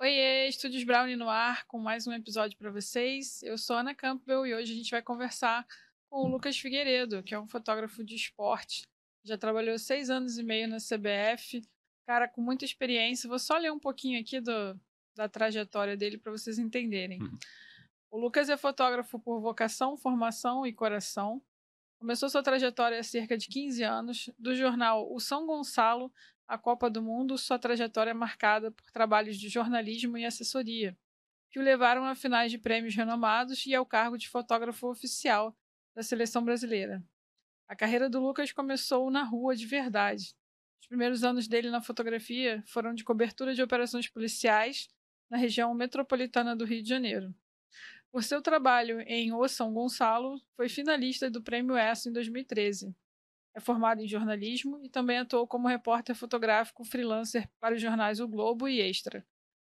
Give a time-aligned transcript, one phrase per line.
[0.00, 3.40] Oiê, Estúdios Brownie no ar com mais um episódio para vocês.
[3.44, 5.64] Eu sou Ana Campbell e hoje a gente vai conversar
[6.10, 8.88] com o Lucas Figueiredo, que é um fotógrafo de esporte.
[9.22, 11.62] Já trabalhou seis anos e meio na CBF,
[12.06, 13.28] cara com muita experiência.
[13.28, 14.78] Vou só ler um pouquinho aqui do,
[15.14, 17.22] da trajetória dele para vocês entenderem.
[17.22, 17.38] Uhum.
[18.10, 21.40] O Lucas é fotógrafo por vocação, formação e coração.
[22.00, 26.12] Começou sua trajetória há cerca de 15 anos, do jornal O São Gonçalo
[26.46, 30.96] à Copa do Mundo, sua trajetória é marcada por trabalhos de jornalismo e assessoria,
[31.50, 35.56] que o levaram a finais de prêmios renomados e ao cargo de fotógrafo oficial
[35.94, 37.02] da seleção brasileira.
[37.68, 40.34] A carreira do Lucas começou na rua de verdade.
[40.80, 44.88] Os primeiros anos dele na fotografia foram de cobertura de operações policiais
[45.30, 47.34] na região metropolitana do Rio de Janeiro.
[48.12, 52.94] Por seu trabalho em O São Gonçalo, foi finalista do Prêmio ESSO em 2013.
[53.54, 58.26] É formado em jornalismo e também atuou como repórter fotográfico freelancer para os jornais O
[58.26, 59.24] Globo e Extra,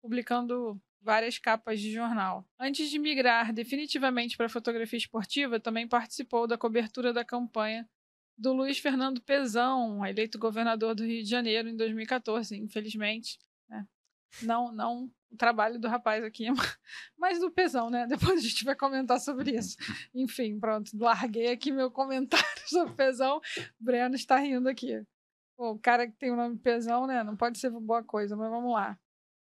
[0.02, 2.44] publicando várias capas de jornal.
[2.58, 7.88] Antes de migrar definitivamente para a fotografia esportiva, também participou da cobertura da campanha
[8.36, 12.56] do Luiz Fernando Pezão, eleito governador do Rio de Janeiro em 2014.
[12.56, 13.86] Infelizmente, né?
[14.42, 16.46] não, não o trabalho do rapaz aqui,
[17.18, 18.06] mas do pesão, né?
[18.06, 19.76] Depois a gente vai comentar sobre isso.
[20.14, 23.38] Enfim, pronto, larguei aqui meu comentário sobre pesão.
[23.38, 25.02] O Breno está rindo aqui.
[25.56, 27.22] Pô, o cara que tem o nome pesão, né?
[27.22, 28.98] Não pode ser boa coisa, mas vamos lá.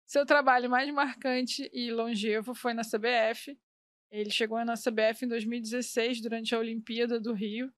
[0.06, 3.58] Seu trabalho mais marcante e longevo foi na CBF.
[4.12, 7.74] Ele chegou na CBF em 2016, durante a Olimpíada do Rio.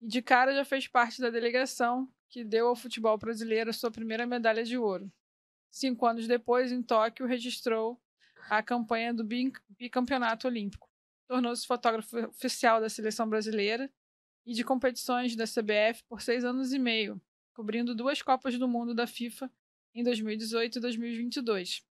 [0.00, 3.90] E de cara já fez parte da delegação que deu ao futebol brasileiro a sua
[3.90, 5.12] primeira medalha de ouro.
[5.76, 8.00] Cinco anos depois, em Tóquio, registrou
[8.48, 9.22] a campanha do
[9.68, 10.88] bicampeonato olímpico.
[11.28, 13.92] Tornou-se fotógrafo oficial da seleção brasileira
[14.46, 17.20] e de competições da CBF por seis anos e meio,
[17.52, 19.52] cobrindo duas Copas do Mundo da FIFA
[19.94, 21.84] em 2018 e 2022.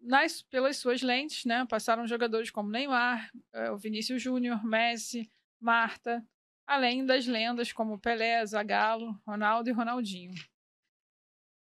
[0.00, 5.30] Nas, pelas suas lentes, né, passaram jogadores como Neymar, eh, o Vinícius Júnior, Messi,
[5.60, 6.26] Marta,
[6.66, 10.32] além das lendas como Pelé, Zagallo, Ronaldo e Ronaldinho.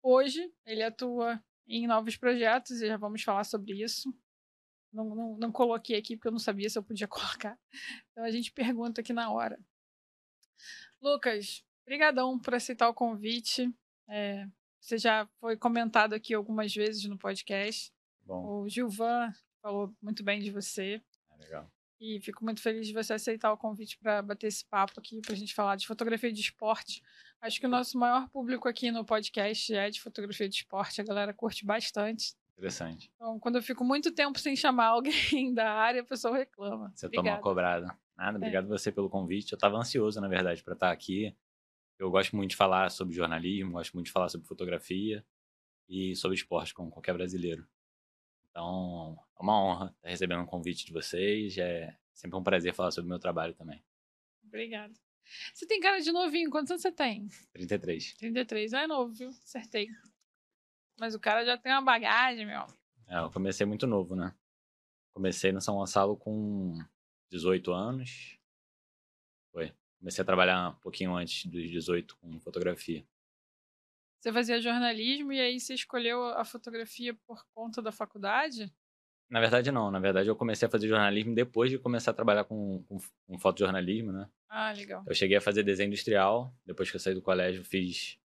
[0.09, 4.09] Hoje, ele atua em novos projetos e já vamos falar sobre isso.
[4.89, 7.59] Não, não, não coloquei aqui porque eu não sabia se eu podia colocar.
[8.11, 9.59] Então a gente pergunta aqui na hora.
[11.01, 13.69] Lucas, brigadão por aceitar o convite.
[14.07, 14.47] É,
[14.79, 17.91] você já foi comentado aqui algumas vezes no podcast.
[18.21, 18.61] Bom.
[18.61, 21.03] O Gilvan falou muito bem de você.
[21.31, 21.69] É legal.
[21.99, 25.33] E fico muito feliz de você aceitar o convite para bater esse papo aqui, para
[25.33, 27.03] a gente falar de fotografia de esporte.
[27.41, 31.03] Acho que o nosso maior público aqui no podcast é de fotografia de esporte, a
[31.03, 32.35] galera curte bastante.
[32.57, 33.11] Interessante.
[33.15, 36.91] Então, quando eu fico muito tempo sem chamar alguém da área, a pessoa reclama.
[36.95, 37.27] Você Obrigada.
[37.27, 37.99] toma uma cobrada.
[38.17, 38.67] Nada, obrigado é.
[38.67, 39.53] você pelo convite.
[39.53, 41.35] Eu estava ansioso, na verdade, para estar aqui.
[41.99, 45.23] Eu gosto muito de falar sobre jornalismo, gosto muito de falar sobre fotografia
[45.87, 47.67] e sobre esporte, como qualquer brasileiro.
[48.49, 51.55] Então, é uma honra estar recebendo um convite de vocês.
[51.59, 53.83] É sempre um prazer falar sobre o meu trabalho também.
[54.43, 54.93] Obrigada.
[55.53, 56.49] Você tem cara de novinho.
[56.49, 57.27] Quantos anos você tem?
[57.53, 58.13] 33.
[58.15, 58.73] 33.
[58.73, 59.29] Ah, é novo, viu?
[59.29, 59.87] Acertei.
[60.99, 62.65] Mas o cara já tem uma bagagem, meu.
[63.07, 64.33] É, eu comecei muito novo, né?
[65.13, 66.77] Comecei no São Gonçalo com
[67.29, 68.37] 18 anos.
[69.51, 69.73] Foi.
[69.99, 73.05] Comecei a trabalhar um pouquinho antes dos 18 com fotografia.
[74.19, 78.73] Você fazia jornalismo e aí você escolheu a fotografia por conta da faculdade?
[79.29, 79.91] Na verdade, não.
[79.91, 83.39] Na verdade, eu comecei a fazer jornalismo depois de começar a trabalhar com, com, com
[83.39, 84.29] fotojornalismo, né?
[84.49, 85.03] Ah, legal.
[85.05, 86.53] Eu cheguei a fazer desenho industrial.
[86.65, 88.17] Depois que eu saí do colégio, fiz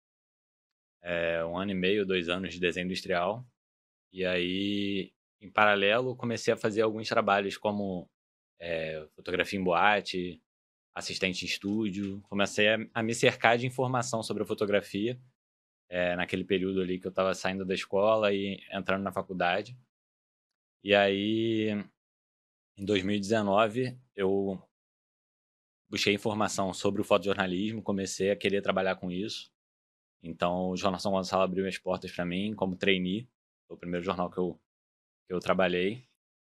[1.03, 3.45] é, um ano e meio, dois anos de desenho industrial.
[4.13, 8.09] E aí, em paralelo, comecei a fazer alguns trabalhos como
[8.61, 10.41] é, fotografia em boate,
[10.95, 12.23] assistente em estúdio.
[12.29, 15.21] Comecei a, a me cercar de informação sobre a fotografia
[15.89, 19.77] é, naquele período ali que eu estava saindo da escola e entrando na faculdade.
[20.85, 21.69] E aí,
[22.77, 24.61] em 2019, eu
[25.89, 29.53] busquei informação sobre o fotojornalismo, comecei a querer trabalhar com isso.
[30.23, 33.29] Então, o Jornal São Gonçalo abriu as portas para mim como trainee.
[33.69, 34.61] Foi o primeiro jornal que eu,
[35.27, 36.09] que eu trabalhei.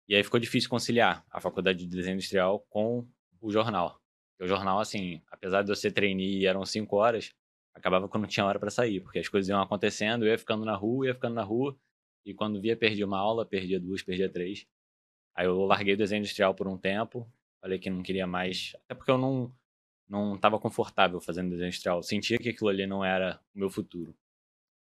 [0.07, 3.07] E aí ficou difícil conciliar a faculdade de desenho industrial com
[3.41, 4.01] o jornal.
[4.39, 7.33] o jornal, assim, apesar de eu ser trainee e eram cinco horas,
[7.73, 10.37] acabava que eu não tinha hora para sair, porque as coisas iam acontecendo, eu ia
[10.37, 11.77] ficando na rua, ia ficando na rua,
[12.25, 14.65] e quando via, perdia uma aula, perdia duas, perdia três.
[15.35, 17.31] Aí eu larguei o desenho industrial por um tempo,
[17.61, 19.53] falei que não queria mais, até porque eu não
[20.07, 23.69] não estava confortável fazendo desenho industrial, eu sentia que aquilo ali não era o meu
[23.69, 24.15] futuro.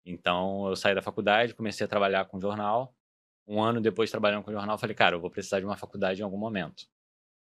[0.05, 2.95] Então eu saí da faculdade, comecei a trabalhar com jornal.
[3.47, 6.23] Um ano depois trabalhando com jornal, falei, cara, eu vou precisar de uma faculdade em
[6.23, 6.87] algum momento.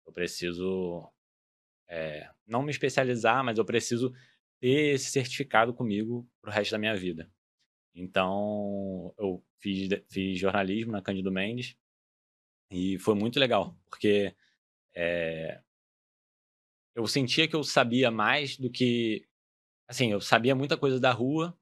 [0.05, 1.11] Eu preciso
[1.89, 4.13] é, não me especializar, mas eu preciso
[4.59, 7.29] ter esse certificado comigo pro resto da minha vida.
[7.94, 11.75] Então, eu fiz, fiz jornalismo na Cândido Mendes
[12.71, 14.35] e foi muito legal, porque
[14.95, 15.61] é,
[16.95, 19.25] eu sentia que eu sabia mais do que.
[19.87, 21.57] Assim, eu sabia muita coisa da rua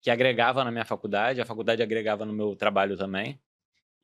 [0.00, 3.40] que agregava na minha faculdade, a faculdade agregava no meu trabalho também.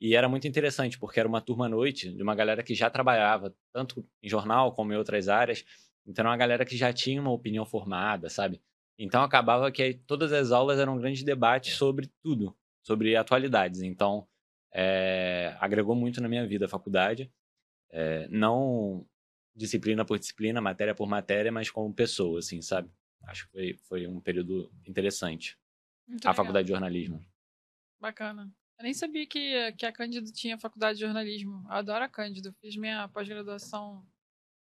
[0.00, 2.88] E era muito interessante, porque era uma turma à noite de uma galera que já
[2.88, 5.64] trabalhava, tanto em jornal como em outras áreas.
[6.06, 8.62] Então, era uma galera que já tinha uma opinião formada, sabe?
[8.98, 13.82] Então, acabava que todas as aulas eram um grande debate sobre tudo, sobre atualidades.
[13.82, 14.26] Então,
[14.72, 17.32] é, agregou muito na minha vida a faculdade.
[17.90, 19.06] É, não
[19.54, 22.90] disciplina por disciplina, matéria por matéria, mas como pessoa, assim, sabe?
[23.24, 25.58] Acho que foi, foi um período interessante.
[26.06, 26.34] Muito a legal.
[26.34, 27.24] faculdade de jornalismo.
[28.00, 28.50] Bacana.
[28.78, 31.62] Eu nem sabia que, que a Cândido tinha faculdade de jornalismo.
[31.66, 32.52] Eu adoro a Cândido.
[32.60, 34.06] Fiz minha pós-graduação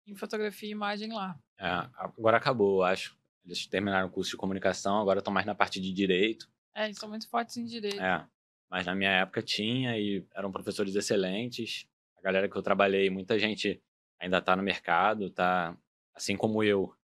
[0.07, 1.39] em fotografia e imagem lá.
[1.59, 3.15] É, agora acabou, acho.
[3.45, 6.49] Eles terminaram o curso de comunicação, agora estão mais na parte de direito.
[6.77, 7.99] É, eles são muito fortes em direito.
[7.99, 8.23] É,
[8.69, 11.87] mas na minha época tinha e eram professores excelentes.
[12.15, 13.81] A galera que eu trabalhei, muita gente
[14.19, 15.75] ainda está no mercado, tá,
[16.13, 16.95] assim como eu,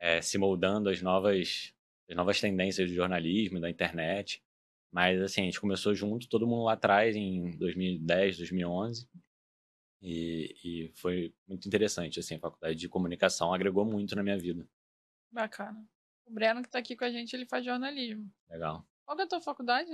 [0.00, 1.72] é, se moldando às novas,
[2.10, 4.42] às novas tendências do jornalismo, da internet.
[4.90, 9.08] Mas, assim, a gente começou junto, todo mundo lá atrás, em 2010, 2011.
[10.02, 14.68] E, e foi muito interessante, assim, a faculdade de comunicação agregou muito na minha vida.
[15.30, 15.88] Bacana.
[16.26, 18.28] O Breno que está aqui com a gente, ele faz jornalismo.
[18.50, 18.84] Legal.
[19.04, 19.90] Qual é a tua faculdade?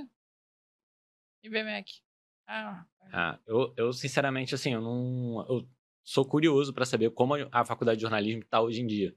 [1.43, 2.01] IBMEC.
[2.47, 5.47] Ah, ah eu, eu, sinceramente, assim, eu não...
[5.49, 5.69] Eu
[6.03, 9.15] sou curioso para saber como a faculdade de jornalismo está hoje em dia.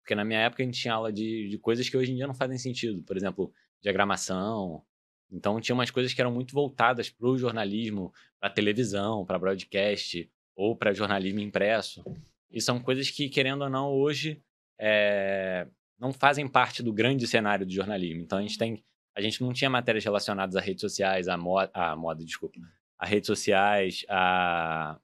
[0.00, 2.26] Porque na minha época a gente tinha aula de, de coisas que hoje em dia
[2.26, 3.02] não fazem sentido.
[3.02, 4.84] Por exemplo, diagramação,
[5.30, 10.30] então tinha umas coisas que eram muito voltadas para o jornalismo, para televisão, para broadcast
[10.54, 12.04] ou para jornalismo impresso.
[12.50, 14.42] E são coisas que, querendo ou não, hoje
[14.78, 15.66] é,
[15.98, 18.22] não fazem parte do grande cenário do jornalismo.
[18.22, 18.84] Então a gente tem,
[19.16, 22.60] a gente não tinha matérias relacionadas a redes sociais, a moda, a moda, desculpa,
[22.98, 25.00] a redes sociais, a,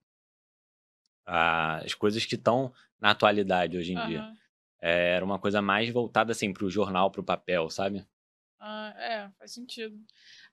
[1.27, 4.07] a as coisas que estão na atualidade hoje em uhum.
[4.07, 4.37] dia.
[4.83, 8.07] É, era uma coisa mais voltada assim para o jornal, para o papel, sabe?
[8.61, 9.99] Ah, é, faz sentido.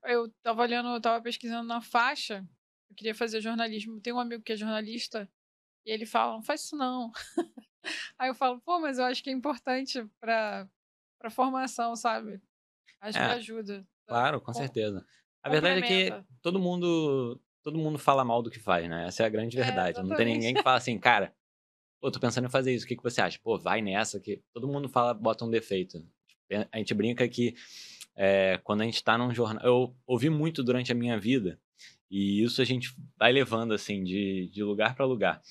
[0.06, 2.48] Eu tava olhando, eu tava pesquisando na faixa.
[2.90, 4.00] Eu queria fazer jornalismo.
[4.00, 5.30] Tem um amigo que é jornalista
[5.86, 7.12] e ele fala: não faz isso não.
[8.18, 10.68] Aí eu falo: pô, mas eu acho que é importante pra,
[11.20, 12.42] pra formação, sabe?
[13.02, 13.88] Acho é, que ajuda.
[14.08, 15.06] Claro, com, certeza.
[15.44, 19.08] A verdade é que todo mundo todo mundo fala mal do que faz, né?
[19.08, 20.00] Essa é a grande é, verdade.
[20.00, 21.34] É, não tem ninguém que fala assim, cara,
[22.02, 23.40] pô, tô pensando em fazer isso, o que, que você acha?
[23.44, 26.04] Pô, vai nessa, que todo mundo fala, bota um defeito.
[26.72, 27.54] A gente brinca que
[28.16, 29.64] é, quando a gente está num jornal.
[29.64, 31.60] Eu ouvi muito durante a minha vida,
[32.10, 35.42] e isso a gente vai levando, assim, de, de lugar para lugar.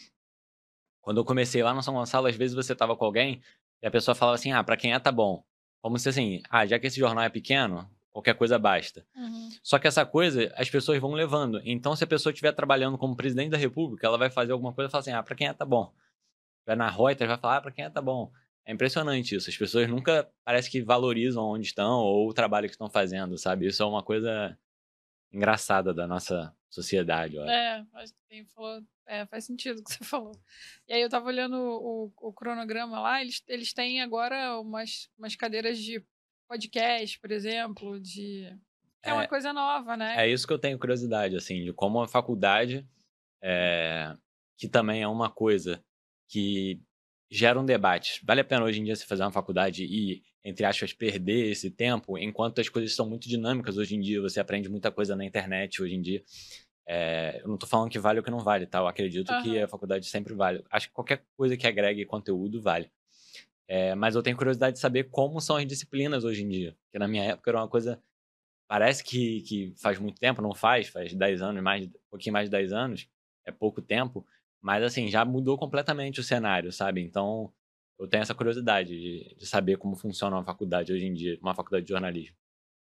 [1.01, 3.41] Quando eu comecei lá no São Gonçalo, às vezes você tava com alguém
[3.83, 5.45] e a pessoa falava assim: ah, para quem é, tá bom.
[5.81, 9.07] Como se assim, ah, já que esse jornal é pequeno, qualquer coisa basta.
[9.15, 9.49] Uhum.
[9.63, 11.61] Só que essa coisa as pessoas vão levando.
[11.65, 14.89] Então, se a pessoa estiver trabalhando como presidente da República, ela vai fazer alguma coisa
[14.89, 15.93] e fala assim: ah, para quem é, tá bom.
[16.67, 18.33] Vai na Reuters, vai falar: ah, para quem é, tá bom.
[18.67, 19.49] É impressionante isso.
[19.49, 23.67] As pessoas nunca parece que valorizam onde estão ou o trabalho que estão fazendo, sabe?
[23.67, 24.59] Isso é uma coisa
[25.33, 27.51] engraçada da nossa sociedade, eu acho.
[27.51, 28.15] É, faz,
[28.55, 30.33] falou, é, faz sentido o que você falou.
[30.87, 35.35] E aí eu tava olhando o, o, cronograma lá, eles, eles têm agora umas, umas
[35.35, 36.05] cadeiras de
[36.47, 38.45] podcast, por exemplo, de.
[39.03, 40.15] É, é uma coisa nova, né?
[40.19, 42.87] É isso que eu tenho curiosidade, assim, de como a faculdade,
[43.43, 44.15] é,
[44.57, 45.83] que também é uma coisa
[46.29, 46.81] que
[47.31, 48.21] gera um debate.
[48.25, 51.71] Vale a pena hoje em dia você fazer uma faculdade e, entre aspas, perder esse
[51.71, 55.25] tempo, enquanto as coisas são muito dinâmicas hoje em dia, você aprende muita coisa na
[55.25, 56.23] internet hoje em dia.
[56.91, 58.79] É, eu não estou falando que vale ou que não vale, tá?
[58.79, 59.43] Eu acredito uhum.
[59.43, 60.65] que a faculdade sempre vale.
[60.71, 62.91] Acho que qualquer coisa que agregue conteúdo vale.
[63.69, 66.77] É, mas eu tenho curiosidade de saber como são as disciplinas hoje em dia.
[66.85, 68.03] Porque na minha época era uma coisa.
[68.67, 72.47] Parece que, que faz muito tempo, não faz, faz 10 anos, mais, um pouquinho mais
[72.47, 73.09] de 10 anos,
[73.45, 74.27] é pouco tempo.
[74.61, 77.03] Mas, assim, já mudou completamente o cenário, sabe?
[77.03, 77.53] Então,
[77.99, 81.55] eu tenho essa curiosidade de, de saber como funciona uma faculdade hoje em dia, uma
[81.55, 82.37] faculdade de jornalismo.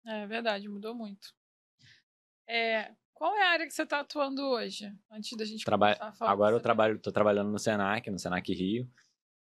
[0.05, 1.33] É verdade, mudou muito.
[2.47, 4.91] É, qual é a área que você está atuando hoje?
[5.11, 6.31] Antes da gente Traba começar a falar.
[6.31, 8.89] Agora eu trabalho, estou trabalhando no Senac, no Senac Rio.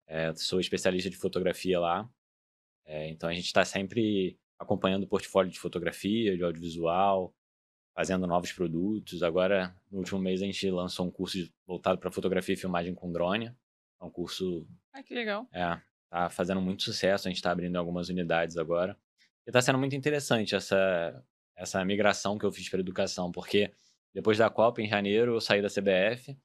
[0.06, 2.08] É, sou especialista de fotografia lá.
[2.86, 7.34] É, então a gente está sempre acompanhando o portfólio de fotografia, de audiovisual,
[7.96, 9.24] fazendo novos produtos.
[9.24, 13.12] Agora, no último mês, a gente lançou um curso voltado para fotografia e filmagem com
[13.12, 13.48] drone.
[14.00, 14.68] É um curso.
[14.94, 15.48] Ah, que legal.
[15.52, 17.28] É, tá fazendo muito sucesso.
[17.28, 18.96] A gente está abrindo algumas unidades agora.
[19.48, 21.26] E está sendo muito interessante essa,
[21.64, 23.72] essa migração que eu fiz para educação, porque
[24.14, 26.38] depois da Copa, em janeiro, eu saí da CBF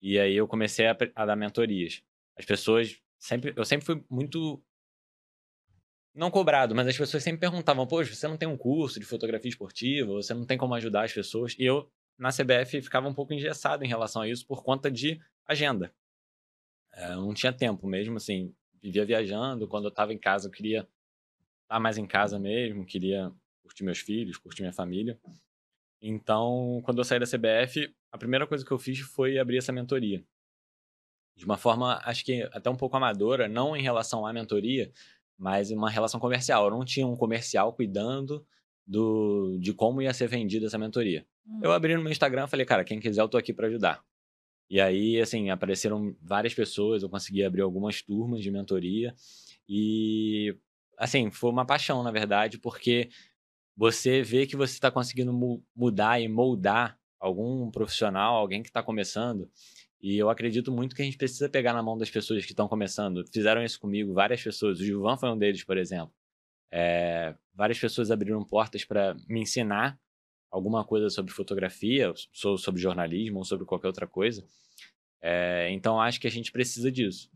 [0.00, 2.02] e aí eu comecei a, a dar mentorias.
[2.36, 3.52] As pessoas sempre.
[3.56, 4.62] Eu sempre fui muito
[6.14, 9.48] não cobrado, mas as pessoas sempre perguntavam: Poxa, você não tem um curso de fotografia
[9.48, 10.12] esportiva?
[10.12, 11.54] Você não tem como ajudar as pessoas?
[11.58, 15.20] E eu, na CBF, ficava um pouco engessado em relação a isso por conta de
[15.46, 15.92] agenda.
[16.94, 19.68] É, eu não tinha tempo mesmo, assim, vivia viajando.
[19.68, 20.88] Quando eu estava em casa, eu queria
[21.62, 25.18] estar mais em casa mesmo, queria curtir meus filhos, curtir minha família.
[26.02, 29.72] Então, quando eu saí da CBF, a primeira coisa que eu fiz foi abrir essa
[29.72, 30.24] mentoria.
[31.36, 34.92] De uma forma, acho que até um pouco amadora, não em relação à mentoria,
[35.38, 36.64] mas uma relação comercial.
[36.64, 38.46] Eu não tinha um comercial cuidando
[38.86, 41.26] do, de como ia ser vendida essa mentoria.
[41.46, 41.60] Hum.
[41.62, 44.04] Eu abri no meu Instagram e falei, cara, quem quiser eu tô aqui para ajudar.
[44.68, 49.14] E aí, assim, apareceram várias pessoas, eu consegui abrir algumas turmas de mentoria.
[49.68, 50.56] E,
[50.96, 53.10] assim, foi uma paixão, na verdade, porque
[53.80, 58.82] você vê que você está conseguindo mu mudar e moldar algum profissional, alguém que está
[58.82, 59.50] começando.
[60.02, 62.68] E eu acredito muito que a gente precisa pegar na mão das pessoas que estão
[62.68, 63.24] começando.
[63.32, 64.78] Fizeram isso comigo, várias pessoas.
[64.78, 66.12] O Gilvan foi um deles, por exemplo.
[66.70, 69.98] É, várias pessoas abriram portas para me ensinar
[70.50, 74.44] alguma coisa sobre fotografia, sobre jornalismo ou sobre qualquer outra coisa.
[75.22, 77.30] É, então acho que a gente precisa disso.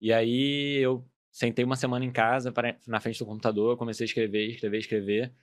[0.00, 4.06] E aí eu sentei uma semana em casa, para, na frente do computador, comecei a
[4.06, 5.34] escrever, escrever, escrever.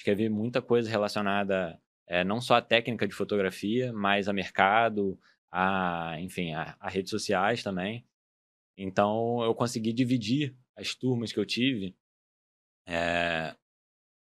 [0.00, 5.20] Escrevi muita coisa relacionada é, não só à técnica de fotografia, mas a mercado,
[5.52, 8.02] a, enfim, a, a redes sociais também.
[8.78, 11.94] Então eu consegui dividir as turmas que eu tive
[12.86, 13.54] é,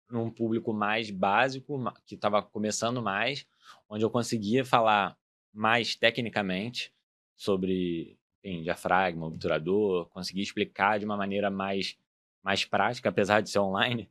[0.10, 3.46] num público mais básico, que estava começando mais,
[3.88, 5.16] onde eu conseguia falar
[5.54, 6.92] mais tecnicamente
[7.36, 11.96] sobre enfim, diafragma, obturador, conseguir explicar de uma maneira mais,
[12.42, 14.10] mais prática, apesar de ser online,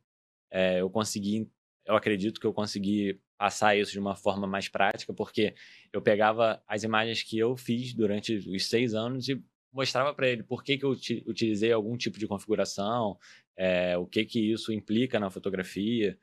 [0.51, 1.49] é, eu consegui,
[1.85, 5.55] eu acredito que eu consegui passar isso de uma forma mais prática, porque
[5.91, 9.43] eu pegava as imagens que eu fiz durante os seis anos e
[9.73, 13.17] mostrava para ele por que, que eu utilizei algum tipo de configuração,
[13.55, 16.19] é, o que, que isso implica na fotografia,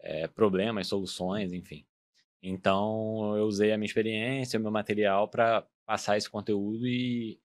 [0.00, 1.86] é, problemas, soluções, enfim.
[2.42, 7.38] Então, eu usei a minha experiência, o meu material para passar esse conteúdo e,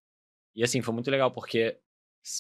[0.55, 1.77] e, assim, foi muito legal, porque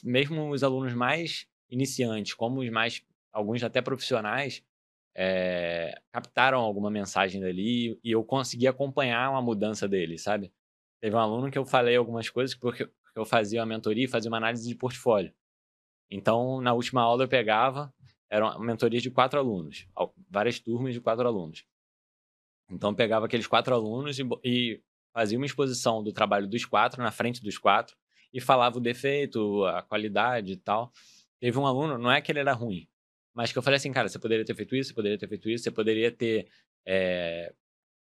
[0.03, 3.05] mesmo os alunos mais iniciantes, como os mais,
[3.37, 4.63] alguns até profissionais,
[5.15, 10.51] é, captaram alguma mensagem dali e eu consegui acompanhar uma mudança deles, sabe?
[10.99, 14.29] Teve um aluno que eu falei algumas coisas porque eu fazia uma mentoria e fazia
[14.29, 15.31] uma análise de portfólio.
[16.09, 17.93] Então, na última aula eu pegava,
[18.29, 19.87] era uma mentoria de quatro alunos,
[20.29, 21.63] várias turmas de quatro alunos.
[22.69, 24.81] Então, eu pegava aqueles quatro alunos e, e
[25.13, 27.95] fazia uma exposição do trabalho dos quatro, na frente dos quatro,
[28.33, 30.91] e falava o defeito, a qualidade e tal.
[31.39, 32.87] Teve um aluno, não é que ele era ruim,
[33.37, 35.47] mas que eu falei assim, cara, você poderia ter feito isso, você poderia ter feito
[35.47, 36.47] isso, você poderia ter
[36.83, 37.53] é,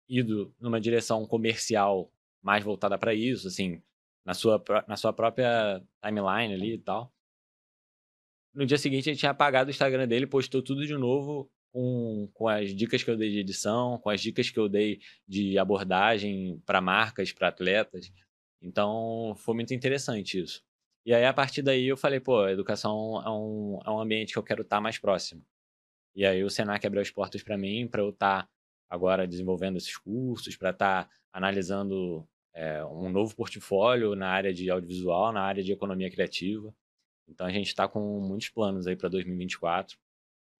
[0.10, 2.12] ido numa direção comercial
[2.42, 3.80] mais voltada para isso, assim,
[4.26, 7.14] na sua, na sua própria timeline ali e tal.
[8.52, 12.48] No dia seguinte, ele tinha apagado o Instagram dele, postou tudo de novo com, com
[12.48, 16.60] as dicas que eu dei de edição, com as dicas que eu dei de abordagem
[16.66, 18.12] para marcas, para atletas.
[18.60, 20.64] Então, foi muito interessante isso.
[21.06, 24.40] E aí, a partir daí, eu falei, pô, educação é um, é um ambiente que
[24.40, 25.44] eu quero estar mais próximo.
[26.16, 28.48] E aí, o Senac abriu as portas para mim, para eu estar
[28.90, 35.32] agora desenvolvendo esses cursos, para estar analisando é, um novo portfólio na área de audiovisual,
[35.32, 36.76] na área de economia criativa.
[37.28, 39.98] Então a gente está com muitos planos aí para 2024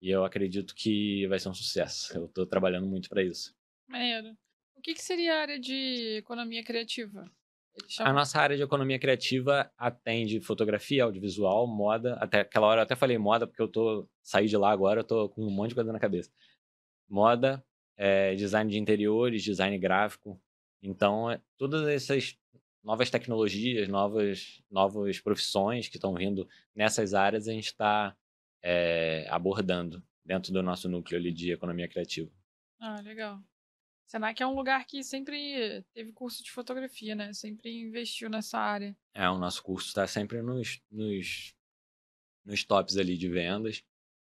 [0.00, 2.16] e eu acredito que vai ser um sucesso.
[2.16, 3.54] Eu estou trabalhando muito para isso.
[3.86, 4.36] Maneiro.
[4.74, 7.30] O que, que, seria a área de economia criativa?
[8.00, 12.14] A nossa área de economia criativa atende fotografia, audiovisual, moda.
[12.14, 15.04] Até aquela hora eu até falei moda porque eu tô saí de lá agora, eu
[15.04, 16.30] tô com um monte de coisa na cabeça.
[17.08, 17.64] Moda,
[17.96, 20.40] é, design de interiores, design gráfico.
[20.82, 22.36] Então, é, todas essas
[22.82, 28.16] novas tecnologias, novas, novas profissões que estão vindo nessas áreas, a gente está
[28.62, 32.30] é, abordando dentro do nosso núcleo ali de economia criativa.
[32.80, 33.40] Ah, legal.
[34.12, 37.32] Senac é um lugar que sempre teve curso de fotografia, né?
[37.32, 38.94] Sempre investiu nessa área.
[39.14, 41.54] É, o nosso curso está sempre nos, nos,
[42.44, 43.82] nos tops ali de vendas,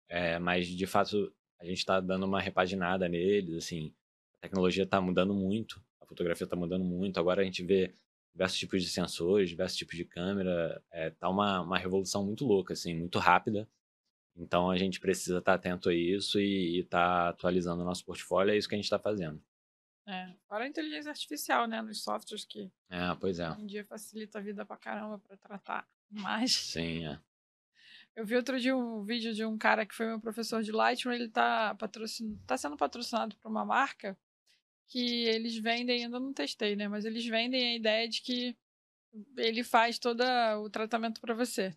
[0.07, 3.91] é, mas de fato a gente está dando uma repaginada neles, assim,
[4.35, 7.91] a tecnologia está mudando muito, a fotografia está mudando muito, agora a gente vê
[8.33, 10.79] diversos tipos de sensores, diversos tipos de câmera.
[10.91, 13.67] É, tá uma, uma revolução muito louca, assim, muito rápida.
[14.37, 18.05] Então a gente precisa estar tá atento a isso e estar tá atualizando o nosso
[18.05, 18.53] portfólio.
[18.53, 19.41] É isso que a gente está fazendo.
[20.07, 21.81] É, fora a inteligência artificial, né?
[21.81, 23.49] Nos softwares que é, pois é.
[23.51, 26.51] hoje em dia facilita a vida pra caramba para tratar mais.
[26.73, 27.19] Sim, é.
[28.15, 31.13] Eu vi outro dia um vídeo de um cara que foi meu professor de Lightroom,
[31.13, 32.35] ele tá, patrocin...
[32.45, 34.17] tá sendo patrocinado por uma marca
[34.87, 36.87] que eles vendem, ainda não testei, né?
[36.87, 38.57] Mas eles vendem a ideia de que
[39.37, 40.21] ele faz todo
[40.61, 41.73] o tratamento para você.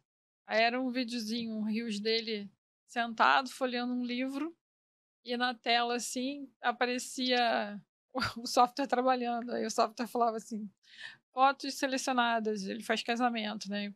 [0.47, 2.51] Aí era um videozinho, um rios dele
[2.87, 4.57] sentado, folheando um livro.
[5.25, 7.81] E na tela, assim, aparecia
[8.39, 9.53] o software trabalhando.
[9.53, 10.71] Aí o software falava assim:
[11.33, 12.65] fotos selecionadas.
[12.65, 13.93] Ele faz casamento, né?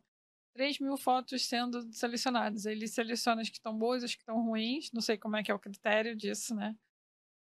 [0.53, 2.65] 3 mil fotos sendo selecionadas.
[2.65, 4.91] Aí ele seleciona as que estão boas, as que estão ruins.
[4.91, 6.75] Não sei como é que é o critério disso, né?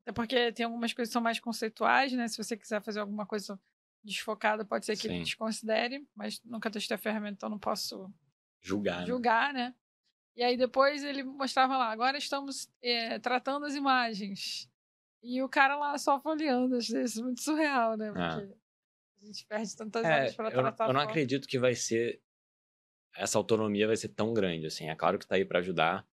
[0.02, 2.28] Até porque tem algumas coisas que são mais conceituais, né?
[2.28, 3.58] Se você quiser fazer alguma coisa
[4.02, 5.14] desfocada, pode ser que Sim.
[5.14, 8.10] ele desconsidere, mas nunca testei a ferramenta, então não posso
[8.62, 9.68] julgar, julgar né?
[9.68, 9.74] né?
[10.36, 14.69] E aí depois ele mostrava lá, agora estamos é, tratando as imagens.
[15.22, 18.12] E o cara lá só folheando, isso é muito surreal, né?
[18.16, 18.40] Ah.
[18.40, 18.54] Porque
[19.22, 20.84] a gente perde tantas é, horas para tratar.
[20.84, 22.20] Eu, eu não acredito que vai ser
[23.16, 24.88] essa autonomia vai ser tão grande, assim.
[24.88, 26.06] É claro que está aí para ajudar.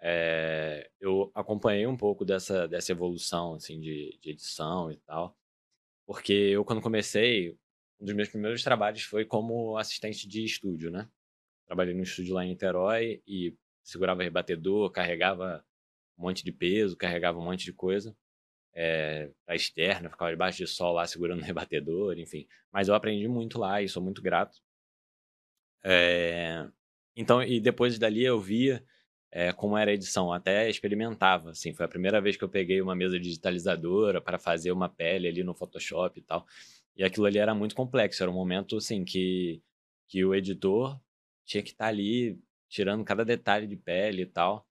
[0.00, 5.36] É, eu acompanhei um pouco dessa, dessa evolução, assim, de, de edição e tal.
[6.06, 7.50] Porque eu, quando comecei,
[8.00, 11.08] um dos meus primeiros trabalhos foi como assistente de estúdio, né?
[11.66, 15.64] Trabalhei no estúdio lá em Niterói e segurava rebatedor, carregava
[16.16, 18.16] um monte de peso, carregava um monte de coisa
[18.74, 22.46] é, pra externa, ficava debaixo de sol lá segurando o rebatedor, enfim.
[22.72, 24.58] Mas eu aprendi muito lá e sou muito grato.
[25.84, 26.68] É,
[27.16, 28.84] então, e depois dali eu via
[29.30, 32.80] é, como era a edição, até experimentava, assim, foi a primeira vez que eu peguei
[32.80, 36.46] uma mesa digitalizadora para fazer uma pele ali no Photoshop e tal,
[36.96, 39.62] e aquilo ali era muito complexo, era um momento, assim, que,
[40.08, 40.98] que o editor
[41.44, 44.66] tinha que estar tá ali tirando cada detalhe de pele e tal,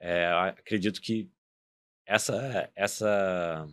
[0.00, 0.26] é,
[0.58, 1.30] acredito que
[2.06, 3.66] essa, essa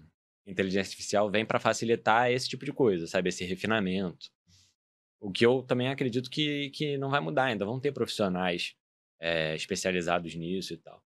[0.45, 4.29] inteligência artificial vem para facilitar esse tipo de coisa, sabe, esse refinamento,
[5.19, 8.75] o que eu também acredito que, que não vai mudar ainda, vão ter profissionais
[9.19, 11.03] é, especializados nisso e tal.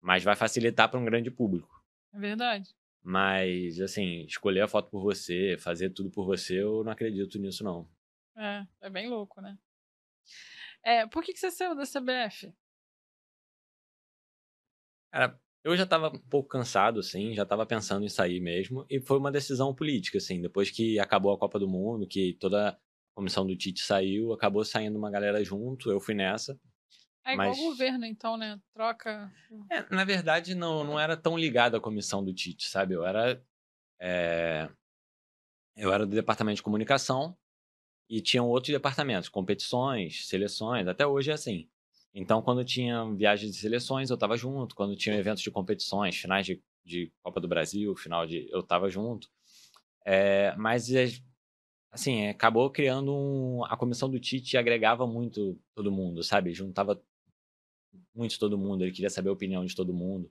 [0.00, 1.84] Mas vai facilitar para um grande público.
[2.12, 2.74] É verdade.
[3.02, 7.62] Mas, assim, escolher a foto por você, fazer tudo por você, eu não acredito nisso,
[7.62, 7.88] não.
[8.36, 9.58] É, é bem louco, né?
[10.82, 12.52] É, por que, que você saiu da CBF?
[15.10, 19.00] Cara, eu já estava um pouco cansado, assim, já estava pensando em sair mesmo, e
[19.00, 22.78] foi uma decisão política, assim, depois que acabou a Copa do Mundo, que toda a
[23.14, 26.58] comissão do Tite saiu, acabou saindo uma galera junto, eu fui nessa,
[27.24, 27.58] é igual Mas...
[27.58, 28.60] o governo, então, né?
[28.74, 29.32] Troca.
[29.70, 32.94] É, na verdade, não, não era tão ligado à comissão do Tite, sabe?
[32.94, 33.42] Eu era.
[34.00, 34.68] É...
[35.76, 37.36] Eu era do departamento de comunicação
[38.10, 41.70] e tinham outros departamentos, competições, seleções, até hoje é assim.
[42.14, 44.74] Então, quando tinha viagens de seleções, eu estava junto.
[44.74, 48.48] Quando tinha eventos de competições, finais de, de Copa do Brasil, final de.
[48.50, 49.28] Eu estava junto.
[50.04, 50.88] É, mas,
[51.90, 53.64] assim, acabou criando um.
[53.64, 56.52] A comissão do Tite agregava muito todo mundo, sabe?
[56.52, 57.02] Juntava
[58.14, 60.30] muito todo mundo, ele queria saber a opinião de todo mundo.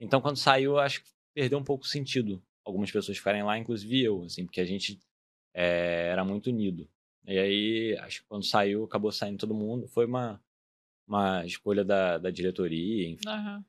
[0.00, 4.02] Então, quando saiu, acho que perdeu um pouco o sentido algumas pessoas ficarem lá, inclusive
[4.02, 4.98] eu, assim, porque a gente
[5.52, 6.88] é, era muito unido.
[7.26, 9.86] E aí, acho que quando saiu, acabou saindo todo mundo.
[9.88, 10.42] Foi uma,
[11.06, 13.28] uma escolha da, da diretoria, enfim.
[13.28, 13.64] Uhum.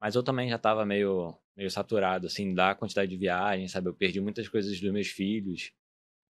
[0.00, 3.88] Mas eu também já estava meio, meio saturado, assim, da quantidade de viagens, sabe?
[3.88, 5.72] Eu perdi muitas coisas dos meus filhos.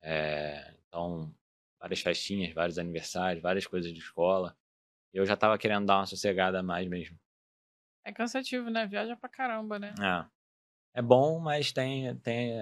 [0.03, 1.35] É, então,
[1.81, 4.57] várias festinhas, vários aniversários, várias coisas de escola.
[5.13, 7.19] Eu já tava querendo dar uma sossegada a mais mesmo.
[8.05, 8.87] É cansativo, né?
[8.87, 9.95] Viaja pra caramba, né?
[10.01, 10.43] É.
[10.95, 12.53] É bom, mas tem, tem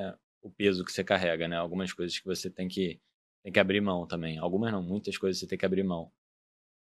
[0.40, 1.56] o peso que você carrega, né?
[1.56, 3.00] Algumas coisas que você tem que,
[3.42, 4.38] tem que abrir mão também.
[4.38, 6.12] Algumas não, muitas coisas você tem que abrir mão.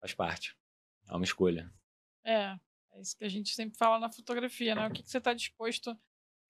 [0.00, 0.56] Faz parte.
[1.08, 1.72] É uma escolha.
[2.24, 2.56] É,
[2.92, 4.88] é isso que a gente sempre fala na fotografia, né?
[4.88, 5.96] O que, que você está disposto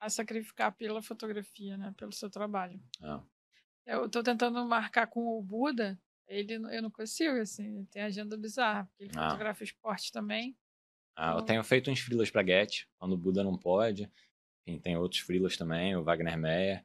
[0.01, 1.95] a sacrificar pela fotografia, né?
[1.97, 2.81] Pelo seu trabalho.
[3.03, 3.95] É.
[3.95, 8.85] Eu estou tentando marcar com o Buda ele, eu não consigo, assim, tem agenda bizarra,
[8.87, 9.31] porque ele ah.
[9.31, 10.57] fotografa esporte também.
[11.15, 11.39] Ah, então...
[11.39, 14.11] eu tenho feito uns frilas pra Get, quando o Buda não pode.
[14.67, 16.85] Enfim, tem outros frilas também, o Wagner Meyer.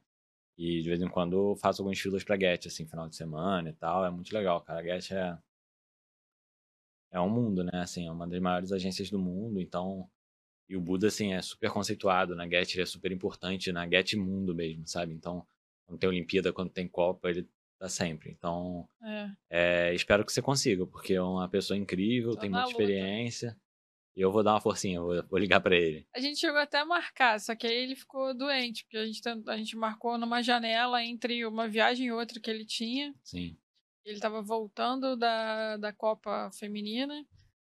[0.56, 3.68] E de vez em quando eu faço alguns frilas pra Get, assim, final de semana
[3.68, 4.04] e tal.
[4.04, 4.80] É muito legal, cara.
[4.80, 5.36] A Get é.
[7.12, 7.70] É um mundo, né?
[7.74, 10.08] Assim, é uma das maiores agências do mundo, então.
[10.68, 14.14] E o Buda, assim, é super conceituado na Get, ele é super importante na Get
[14.14, 15.12] Mundo mesmo, sabe?
[15.12, 15.46] Então,
[15.86, 17.46] quando tem Olimpíada, quando tem Copa, ele
[17.78, 18.30] tá sempre.
[18.30, 19.30] Então, é.
[19.50, 22.80] É, espero que você consiga, porque é uma pessoa incrível, Tô tem muita luta.
[22.82, 23.56] experiência.
[24.14, 26.06] E eu vou dar uma forcinha, vou, vou ligar para ele.
[26.14, 29.22] A gente chegou até a marcar, só que aí ele ficou doente, porque a gente,
[29.46, 33.14] a gente marcou numa janela entre uma viagem e outra que ele tinha.
[33.22, 33.56] Sim.
[34.04, 37.24] Ele tava voltando da, da Copa Feminina.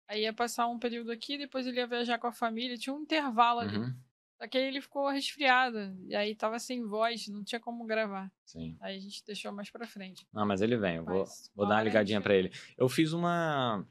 [0.08, 2.78] Aí ia passar um período aqui, depois ele ia viajar com a família.
[2.78, 3.78] Tinha um intervalo ali.
[3.78, 3.94] Uhum.
[4.40, 5.98] Só que aí ele ficou resfriado.
[6.06, 8.32] E aí tava sem voz, não tinha como gravar.
[8.46, 8.78] Sim.
[8.80, 10.26] Aí a gente deixou mais pra frente.
[10.32, 10.98] Não, mas ele vem.
[10.98, 12.52] Eu vou, vou dar uma ligadinha para ele.
[12.78, 13.86] Eu fiz uma.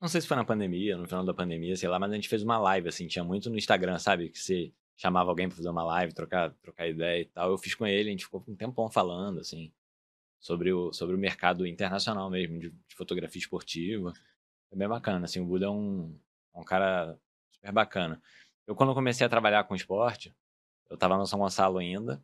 [0.00, 2.28] Não sei se foi na pandemia, no final da pandemia, sei lá, mas a gente
[2.28, 4.30] fez uma live, assim, tinha muito no Instagram, sabe?
[4.30, 7.50] Que você chamava alguém pra fazer uma live, trocar, trocar ideia e tal.
[7.50, 9.72] Eu fiz com ele, a gente ficou um tempão falando, assim,
[10.42, 14.12] sobre o, sobre o mercado internacional mesmo, de, de fotografia esportiva.
[14.72, 16.18] É bem bacana, assim, o Buda é um,
[16.52, 17.16] é um cara
[17.52, 18.20] super bacana.
[18.66, 20.34] Eu, quando comecei a trabalhar com esporte,
[20.90, 22.22] eu estava no São Gonçalo ainda,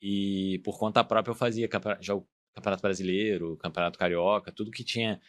[0.00, 1.68] e por conta própria eu fazia
[2.00, 5.20] já o Campeonato Brasileiro, Campeonato Carioca, tudo que tinha.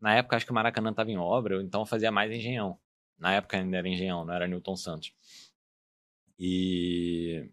[0.00, 2.78] Na época, acho que o Maracanã estava em obra, então eu fazia mais engenhão.
[3.18, 5.12] Na época ainda era engenhão, não era Newton Santos.
[6.38, 7.48] E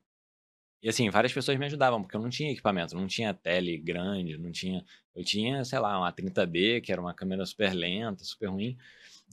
[0.82, 4.38] e assim, várias pessoas me ajudavam, porque eu não tinha equipamento, não tinha tele grande,
[4.38, 4.84] não tinha.
[5.14, 8.78] Eu tinha, sei lá, uma 30D, que era uma câmera super lenta, super ruim.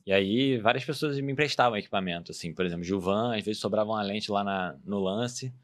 [0.07, 4.03] E aí, várias pessoas me emprestavam equipamento, assim, por exemplo, Gilvan, às vezes sobrava uma
[4.03, 5.55] lente lá na, no lance,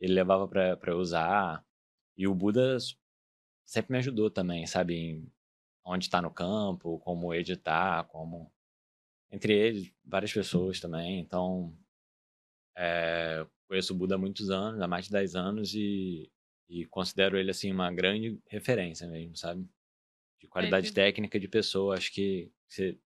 [0.00, 1.64] ele levava para eu usar.
[2.16, 2.78] E o Buda
[3.64, 5.32] sempre me ajudou também, sabe, em
[5.84, 8.50] onde está no campo, como editar, como.
[9.30, 11.20] Entre eles, várias pessoas também.
[11.20, 11.76] Então,
[12.76, 16.30] é, conheço o Buda há muitos anos, há mais de 10 anos, e,
[16.68, 19.68] e considero ele, assim, uma grande referência mesmo, sabe?
[20.40, 21.96] De qualidade é, técnica de pessoa.
[21.96, 22.98] Acho que você,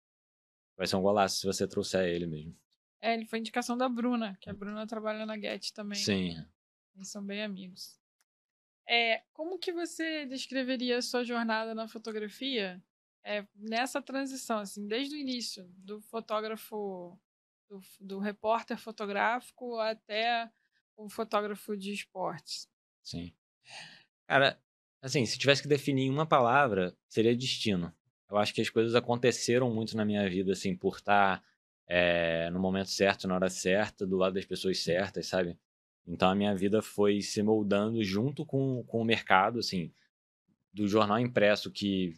[0.77, 2.57] vai ser um golaço se você trouxer ele mesmo.
[3.01, 5.99] É, ele foi indicação da Bruna, que a Bruna trabalha na Get também.
[5.99, 6.37] Sim.
[6.95, 7.99] Eles são bem amigos.
[8.87, 12.83] É, como que você descreveria a sua jornada na fotografia
[13.25, 17.19] é, nessa transição, assim, desde o início, do fotógrafo
[17.71, 20.51] do, do repórter fotográfico até
[20.97, 22.69] o fotógrafo de esportes.
[23.03, 23.33] Sim.
[24.27, 24.61] Cara,
[25.01, 27.95] assim, se tivesse que definir uma palavra, seria destino.
[28.29, 31.43] Eu acho que as coisas aconteceram muito na minha vida, assim, por estar
[31.87, 35.59] é, no momento certo, na hora certa, do lado das pessoas certas, sabe?
[36.07, 39.93] Então a minha vida foi se moldando junto com, com o mercado, assim,
[40.73, 42.15] do jornal impresso que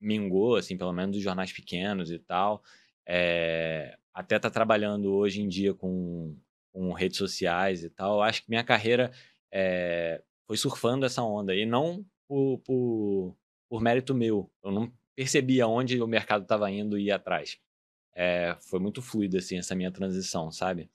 [0.00, 2.62] mingou, assim, pelo menos dos jornais pequenos e tal,
[3.06, 6.36] é, até tá trabalhando hoje em dia com,
[6.72, 9.10] com redes sociais e tal, acho que minha carreira
[9.50, 13.36] é, foi surfando essa onda e não por, por,
[13.68, 14.50] por, mérito meu.
[14.62, 17.58] Eu não percebia onde o mercado estava indo e ia atrás.
[18.14, 20.90] É, foi muito fluido assim essa minha transição, sabe?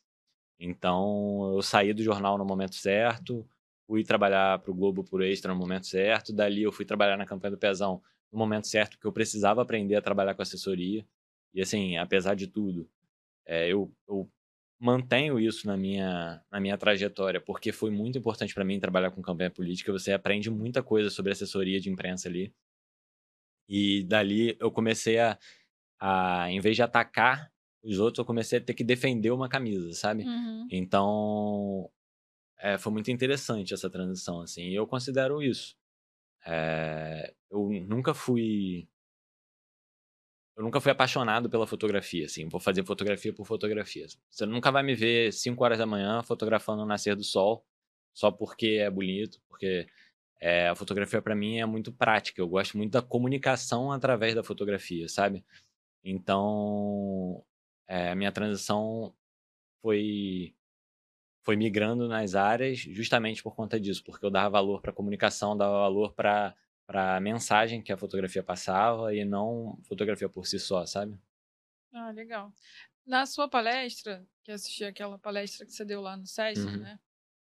[0.60, 3.48] Então eu saí do jornal no momento certo,
[3.88, 7.26] fui trabalhar para o Globo por Extra no momento certo, dali eu fui trabalhar na
[7.26, 8.02] campanha do Pezão
[8.32, 11.06] no momento certo que eu precisava aprender a trabalhar com assessoria.
[11.54, 12.90] E assim, apesar de tudo,
[13.48, 14.30] é, eu, eu
[14.80, 19.22] mantenho isso na minha, na minha trajetória, porque foi muito importante para mim trabalhar com
[19.22, 19.92] campanha política.
[19.92, 22.54] Você aprende muita coisa sobre assessoria de imprensa ali.
[23.70, 25.38] E dali eu comecei a,
[26.00, 27.52] a em vez de atacar
[27.84, 30.24] os outros, eu comecei a ter que defender uma camisa, sabe?
[30.24, 30.68] Uhum.
[30.70, 31.90] Então,
[32.60, 34.64] é, foi muito interessante essa transição, assim.
[34.64, 35.76] E eu considero isso.
[36.46, 38.88] É, eu nunca fui
[40.58, 44.08] eu nunca fui apaixonado pela fotografia, assim, vou fazer fotografia por fotografia.
[44.30, 47.64] Você nunca vai me ver 5 horas da manhã fotografando o nascer do sol
[48.14, 49.88] só porque é bonito, porque
[50.42, 52.42] é, a fotografia para mim é muito prática.
[52.42, 55.46] Eu gosto muito da comunicação através da fotografia, sabe?
[56.04, 57.44] Então,
[57.88, 59.14] é, a minha transição
[59.82, 60.56] foi
[61.44, 65.80] foi migrando nas áreas justamente por conta disso, porque eu dava valor para comunicação, dava
[65.80, 66.56] valor para
[66.88, 71.20] para a mensagem que a fotografia passava e não fotografia por si só, sabe?
[71.94, 72.54] Ah, legal.
[73.06, 76.78] Na sua palestra, que assisti aquela palestra que você deu lá no SESC, uhum.
[76.78, 77.00] né?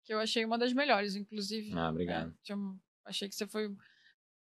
[0.05, 1.72] Que eu achei uma das melhores, inclusive.
[1.72, 2.29] Ah, obrigado.
[2.29, 3.74] Né, achei que você foi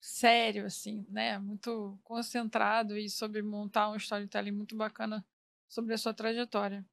[0.01, 1.39] sério, assim, né?
[1.39, 5.25] Muito concentrado e sobre montar um storytelling muito bacana
[5.69, 6.85] sobre a sua trajetória.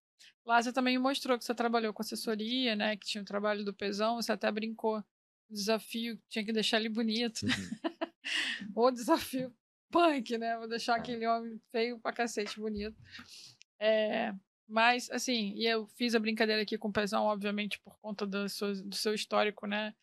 [0.45, 2.97] Lá você também mostrou que você trabalhou com assessoria, né?
[2.97, 4.99] Que tinha o trabalho do pesão, você até brincou.
[5.49, 7.43] O desafio tinha que deixar ele bonito.
[7.43, 7.49] Uhum.
[8.75, 9.53] o desafio
[9.91, 10.57] punk, né?
[10.57, 12.97] Vou deixar aquele homem feio pra cacete, bonito.
[13.79, 14.33] É,
[14.67, 18.49] mas, assim, e eu fiz a brincadeira aqui com o Pezão, obviamente, por conta do
[18.49, 19.93] seu, do seu histórico, né?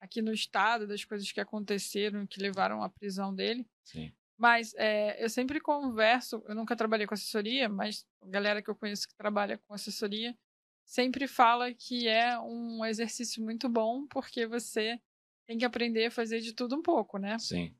[0.00, 3.66] Aqui no estado, das coisas que aconteceram, que levaram à prisão dele.
[3.84, 4.12] Sim.
[4.36, 8.76] Mas é, eu sempre converso, eu nunca trabalhei com assessoria, mas a galera que eu
[8.76, 10.36] conheço que trabalha com assessoria
[10.84, 15.00] sempre fala que é um exercício muito bom, porque você
[15.48, 17.38] tem que aprender a fazer de tudo um pouco, né?
[17.38, 17.74] Sim.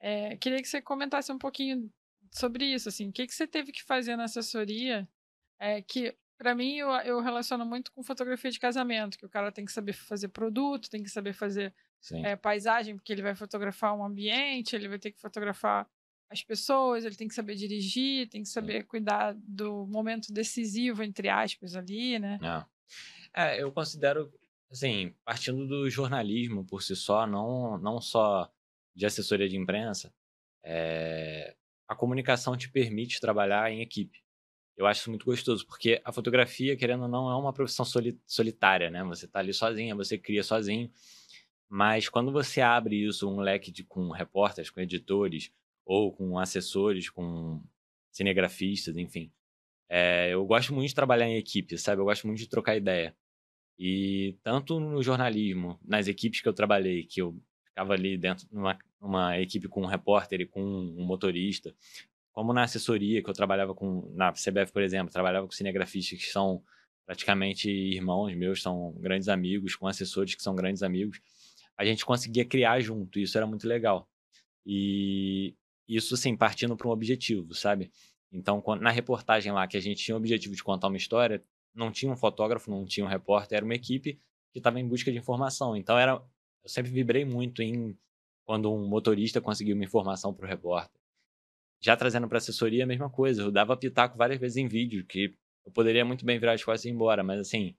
[0.00, 1.88] É, queria que você comentasse um pouquinho
[2.32, 5.08] sobre isso, assim, o que, que você teve que fazer na assessoria,
[5.58, 9.52] é, que para mim eu, eu relaciono muito com fotografia de casamento, que o cara
[9.52, 11.72] tem que saber fazer produto, tem que saber fazer
[12.24, 15.88] é, paisagem, porque ele vai fotografar um ambiente, ele vai ter que fotografar
[16.28, 18.86] as pessoas, ele tem que saber dirigir, tem que saber Sim.
[18.86, 22.38] cuidar do momento decisivo, entre aspas, ali, né?
[23.34, 24.32] É, é eu considero
[24.70, 28.50] assim, partindo do jornalismo por si só, não, não só
[28.94, 30.12] de assessoria de imprensa,
[30.64, 31.56] é,
[31.88, 34.22] a comunicação te permite trabalhar em equipe.
[34.76, 37.84] Eu acho isso muito gostoso, porque a fotografia, querendo ou não, é uma profissão
[38.26, 39.04] solitária, né?
[39.04, 40.90] Você está ali sozinha, você cria sozinho.
[41.68, 45.52] Mas quando você abre isso, um leque de, com repórteres, com editores,
[45.84, 47.62] ou com assessores, com
[48.12, 49.30] cinegrafistas, enfim.
[49.88, 52.00] É, eu gosto muito de trabalhar em equipe, sabe?
[52.00, 53.16] Eu gosto muito de trocar ideia.
[53.82, 58.54] E tanto no jornalismo, nas equipes que eu trabalhei, que eu ficava ali dentro de
[59.00, 61.74] uma, equipe com um repórter e com um motorista,
[62.30, 66.26] como na assessoria, que eu trabalhava com, na CBF, por exemplo, trabalhava com cinegrafistas que
[66.26, 66.62] são
[67.06, 71.18] praticamente irmãos meus, são grandes amigos, com assessores que são grandes amigos,
[71.74, 74.06] a gente conseguia criar junto, e isso era muito legal.
[74.66, 75.54] E
[75.88, 77.90] isso, assim, partindo para um objetivo, sabe?
[78.30, 81.42] Então, na reportagem lá, que a gente tinha o objetivo de contar uma história,
[81.74, 84.20] não tinha um fotógrafo, não tinha um repórter, era uma equipe
[84.52, 85.76] que estava em busca de informação.
[85.76, 87.96] Então, era, eu sempre vibrei muito em
[88.44, 91.00] quando um motorista conseguiu uma informação para o repórter.
[91.80, 93.42] Já trazendo para assessoria, a mesma coisa.
[93.42, 96.84] Eu dava pitaco várias vezes em vídeo, que eu poderia muito bem virar as costas
[96.84, 97.74] e ir embora, mas assim,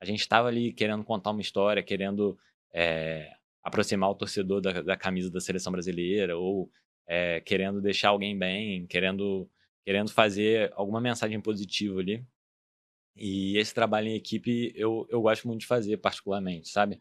[0.00, 2.38] a gente estava ali querendo contar uma história, querendo
[2.72, 3.30] é,
[3.62, 6.70] aproximar o torcedor da, da, camisa da seleção brasileira, ou
[7.06, 9.48] é, querendo deixar alguém bem, querendo,
[9.84, 12.24] querendo fazer alguma mensagem positiva ali.
[13.16, 16.98] E esse trabalho em equipe eu, eu gosto muito de fazer, particularmente, sabe?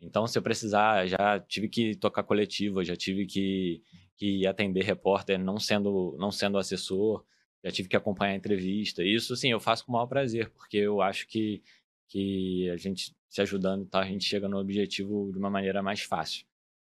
[0.00, 3.82] Então, se eu precisar, já tive que tocar coletiva, já tive que,
[4.16, 7.24] que atender repórter não sendo, não sendo assessor,
[7.64, 9.04] já tive que acompanhar a entrevista.
[9.04, 11.62] Isso, sim, eu faço com o maior prazer, porque eu acho que,
[12.08, 16.00] que a gente se ajudando, tá, a gente chega no objetivo de uma maneira mais
[16.00, 16.44] fácil.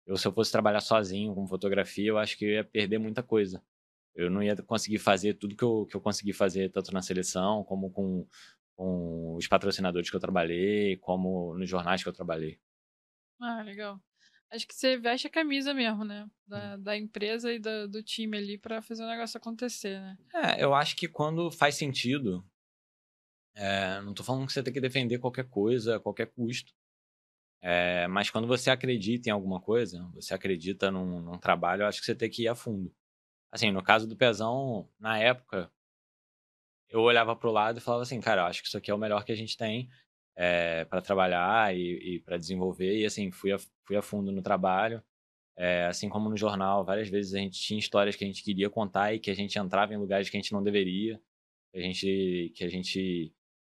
[0.06, 3.22] Eu, se eu fosse trabalhar sozinho com fotografia, eu acho que eu ia perder muita
[3.22, 3.62] coisa.
[4.14, 7.64] Eu não ia conseguir fazer tudo que eu, que eu consegui fazer, tanto na seleção,
[7.64, 8.26] como com,
[8.76, 12.58] com os patrocinadores que eu trabalhei, como nos jornais que eu trabalhei.
[13.40, 14.00] Ah, legal.
[14.50, 16.28] Acho que você veste a camisa mesmo, né?
[16.46, 16.82] Da, hum.
[16.82, 20.16] da empresa e da, do time ali para fazer o negócio acontecer, né?
[20.32, 22.44] É, eu acho que quando faz sentido.
[23.56, 26.72] É, não tô falando que você tem que defender qualquer coisa a qualquer custo.
[27.62, 32.00] É, mas quando você acredita em alguma coisa, você acredita num, num, trabalho, eu acho
[32.00, 32.94] que você tem que ir a fundo.
[33.50, 35.72] Assim, no caso do Pezão, na época,
[36.94, 38.98] eu olhava pro lado e falava assim, cara, eu acho que isso aqui é o
[38.98, 39.88] melhor que a gente tem
[40.36, 42.96] é, eh, para trabalhar e, e para desenvolver.
[42.96, 45.02] E assim, fui a, fui a fundo no trabalho.
[45.56, 48.70] É, assim como no jornal, várias vezes a gente tinha histórias que a gente queria
[48.70, 51.20] contar e que a gente entrava em lugares que a gente não deveria,
[51.72, 53.34] que a gente, que a gente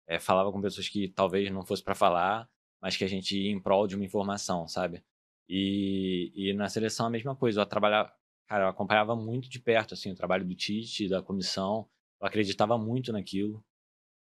[0.08, 2.48] é, falava com pessoas que talvez não fosse para falar,
[2.82, 5.04] mas que a gente ia em prol de uma informação, sabe?
[5.50, 8.14] E, e na seleção a mesma coisa, eu trabalhava,
[8.48, 11.88] cara, eu acompanhava muito de perto assim o trabalho do Tite, da comissão,
[12.20, 13.64] eu acreditava muito naquilo.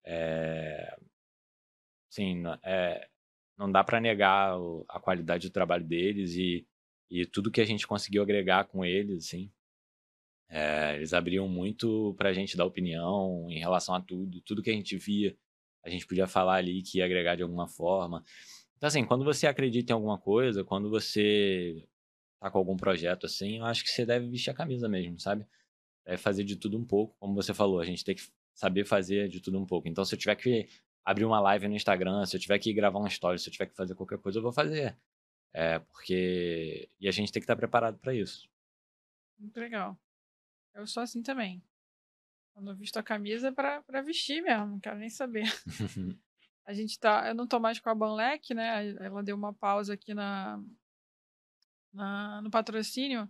[0.04, 0.96] É,
[2.08, 3.08] sim, é,
[3.58, 4.56] não dá para negar
[4.88, 6.66] a qualidade do trabalho deles e,
[7.10, 9.50] e tudo que a gente conseguiu agregar com eles, assim.
[10.48, 14.70] É, eles abriam muito para a gente dar opinião em relação a tudo, tudo que
[14.70, 15.36] a gente via,
[15.84, 18.24] a gente podia falar ali que ia agregar de alguma forma.
[18.76, 21.86] Então, assim, quando você acredita em alguma coisa, quando você
[22.40, 25.46] tá com algum projeto assim, eu acho que você deve vestir a camisa mesmo, sabe?
[26.04, 28.22] Deve fazer de tudo um pouco, como você falou, a gente tem que
[28.54, 29.88] saber fazer de tudo um pouco.
[29.88, 30.68] Então, se eu tiver que
[31.04, 33.66] abrir uma live no Instagram, se eu tiver que gravar uma story, se eu tiver
[33.66, 34.96] que fazer qualquer coisa, eu vou fazer.
[35.52, 36.88] É, porque.
[37.00, 38.48] E a gente tem que estar preparado para isso.
[39.38, 39.98] Muito legal.
[40.74, 41.62] Eu sou assim também.
[42.54, 45.44] Quando eu visto a camisa é pra, pra vestir mesmo, não quero nem saber.
[46.64, 47.28] a gente tá.
[47.28, 48.90] Eu não tô mais com a Banlec, né?
[49.00, 50.62] Ela deu uma pausa aqui na,
[51.92, 53.28] na, no patrocínio.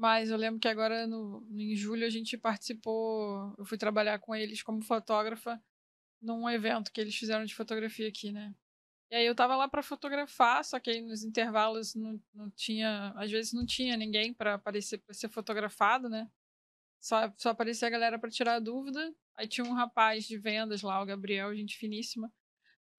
[0.00, 3.54] Mas eu lembro que agora, no, em julho, a gente participou.
[3.58, 5.62] Eu fui trabalhar com eles como fotógrafa
[6.22, 8.54] num evento que eles fizeram de fotografia aqui, né?
[9.10, 13.12] E aí eu tava lá para fotografar, só que aí nos intervalos não, não tinha,
[13.14, 16.30] às vezes não tinha ninguém para aparecer para ser fotografado, né?
[16.98, 19.14] Só, só aparecia a galera para tirar dúvida.
[19.36, 22.32] Aí tinha um rapaz de vendas lá, o Gabriel, gente finíssima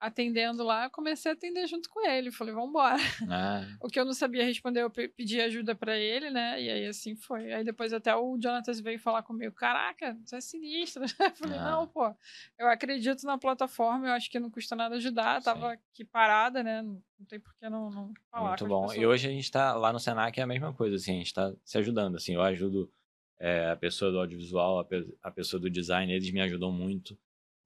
[0.02, 2.32] atendendo lá, comecei a atender junto com ele.
[2.32, 2.98] Falei, vamos embora.
[3.30, 3.68] Ah.
[3.80, 6.60] O que eu não sabia responder, eu pedi ajuda para ele, né?
[6.60, 7.54] E aí assim foi.
[7.54, 11.04] Aí depois até o Jonathan veio falar comigo: Caraca, você é sinistro.
[11.22, 11.72] Eu falei, ah.
[11.72, 12.14] não, pô,
[12.58, 15.40] eu acredito na plataforma, eu acho que não custa nada ajudar.
[15.40, 15.46] Sim.
[15.46, 16.82] Tava aqui parada, né?
[16.82, 18.50] Não tem por que não, não falar.
[18.50, 18.94] Muito bom.
[18.94, 21.34] E hoje a gente tá lá no Senac é a mesma coisa, assim, a gente
[21.34, 22.16] tá se ajudando.
[22.16, 22.92] Assim, eu ajudo
[23.40, 27.18] é, a pessoa do audiovisual, a, pe a pessoa do design, eles me ajudam muito.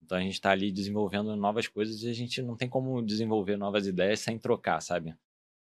[0.06, 3.58] Então a gente está ali desenvolvendo novas coisas e a gente não tem como desenvolver
[3.58, 5.15] novas ideias sem trocar, sabe?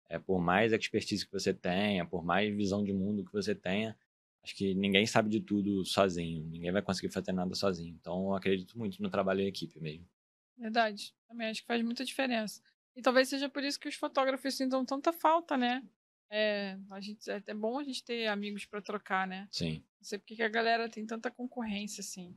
[0.07, 3.97] É, por mais expertise que você tenha, por mais visão de mundo que você tenha,
[4.43, 7.97] acho que ninguém sabe de tudo sozinho, ninguém vai conseguir fazer nada sozinho.
[7.99, 10.07] Então eu acredito muito no trabalho em equipe mesmo.
[10.55, 12.61] Verdade, também acho que faz muita diferença.
[12.95, 15.83] E talvez seja por isso que os fotógrafos sintam tanta falta, né?
[16.29, 19.47] É, a gente, é, é bom a gente ter amigos para trocar, né?
[19.51, 19.83] Sim.
[19.99, 22.35] Não sei porque que a galera tem tanta concorrência, assim.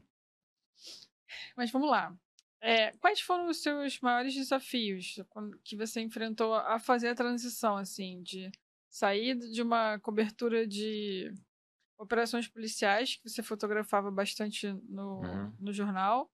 [1.56, 2.14] Mas vamos lá.
[2.62, 5.16] É, quais foram os seus maiores desafios
[5.64, 8.50] que você enfrentou a fazer a transição, assim, de
[8.88, 11.32] sair de uma cobertura de
[11.98, 15.52] operações policiais, que você fotografava bastante no, uhum.
[15.58, 16.30] no jornal,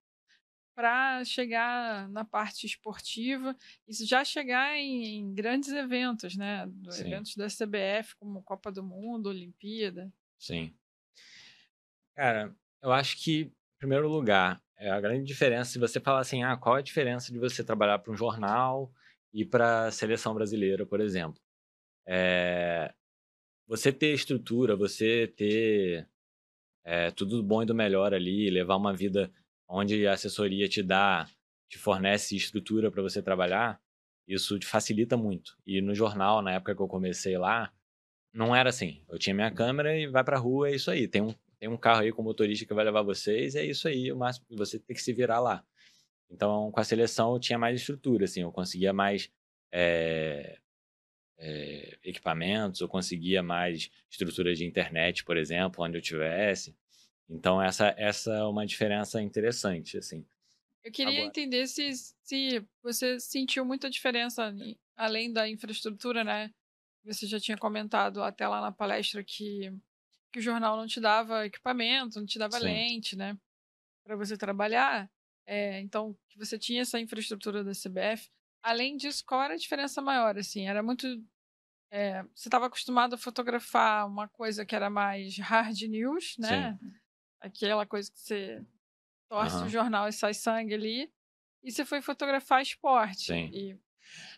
[0.74, 3.56] para chegar na parte esportiva
[3.88, 6.70] e já chegar em, em grandes eventos, né?
[6.98, 10.12] Eventos da CBF, como Copa do Mundo, Olimpíada.
[10.38, 10.76] Sim.
[12.14, 16.42] Cara, eu acho que, em primeiro lugar, é a grande diferença, se você falar assim,
[16.42, 18.92] ah, qual é a diferença de você trabalhar para um jornal
[19.32, 21.40] e para a seleção brasileira, por exemplo?
[22.06, 22.92] É,
[23.66, 26.06] você ter estrutura, você ter
[26.84, 29.32] é, tudo do bom e do melhor ali, levar uma vida
[29.68, 31.28] onde a assessoria te dá,
[31.68, 33.80] te fornece estrutura para você trabalhar,
[34.26, 35.56] isso te facilita muito.
[35.66, 37.72] E no jornal, na época que eu comecei lá,
[38.32, 39.02] não era assim.
[39.08, 41.08] Eu tinha minha câmera e vai pra rua, é isso aí.
[41.08, 44.12] Tem um, tem um carro aí com motorista que vai levar vocês, é isso aí.
[44.12, 45.64] O máximo você tem que se virar lá.
[46.30, 49.30] Então, com a seleção, eu tinha mais estrutura, assim, eu conseguia mais
[49.72, 50.58] é,
[51.38, 56.74] é, equipamentos, eu conseguia mais estrutura de internet, por exemplo, onde eu tivesse.
[57.28, 60.24] Então, essa, essa é uma diferença interessante, assim.
[60.84, 61.26] Eu queria Agora.
[61.26, 61.90] entender se,
[62.22, 64.54] se você sentiu muita diferença,
[64.96, 66.52] além da infraestrutura, né?
[67.04, 69.72] Você já tinha comentado até lá na palestra que,
[70.36, 72.64] que o jornal não te dava equipamento, não te dava Sim.
[72.64, 73.38] lente, né?
[74.04, 75.10] Para você trabalhar.
[75.46, 78.28] É, então, que você tinha essa infraestrutura da CBF.
[78.62, 80.36] Além disso, qual era a diferença maior?
[80.36, 81.06] Assim, era muito.
[81.90, 86.76] É, você estava acostumado a fotografar uma coisa que era mais hard news, né?
[86.78, 86.92] Sim
[87.40, 88.64] aquela coisa que você
[89.28, 89.66] torce uhum.
[89.66, 91.12] o jornal e sai sangue ali.
[91.62, 93.26] E você foi fotografar esporte.
[93.26, 93.50] Sim.
[93.52, 93.78] E...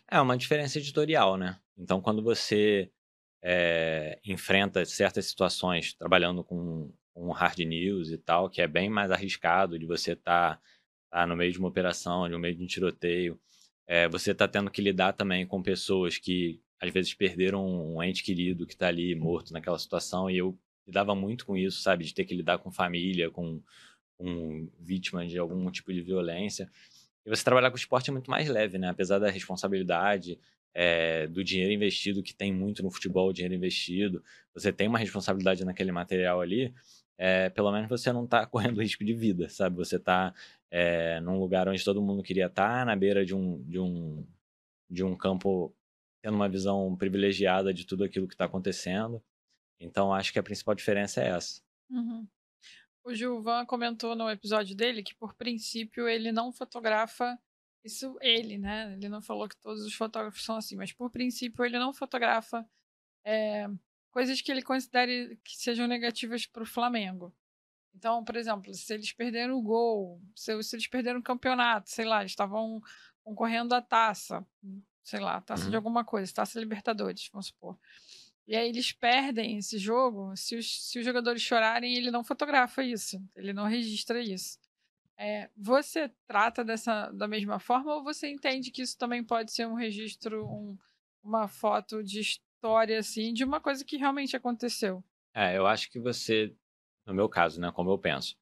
[0.09, 1.59] É uma diferença editorial, né?
[1.77, 2.91] Então, quando você
[3.41, 9.11] é, enfrenta certas situações trabalhando com, com hard news e tal, que é bem mais
[9.11, 10.61] arriscado de você estar tá,
[11.09, 13.39] tá no meio de uma operação, no meio de um tiroteio,
[13.87, 18.23] é, você está tendo que lidar também com pessoas que às vezes perderam um ente
[18.23, 22.05] querido que está ali morto naquela situação e eu lidava muito com isso, sabe?
[22.05, 23.59] De ter que lidar com família, com,
[24.15, 26.69] com vítimas de algum tipo de violência.
[27.25, 28.89] E você trabalhar com esporte é muito mais leve, né?
[28.89, 30.39] Apesar da responsabilidade,
[30.81, 35.65] é, do dinheiro investido, que tem muito no futebol, dinheiro investido, você tem uma responsabilidade
[35.65, 36.73] naquele material ali,
[37.17, 39.75] é, pelo menos você não está correndo risco de vida, sabe?
[39.75, 40.33] Você está
[40.71, 44.25] é, num lugar onde todo mundo queria estar, tá, na beira de um, de um,
[44.89, 45.75] de um campo
[46.21, 49.21] tendo uma visão privilegiada de tudo aquilo que está acontecendo.
[49.81, 51.61] Então, acho que a principal diferença é essa.
[51.89, 52.25] Uhum.
[53.03, 57.37] O Gilvan comentou no episódio dele que, por princípio, ele não fotografa.
[57.83, 58.93] Isso ele, né?
[58.93, 62.67] Ele não falou que todos os fotógrafos são assim, mas por princípio ele não fotografa
[63.23, 63.67] é,
[64.11, 67.33] coisas que ele considere que sejam negativas para o Flamengo.
[67.95, 72.05] Então, por exemplo, se eles perderam o gol, se, se eles perderam o campeonato, sei
[72.05, 72.81] lá, estavam
[73.23, 74.45] concorrendo à taça,
[75.03, 75.69] sei lá, taça uhum.
[75.69, 77.77] de alguma coisa, taça Libertadores, vamos supor.
[78.47, 80.35] E aí eles perdem esse jogo.
[80.35, 83.21] Se os, se os jogadores chorarem, ele não fotografa isso.
[83.35, 84.57] Ele não registra isso.
[85.19, 89.67] É, você trata dessa da mesma forma ou você entende que isso também pode ser
[89.67, 90.77] um registro, um,
[91.21, 95.03] uma foto de história, assim, de uma coisa que realmente aconteceu?
[95.33, 96.55] É, eu acho que você,
[97.05, 98.37] no meu caso, né, como eu penso,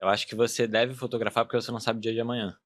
[0.00, 2.58] eu acho que você deve fotografar porque você não sabe o dia de amanhã.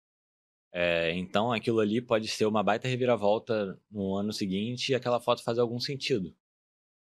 [0.72, 5.42] É, então aquilo ali pode ser uma baita reviravolta no ano seguinte e aquela foto
[5.42, 6.36] faz algum sentido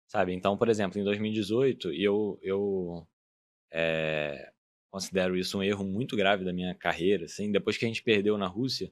[0.07, 0.33] sabe?
[0.33, 3.07] Então, por exemplo, em 2018, eu, eu
[3.73, 4.53] é,
[4.97, 8.39] considero isso um erro muito grave da minha carreira, assim, depois que a gente perdeu
[8.39, 8.91] na Rússia,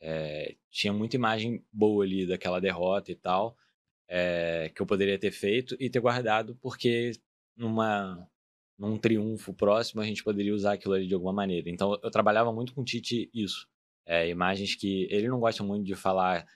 [0.00, 3.56] é, tinha muita imagem boa ali daquela derrota e tal,
[4.08, 7.10] é, que eu poderia ter feito e ter guardado, porque
[7.56, 8.28] numa
[8.78, 11.68] num triunfo próximo a gente poderia usar aquilo ali de alguma maneira.
[11.68, 13.66] Então eu trabalhava muito com o Tite isso,
[14.06, 16.46] é, imagens que ele não gosta muito de falar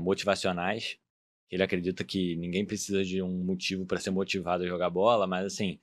[0.00, 0.98] motivacionais,
[1.50, 5.44] ele acredita que ninguém precisa de um motivo para ser motivado a jogar bola, mas
[5.44, 5.78] assim,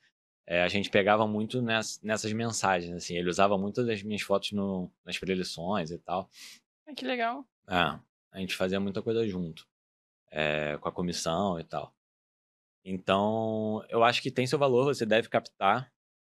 [0.47, 4.51] é, a gente pegava muito ness, nessas mensagens, assim, ele usava muitas das minhas fotos
[4.51, 6.29] no, nas preleções e tal.
[6.88, 7.45] Ah, que legal.
[7.67, 7.99] É,
[8.31, 9.67] a gente fazia muita coisa junto,
[10.31, 11.95] é, com a comissão e tal.
[12.84, 15.91] Então, eu acho que tem seu valor, você deve captar,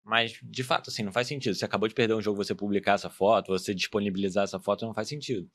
[0.03, 1.56] mas de fato, assim, não faz sentido.
[1.56, 4.93] Você acabou de perder um jogo, você publicar essa foto, você disponibilizar essa foto, não
[4.93, 5.49] faz sentido.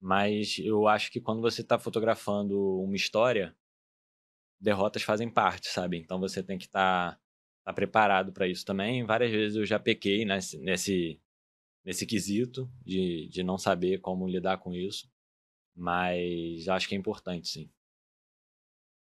[0.00, 3.54] Mas eu acho que quando você está fotografando uma história,
[4.60, 5.96] derrotas fazem parte, sabe?
[5.96, 7.20] Então você tem que estar tá,
[7.68, 9.04] tá preparado para isso também.
[9.04, 11.20] Várias vezes eu já pequei nesse, nesse,
[11.84, 15.10] nesse quesito de, de não saber como lidar com isso.
[15.74, 17.70] Mas acho que é importante, sim.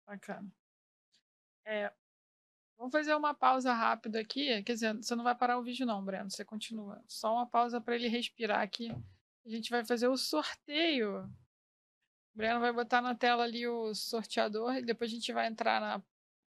[0.06, 0.50] Bacana.
[1.64, 1.92] É,
[2.76, 4.62] Vamos fazer uma pausa rápida aqui.
[4.62, 6.30] Quer dizer, você não vai parar o vídeo, não, Breno.
[6.30, 7.02] Você continua.
[7.08, 8.90] Só uma pausa para ele respirar aqui.
[9.46, 11.22] A gente vai fazer o sorteio.
[11.24, 15.80] O Breno vai botar na tela ali o sorteador e depois a gente vai entrar
[15.80, 16.02] na,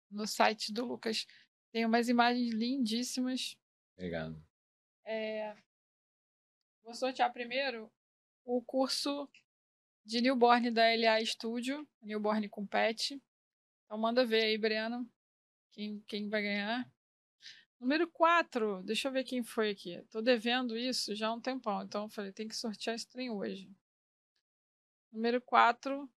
[0.10, 1.28] no site do Lucas.
[1.72, 3.58] Tem umas imagens lindíssimas.
[3.94, 4.42] Obrigado.
[5.06, 5.56] É,
[6.84, 7.92] vou sortear primeiro
[8.44, 9.30] o curso
[10.06, 13.22] de newborn da LA Studio, newborn com pet.
[13.86, 15.10] Então manda ver aí, Breno,
[15.72, 16.92] quem, quem vai ganhar.
[17.80, 20.02] Número 4, deixa eu ver quem foi aqui.
[20.10, 23.30] Tô devendo isso já há um tempão, então eu falei, tem que sortear esse trem
[23.30, 23.70] hoje.
[25.12, 26.10] Número 4,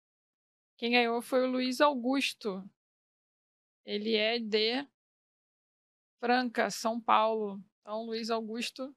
[0.77, 2.69] quem ganhou foi o Luiz Augusto.
[3.85, 4.87] Ele é de
[6.21, 7.65] Franca, São Paulo.
[7.81, 8.95] Então, Luiz Augusto,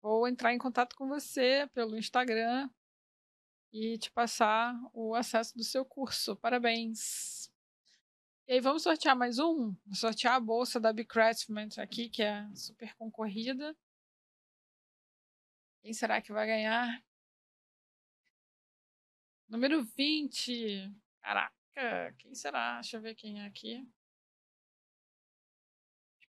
[0.00, 2.68] vou entrar em contato com você pelo Instagram
[3.70, 6.34] e te passar o acesso do seu curso.
[6.36, 7.50] Parabéns!
[8.48, 9.74] E aí, vamos sortear mais um?
[9.84, 13.76] Vou sortear a bolsa da Bicraftment aqui, que é super concorrida.
[15.82, 17.04] Quem será que vai ganhar?
[19.46, 20.90] Número 20.
[21.20, 22.80] Caraca, quem será?
[22.80, 23.86] Deixa eu ver quem é aqui.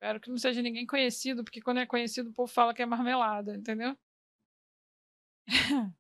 [0.03, 2.85] Espero que não seja ninguém conhecido, porque quando é conhecido o povo fala que é
[2.85, 3.97] marmelada, entendeu?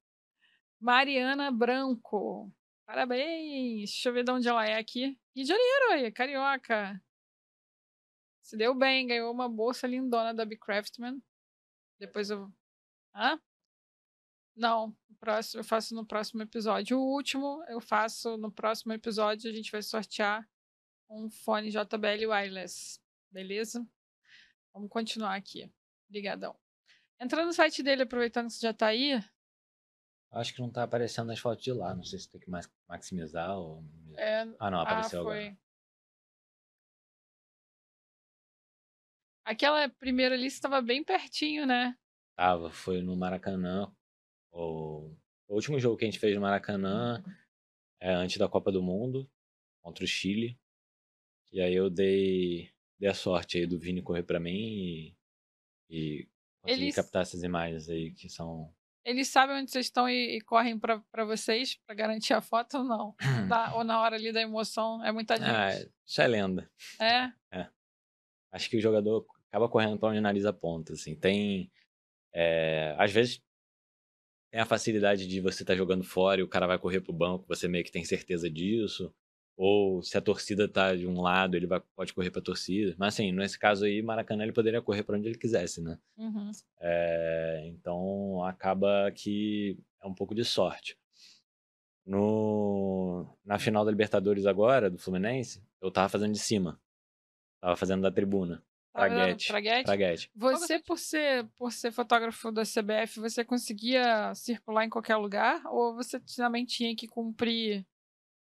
[0.77, 2.53] Mariana Branco.
[2.85, 3.91] Parabéns!
[3.91, 5.17] Deixa eu ver de onde ela é aqui.
[5.33, 7.01] Rio de Janeiro, aí, carioca.
[8.41, 11.23] Se deu bem, ganhou uma bolsa lindona da Bicraftman.
[11.97, 12.51] Depois eu.
[13.15, 13.41] Hã?
[14.53, 16.99] Não, próximo, eu faço no próximo episódio.
[16.99, 19.49] O último eu faço no próximo episódio.
[19.49, 20.45] A gente vai sortear
[21.09, 23.01] um fone JBL Wireless.
[23.31, 23.83] Beleza?
[24.73, 25.71] Vamos continuar aqui.
[26.09, 26.57] Obrigadão.
[27.19, 29.23] Entrando no site dele, aproveitando que você já está aí.
[30.31, 31.93] Acho que não está aparecendo nas fotos de lá.
[31.93, 32.49] Não sei se tem que
[32.87, 33.83] maximizar ou.
[34.17, 34.41] É...
[34.59, 35.47] Ah, não, apareceu ah, foi.
[35.47, 35.57] agora.
[39.45, 41.95] Aquela primeira lista estava bem pertinho, né?
[42.35, 43.93] Tava, foi no Maracanã.
[44.51, 45.15] O,
[45.47, 47.23] o último jogo que a gente fez no Maracanã
[47.99, 49.29] é antes da Copa do Mundo,
[49.81, 50.59] contra o Chile.
[51.51, 52.72] E aí eu dei
[53.03, 55.13] dei a sorte aí do Vini correr para mim e,
[55.89, 56.29] e
[56.61, 56.95] conseguir Eles...
[56.95, 58.73] captar essas imagens aí que são.
[59.03, 62.83] Eles sabem onde vocês estão e, e correm para vocês para garantir a foto ou
[62.85, 63.13] não?
[63.75, 65.49] ou na hora ali da emoção é muita gente.
[65.49, 65.71] Ah,
[66.05, 66.71] isso é lenda.
[66.97, 67.33] É?
[67.51, 67.69] É.
[68.53, 71.13] Acho que o jogador acaba correndo para onde analisa ponta, assim.
[71.13, 71.69] Tem.
[72.33, 73.43] É, às vezes
[74.49, 77.11] tem a facilidade de você estar tá jogando fora e o cara vai correr pro
[77.11, 79.13] banco, você meio que tem certeza disso.
[79.55, 82.95] Ou se a torcida tá de um lado, ele vai, pode correr pra torcida.
[82.97, 85.99] Mas assim, nesse caso aí, Maracanã ele poderia correr para onde ele quisesse, né?
[86.17, 86.51] Uhum.
[86.79, 90.97] É, então acaba que é um pouco de sorte.
[92.05, 96.81] No, na final da Libertadores agora, do Fluminense, eu tava fazendo de cima.
[97.61, 98.61] Tava fazendo da tribuna.
[98.91, 99.47] Praguete.
[99.47, 99.85] Praguete?
[99.85, 100.31] Praguete.
[100.35, 105.63] Você, por ser, por ser fotógrafo da CBF, você conseguia circular em qualquer lugar?
[105.67, 107.85] Ou você também tinha que cumprir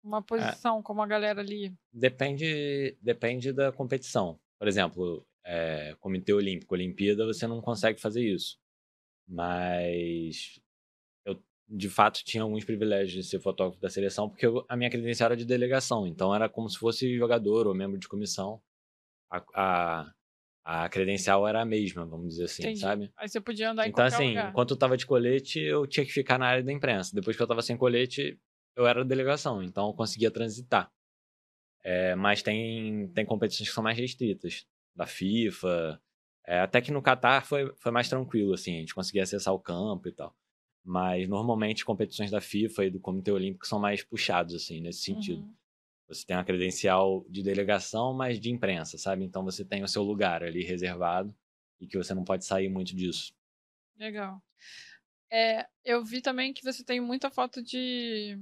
[0.08, 0.22] uma é.
[0.22, 1.72] posição, é, como a galera ali?
[1.92, 4.38] Depende, depende da competição.
[4.58, 8.58] Por exemplo, é, Comitê Olímpico, Olimpíada, você não consegue fazer isso.
[9.26, 10.60] Mas
[11.24, 14.90] eu, de fato, tinha alguns privilégios de ser fotógrafo da seleção, porque eu, a minha
[14.90, 16.06] credencial era de delegação.
[16.06, 18.60] Então, era como se fosse jogador ou membro de comissão.
[19.30, 20.12] A, a,
[20.64, 22.80] a credencial era a mesma, vamos dizer assim, Entendi.
[22.80, 23.12] sabe?
[23.16, 24.50] Aí você podia andar então, em qualquer assim, lugar.
[24.50, 27.14] enquanto eu tava de colete, eu tinha que ficar na área da imprensa.
[27.14, 28.38] Depois que eu tava sem colete,
[28.78, 30.90] eu era delegação, então eu conseguia transitar.
[31.82, 36.00] É, mas tem, tem competições que são mais restritas, da FIFA.
[36.46, 39.58] É, até que no Catar foi, foi mais tranquilo, assim, a gente conseguia acessar o
[39.58, 40.34] campo e tal.
[40.84, 45.42] Mas normalmente competições da FIFA e do Comitê Olímpico são mais puxados, assim, nesse sentido.
[45.42, 45.54] Uhum.
[46.08, 49.24] Você tem uma credencial de delegação, mas de imprensa, sabe?
[49.24, 51.34] Então você tem o seu lugar ali reservado
[51.80, 53.34] e que você não pode sair muito disso.
[53.98, 54.42] Legal.
[55.30, 58.38] É, eu vi também que você tem muita foto de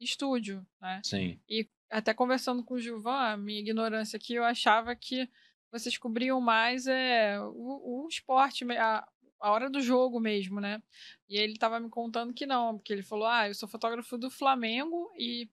[0.00, 1.00] estúdio, né?
[1.04, 1.40] Sim.
[1.48, 5.28] E até conversando com o Gilvan, a minha ignorância aqui, eu achava que
[5.70, 9.06] vocês cobriam mais é, o, o esporte, a,
[9.40, 10.82] a hora do jogo mesmo, né?
[11.28, 14.30] E ele estava me contando que não, porque ele falou: ah, eu sou fotógrafo do
[14.30, 15.48] Flamengo e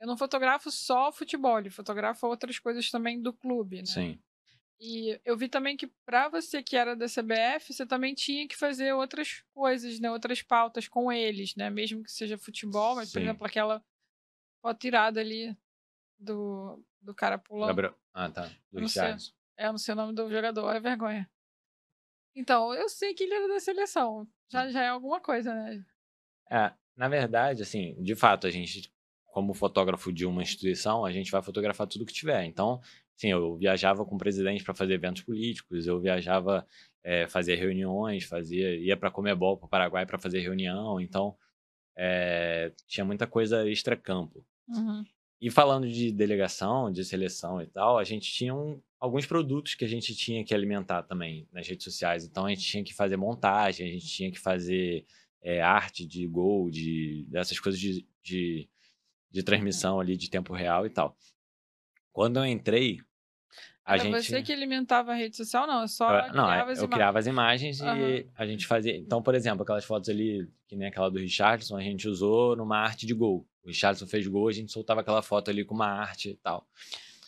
[0.00, 3.86] eu não fotografo só futebol, ele fotografa outras coisas também do clube, né?
[3.86, 4.18] Sim.
[4.80, 8.56] E eu vi também que para você que era da CBF, você também tinha que
[8.56, 10.10] fazer outras coisas, né?
[10.10, 11.68] Outras pautas com eles, né?
[11.68, 13.12] Mesmo que seja futebol, mas, Sim.
[13.12, 13.84] por exemplo, aquela
[14.62, 15.54] foto tirada ali
[16.18, 17.68] do, do cara pulando.
[17.68, 17.94] Gabriel.
[18.14, 18.50] Ah, tá.
[18.72, 18.80] Do.
[19.58, 21.30] É, eu não sei o nome do jogador, é vergonha.
[22.34, 24.26] Então, eu sei que ele era da seleção.
[24.48, 24.70] Já, hum.
[24.70, 25.84] já é alguma coisa, né?
[26.50, 28.90] É, na verdade, assim, de fato, a gente,
[29.26, 32.44] como fotógrafo de uma instituição, a gente vai fotografar tudo que tiver.
[32.44, 32.80] Então,
[33.20, 36.66] sim, eu viajava com o presidente para fazer eventos políticos, eu viajava
[37.04, 41.36] é, fazer reuniões, fazia, ia para Comebol, para o Paraguai para fazer reunião, então
[41.94, 44.42] é, tinha muita coisa extra-campo.
[44.66, 45.04] Uhum.
[45.38, 49.84] E falando de delegação, de seleção e tal, a gente tinha um, alguns produtos que
[49.84, 52.24] a gente tinha que alimentar também nas redes sociais.
[52.24, 55.04] Então a gente tinha que fazer montagem, a gente tinha que fazer
[55.42, 58.66] é, arte de gol, de, dessas coisas de, de,
[59.30, 61.14] de, transmissão ali de tempo real e tal.
[62.12, 62.98] Quando eu entrei,
[63.84, 64.12] a Era gente...
[64.22, 65.82] você que alimentava a rede social, não?
[65.82, 66.90] Eu só eu, não, criava é, as eu imagens.
[66.94, 67.98] criava as imagens Aham.
[67.98, 68.96] e a gente fazia.
[68.96, 72.78] Então, por exemplo, aquelas fotos ali, que nem aquela do Richardson, a gente usou numa
[72.78, 73.46] arte de gol.
[73.64, 76.66] O Richardson fez gol, a gente soltava aquela foto ali com uma arte e tal.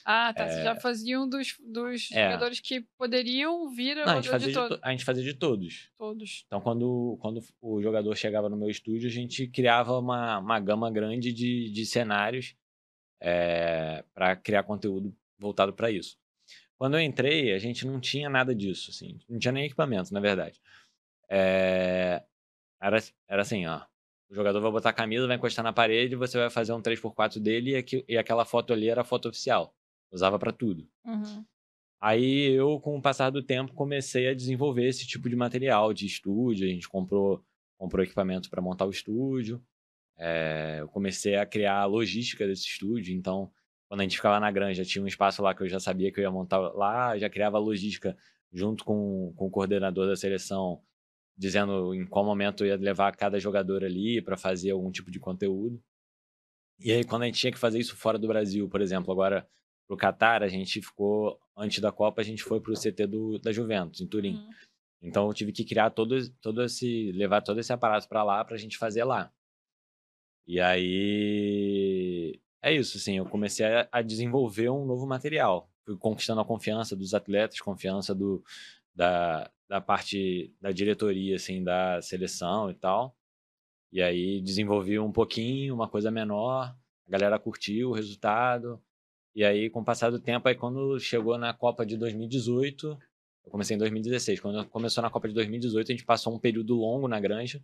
[0.05, 0.49] Ah, tá.
[0.49, 2.25] Você já fazia um dos, dos É.
[2.25, 5.35] jogadores que poderiam vir Não, a gente, fazia de de to- a gente fazia de
[5.35, 5.91] todos.
[5.97, 6.43] todos.
[6.49, 10.91] Então, quando, quando o jogador chegava no meu estúdio, a gente criava uma, uma gama
[10.91, 12.57] grande de, de cenários
[14.15, 16.17] para criar conteúdo voltado para isso.
[16.83, 20.19] Quando eu entrei, a gente não tinha nada disso, assim, não tinha nem equipamento, na
[20.19, 20.61] verdade.
[21.31, 22.25] É,
[22.83, 23.83] era, era assim, ó.
[24.29, 27.39] O jogador vai botar a camisa, vai encostar na parede, você vai fazer um 3x4
[27.39, 29.73] dele e, aqui- e aquela foto ali era a foto oficial.
[30.11, 30.85] Usava para tudo.
[31.05, 31.45] Uhum.
[32.01, 36.05] Aí eu, com o passar do tempo, comecei a desenvolver esse tipo de material de
[36.05, 36.67] estúdio.
[36.67, 37.45] A gente comprou,
[37.79, 39.65] comprou equipamento para montar o estúdio.
[40.19, 43.15] É, eu comecei a criar a logística desse estúdio.
[43.15, 43.53] Então,
[43.93, 46.19] quando a gente ficava na granja, tinha um espaço lá que eu já sabia que
[46.19, 47.19] eu ia montar lá.
[47.19, 48.17] Já criava a logística
[48.51, 50.83] junto com, com o coordenador da seleção,
[51.37, 55.21] dizendo em qual momento eu ia levar cada jogador ali para fazer algum tipo de
[55.21, 55.79] conteúdo.
[56.81, 59.47] E aí, quando a gente tinha que fazer isso fora do Brasil, por exemplo, agora
[59.87, 63.53] pro Catar, a gente ficou, antes da Copa, a gente foi pro CT do, da
[63.53, 64.37] Juventus, em Turim.
[64.37, 64.51] Uhum.
[65.03, 68.57] Então eu tive que criar todo, todo esse, levar todo esse aparato para lá pra
[68.57, 69.31] gente fazer lá.
[70.47, 75.69] E aí é isso, assim, eu comecei a, a desenvolver um novo material.
[75.85, 78.43] Fui conquistando a confiança dos atletas, confiança do,
[78.95, 83.17] da, da parte da diretoria, assim, da seleção e tal.
[83.93, 86.75] E aí desenvolvi um pouquinho, uma coisa menor,
[87.07, 88.81] a galera curtiu o resultado.
[89.35, 92.99] E aí, com o passar do tempo, aí quando chegou na Copa de 2018,
[93.45, 94.41] eu comecei em 2016.
[94.41, 97.59] Quando começou na Copa de 2018, a gente passou um período longo na granja,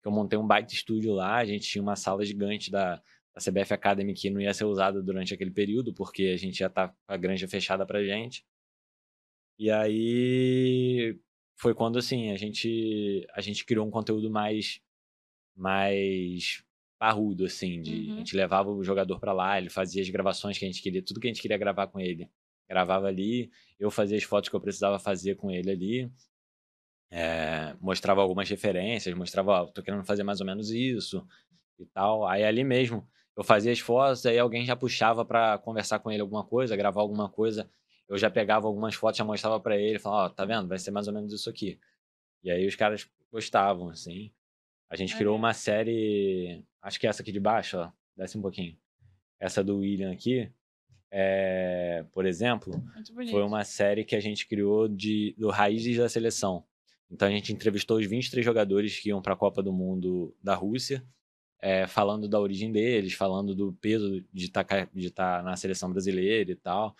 [0.00, 3.02] que eu montei um baita estúdio lá, a gente tinha uma sala gigante da,
[3.38, 6.68] da CBF Academy que não ia ser usada durante aquele período, porque a gente já
[6.68, 8.44] tá com a granja fechada pra gente.
[9.58, 11.18] E aí
[11.56, 14.80] foi quando assim, a gente a gente criou um conteúdo mais
[15.56, 16.62] mais
[16.98, 18.14] parrudo assim, de Uhum.
[18.14, 21.02] a gente levava o jogador pra lá, ele fazia as gravações que a gente queria,
[21.02, 22.28] tudo que a gente queria gravar com ele.
[22.68, 26.12] Gravava ali, eu fazia as fotos que eu precisava fazer com ele ali.
[27.10, 31.26] É, mostrava algumas referências, mostrava, ó, tô querendo fazer mais ou menos isso
[31.78, 32.26] e tal.
[32.26, 33.08] Aí ali mesmo
[33.38, 37.00] eu fazia as fotos, aí alguém já puxava pra conversar com ele alguma coisa, gravar
[37.00, 37.70] alguma coisa.
[38.08, 40.66] Eu já pegava algumas fotos, já mostrava pra ele, falava, ó, tá vendo?
[40.66, 41.78] Vai ser mais ou menos isso aqui.
[42.42, 44.32] E aí os caras gostavam, assim.
[44.90, 48.42] A gente criou uma série, acho que é essa aqui de baixo, ó, desce um
[48.42, 48.76] pouquinho.
[49.38, 50.50] Essa do William aqui,
[51.08, 52.82] é, por exemplo,
[53.30, 56.64] foi uma série que a gente criou de, do Raízes da Seleção.
[57.08, 60.56] Então a gente entrevistou os 23 jogadores que iam para a Copa do Mundo da
[60.56, 61.06] Rússia,
[61.60, 66.52] é, falando da origem deles, falando do peso de estar de tá na seleção brasileira
[66.52, 66.94] e tal.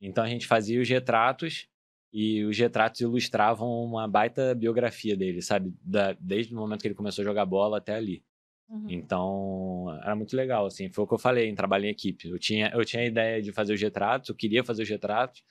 [0.00, 1.68] Então a gente fazia os retratos
[2.12, 5.72] e os retratos ilustravam uma baita biografia dele, sabe?
[5.82, 8.22] Da, desde o momento que ele começou a jogar bola até ali.
[8.68, 8.86] Uhum.
[8.88, 10.90] Então, era muito legal, assim.
[10.90, 12.28] Foi o que eu falei em trabalho em equipe.
[12.28, 15.42] Eu tinha, eu tinha a ideia de fazer os retratos, eu queria fazer os retratos,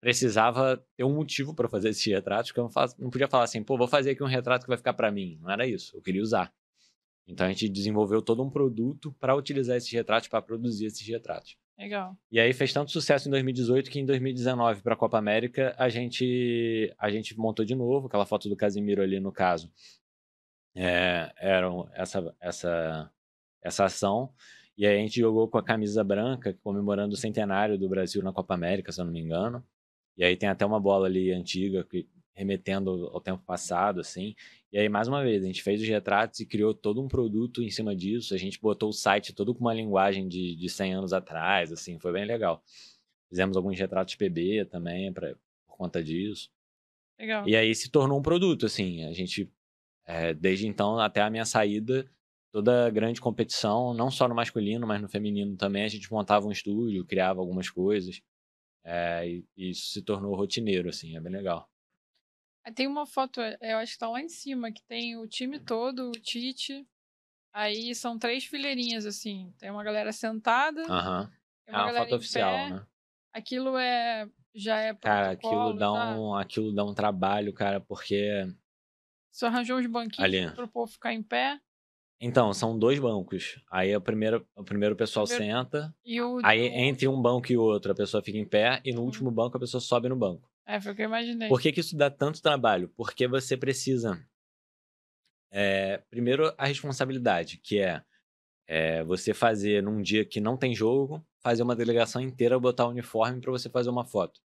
[0.00, 3.44] precisava ter um motivo para fazer esses retratos, porque eu não, faço- não podia falar
[3.44, 5.38] assim, pô, vou fazer aqui um retrato que vai ficar para mim.
[5.40, 6.52] Não era isso, eu queria usar.
[7.26, 11.56] Então, a gente desenvolveu todo um produto para utilizar esses retratos, para produzir esses retratos.
[11.78, 12.16] Legal.
[12.30, 15.90] E aí fez tanto sucesso em 2018 que em 2019 para a Copa América a
[15.90, 19.70] gente a gente montou de novo aquela foto do Casimiro ali no caso.
[20.74, 23.12] É, era essa essa
[23.62, 24.32] essa ação
[24.76, 28.32] e aí a gente jogou com a camisa branca comemorando o centenário do Brasil na
[28.32, 29.62] Copa América, se eu não me engano.
[30.16, 34.34] E aí tem até uma bola ali antiga que remetendo ao tempo passado assim.
[34.70, 37.62] E aí mais uma vez a gente fez os retratos e criou todo um produto
[37.62, 38.34] em cima disso.
[38.34, 41.98] A gente botou o site todo com uma linguagem de, de 100 anos atrás, assim,
[41.98, 42.62] foi bem legal.
[43.28, 45.34] Fizemos alguns retratos PB também pra,
[45.66, 46.50] por conta disso.
[47.18, 47.48] Legal.
[47.48, 49.04] E aí se tornou um produto, assim.
[49.04, 49.50] A gente,
[50.04, 52.08] é, desde então até a minha saída,
[52.52, 56.52] toda grande competição, não só no masculino, mas no feminino também, a gente montava um
[56.52, 58.20] estúdio, criava algumas coisas.
[58.84, 61.68] É, e, e isso se tornou rotineiro, assim, é bem legal.
[62.74, 65.58] Tem uma foto, é, eu acho que tá lá em cima, que tem o time
[65.60, 66.86] todo, o Tite.
[67.52, 69.52] Aí são três fileirinhas, assim.
[69.58, 71.30] Tem uma galera sentada, Aham.
[71.64, 72.68] tem É uma uma foto oficial, pé.
[72.70, 72.86] né?
[73.32, 76.16] Aquilo é já é Cara, aquilo dá já?
[76.16, 78.46] um, aquilo dá um trabalho, cara, porque
[79.30, 80.54] Você arranjou uns banquinhos ali.
[80.54, 81.60] para o povo ficar em pé
[82.20, 83.60] Então, são dois bancos.
[83.70, 86.38] Aí o primeiro, o primeiro pessoal Primeiro- senta, e o.
[86.42, 89.06] aí entre um banco e outro a pessoa fica em pé, e no Uhum.
[89.06, 90.50] último banco a pessoa sobe no banco.
[90.66, 91.48] É, foi o que eu imaginei.
[91.48, 92.88] Por que, que isso dá tanto trabalho?
[92.96, 94.20] Porque você precisa.
[95.50, 98.02] é, primeiro, a responsabilidade, que é,
[98.66, 102.90] é, você fazer num dia que não tem jogo, fazer uma delegação inteira botar o
[102.90, 104.40] uniforme para você fazer uma foto.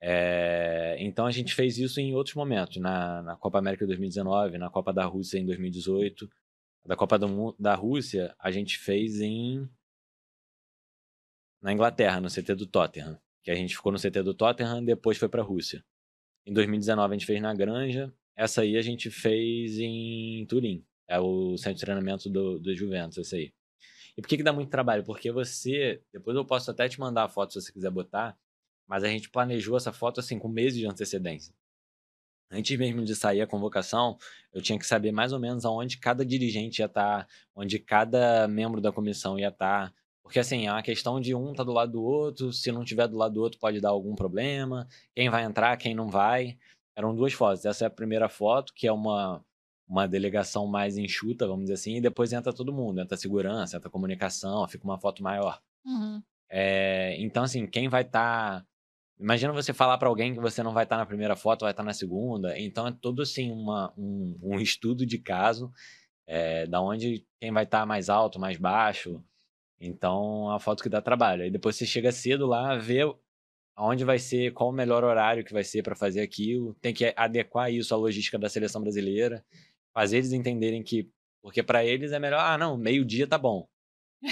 [0.00, 4.70] É, então a gente fez isso em outros momentos, na, na Copa América 2019, na
[4.70, 6.30] Copa da Rússia em 2018.
[6.86, 9.68] Da Copa do da Rússia, a gente fez em.
[11.60, 13.20] na Inglaterra, no CT do Tottenham.
[13.48, 15.82] Que a gente ficou no CT do Tottenham depois foi pra Rússia.
[16.44, 18.12] Em 2019 a gente fez na Granja.
[18.36, 20.84] Essa aí a gente fez em Turim.
[21.08, 23.50] É o centro de treinamento do, do Juventus, essa aí.
[24.14, 25.02] E por que, que dá muito trabalho?
[25.02, 26.02] Porque você.
[26.12, 28.36] Depois eu posso até te mandar a foto se você quiser botar.
[28.86, 31.54] Mas a gente planejou essa foto assim com meses de antecedência.
[32.50, 34.18] Antes mesmo de sair a convocação,
[34.52, 37.26] eu tinha que saber mais ou menos aonde cada dirigente ia estar,
[37.56, 39.90] onde cada membro da comissão ia estar.
[40.22, 43.08] Porque assim, é uma questão de um tá do lado do outro, se não tiver
[43.08, 46.58] do lado do outro pode dar algum problema, quem vai entrar, quem não vai.
[46.96, 47.64] Eram duas fotos.
[47.64, 49.42] Essa é a primeira foto, que é uma,
[49.88, 53.88] uma delegação mais enxuta, vamos dizer assim, e depois entra todo mundo, entra segurança, entra
[53.88, 55.60] comunicação, fica uma foto maior.
[55.84, 56.22] Uhum.
[56.50, 58.64] É, então, assim, quem vai estar.
[59.18, 61.82] Imagina você falar para alguém que você não vai estar na primeira foto, vai estar
[61.82, 62.58] na segunda.
[62.58, 65.72] Então, é todo assim uma, um, um estudo de caso,
[66.26, 69.22] é, da onde quem vai estar mais alto, mais baixo.
[69.80, 71.42] Então, é a foto que dá trabalho.
[71.44, 73.00] Aí depois você chega cedo lá, vê
[73.76, 76.74] aonde vai ser, qual o melhor horário que vai ser para fazer aquilo.
[76.80, 79.44] Tem que adequar isso à logística da seleção brasileira,
[79.94, 81.08] fazer eles entenderem que.
[81.40, 83.68] Porque para eles é melhor, ah, não, meio-dia tá bom.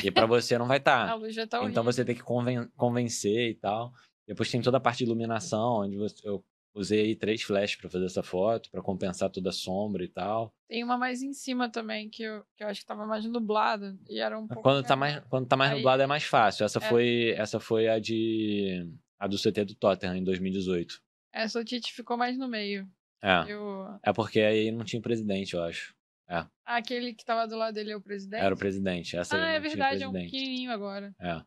[0.02, 1.08] E para você não vai estar.
[1.08, 2.06] A luz já tá Então você horrível.
[2.06, 3.92] tem que conven- convencer e tal.
[4.26, 6.44] Depois tem toda a parte de iluminação, onde você- eu
[6.76, 10.54] usei aí três flashes para fazer essa foto, para compensar toda a sombra e tal.
[10.68, 13.98] Tem uma mais em cima também, que eu, que eu acho que tava mais nublada.
[14.08, 14.62] E era um pouco.
[14.62, 15.14] Quando tá menor.
[15.14, 16.64] mais, quando tá mais Aí- nublado é mais fácil.
[16.64, 16.82] Essa É.
[16.88, 21.00] foi essa foi a de a do CT do Tottenham em 2018.
[21.32, 22.86] Essa o Tite ficou mais no meio.
[23.22, 23.44] É.
[23.52, 23.86] Eu...
[24.02, 25.94] É porque aí não tinha presidente, eu acho.
[26.28, 28.42] Ah, aquele que tava do lado dele é o presidente?
[28.42, 29.16] Era o presidente.
[29.16, 31.14] Essa Ah, é verdade, é um pequenininho agora.
[31.20, 31.40] É.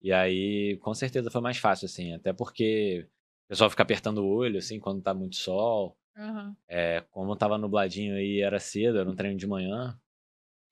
[0.00, 2.14] E aí, com certeza foi mais fácil, assim.
[2.14, 3.06] Até porque
[3.52, 5.94] pessoal fica apertando o olho, assim, quando tá muito sol.
[6.16, 6.56] Aham.
[6.66, 9.98] É, como tava nubladinho aí era cedo, era um treino de manhã,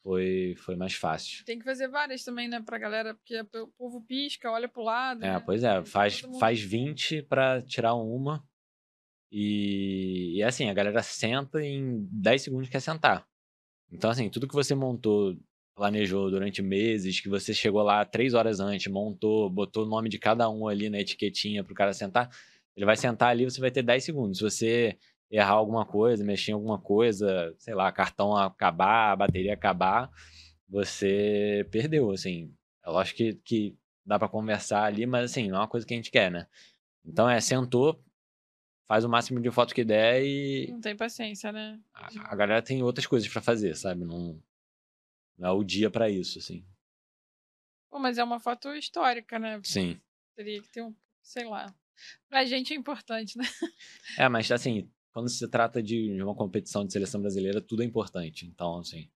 [0.03, 1.45] foi, foi mais fácil.
[1.45, 5.23] Tem que fazer várias também, né, pra galera, porque o povo pisca, olha pro lado.
[5.23, 5.43] É, né?
[5.45, 8.43] pois é, faz, mundo- faz 20 pra tirar uma.
[9.31, 13.27] E, e assim, a galera senta e em 10 segundos quer sentar.
[13.93, 15.37] Então, assim, tudo que você montou,
[15.77, 20.19] planejou durante meses, que você chegou lá três horas antes, montou, botou o nome de
[20.19, 22.31] cada um ali na etiquetinha pro cara sentar,
[22.81, 24.39] ele vai sentar ali, você vai ter 10 segundos.
[24.39, 24.99] Se você
[25.31, 30.11] errar alguma coisa, mexer em alguma coisa, sei lá, cartão acabar, a bateria acabar,
[30.67, 32.57] você perdeu, assim.
[32.83, 35.93] É lógico que, que dá pra conversar ali, mas assim, não é uma coisa que
[35.93, 36.47] a gente quer, né?
[37.05, 38.03] Então é, sentou,
[38.89, 41.79] faz o máximo de foto que der e Não tem paciência, né?
[41.93, 44.07] a, a galera tem outras coisas pra fazer, sabe?
[44.07, 44.43] Não,
[45.37, 46.65] não é o dia pra isso, assim.
[47.91, 49.61] Pô, mas é uma foto histórica, né?
[49.63, 50.01] Sim.
[50.35, 51.75] Teria que ter um, sei lá.
[52.29, 53.45] Pra gente é importante, né?
[54.19, 58.47] É, mas assim, quando se trata de uma competição de seleção brasileira, tudo é importante.
[58.47, 59.11] Então, assim,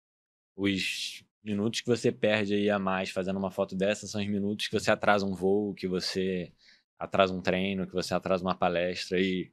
[0.57, 4.68] os minutos que você perde aí a mais fazendo uma foto dessa são os minutos
[4.68, 6.53] que você atrasa um voo, que você
[6.99, 9.53] atrasa um treino, que você atrasa uma palestra e,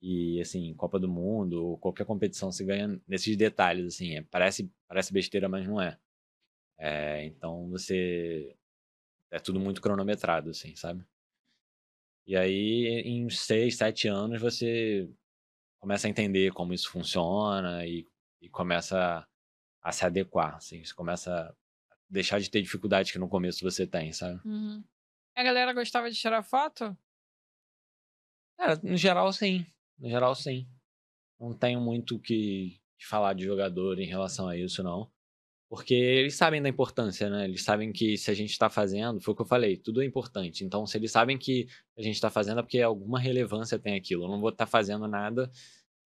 [0.00, 5.12] e assim, Copa do Mundo qualquer competição se ganha nesses detalhes, assim, é, parece, parece
[5.12, 5.98] besteira, mas não é.
[6.78, 8.56] É, Então você
[9.30, 11.04] é tudo muito cronometrado, assim, sabe?
[12.26, 15.08] E aí, em seis, sete anos, você
[15.80, 18.06] começa a entender como isso funciona e,
[18.40, 19.26] e começa
[19.80, 21.54] a se adequar, assim, você começa a
[22.10, 24.40] deixar de ter dificuldade que no começo você tem, sabe?
[24.44, 24.82] Uhum.
[25.36, 26.96] A galera gostava de tirar foto?
[28.56, 29.64] Cara, no geral, sim.
[29.98, 30.66] No geral, sim.
[31.38, 35.10] Não tenho muito o que falar de jogador em relação a isso, não.
[35.68, 37.44] Porque eles sabem da importância, né?
[37.44, 40.04] Eles sabem que se a gente tá fazendo, foi o que eu falei, tudo é
[40.04, 40.64] importante.
[40.64, 41.66] Então, se eles sabem que
[41.98, 44.24] a gente tá fazendo é porque alguma relevância tem aquilo.
[44.24, 45.50] Eu não vou estar fazendo nada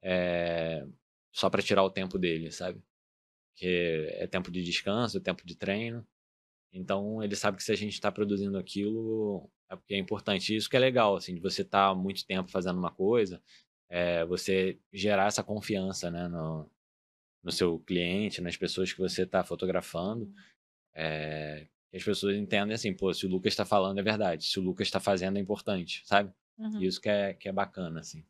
[0.03, 0.87] é,
[1.33, 2.83] só pra tirar o tempo dele, sabe?
[3.53, 6.07] Porque é tempo de descanso, é tempo de treino.
[6.73, 10.57] Então, ele sabe que se a gente está produzindo aquilo, é porque é importante.
[10.57, 13.43] Isso que é legal, assim, de você estar muito tempo fazendo uma coisa,
[13.91, 16.71] é você gerar essa confiança, né, no,
[17.43, 20.33] no seu cliente, nas pessoas que você está fotografando.
[20.95, 24.63] É, as pessoas entendem assim, pô, se o Lucas está falando é verdade, se o
[24.63, 26.33] Lucas está fazendo é importante, sabe?
[26.59, 26.83] Uhum.
[26.83, 28.25] Isso que é, que é bacana, assim.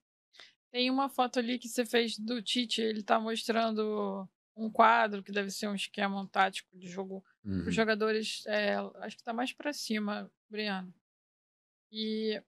[0.71, 5.33] Tem uma foto ali que você fez do Tite, ele tá mostrando um quadro que
[5.33, 7.67] deve ser um esquema um tático de jogo Uhum.
[7.67, 8.45] os jogadores.
[8.47, 10.93] é, acho que tá mais pra cima, Briano.
[11.91, 12.41] E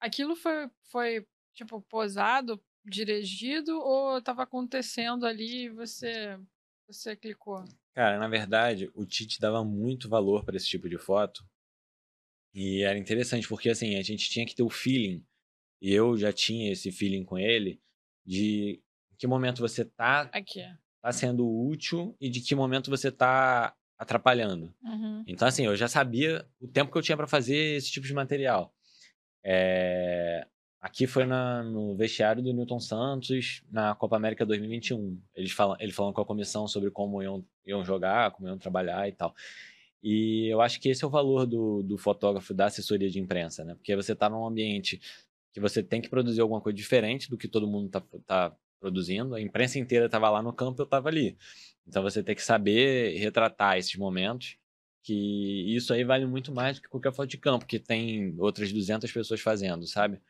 [0.00, 6.38] aquilo foi, foi tipo, posado, dirigido, ou tava acontecendo ali e você,
[6.86, 7.64] você clicou?
[7.94, 11.44] Cara, na verdade, o Tite dava muito valor para esse tipo de foto.
[12.54, 15.24] E era interessante, porque assim, a gente tinha que ter o feeling,
[15.80, 17.80] e eu já tinha esse feeling com ele,
[18.24, 18.82] de
[19.18, 20.62] que momento você tá, Aqui.
[21.00, 24.74] tá sendo útil e de que momento você tá atrapalhando.
[24.82, 25.24] Uhum.
[25.26, 28.12] Então, assim, eu já sabia o tempo que eu tinha para fazer esse tipo de
[28.12, 28.74] material.
[29.44, 30.46] É,
[30.82, 35.16] Aqui foi na- no vestiário do Newton Santos, na Copa América 2021.
[35.32, 39.08] Eles falam, ele falando com a comissão sobre como iam, iam jogar, como iam trabalhar
[39.08, 39.32] e tal.
[40.02, 43.64] E eu acho que esse é o valor do, do fotógrafo da assessoria de imprensa,
[43.64, 43.74] né?
[43.76, 45.00] Porque você tá num ambiente
[45.52, 49.34] que você tem que produzir alguma coisa diferente do que todo mundo tá, tá produzindo.
[49.36, 51.36] A imprensa inteira estava lá no campo, eu estava ali.
[51.86, 54.56] Então você tem que saber retratar esses momentos,
[55.02, 58.72] que isso aí vale muito mais do que qualquer foto de campo, que tem outras
[58.72, 60.20] 200 pessoas fazendo, sabe?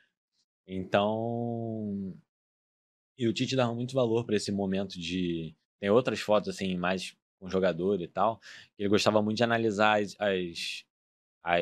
[0.66, 2.14] Então,
[3.18, 5.54] e o Tite dava muito valor para esse momento de.
[5.80, 8.40] Tem outras fotos, assim, mais com jogador e tal.
[8.78, 10.84] Ele gostava muito de analisar as, as-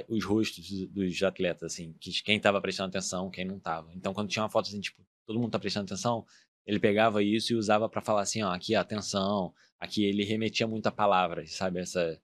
[0.09, 3.93] os rostos dos- atletas, assim, que, quem estava prestando atenção, quem não estava.
[3.95, 6.27] Então, quando tinha uma foto assim, tipo, todo mundo tá prestando atenção,
[6.67, 9.55] ele pegava isso e usava para falar assim, ó, aqui, atenção.
[9.79, 11.81] Aqui ele remetia muito a palavras, sabe?
[11.81, 12.21] Essa,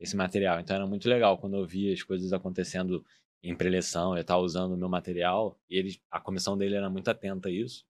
[0.00, 0.60] esse material.
[0.60, 3.04] Então era muito legal quando eu via as coisas acontecendo
[3.42, 7.08] em preleção, eu estava usando o meu material, e ele, a comissão dele era muito
[7.08, 7.86] atenta a isso.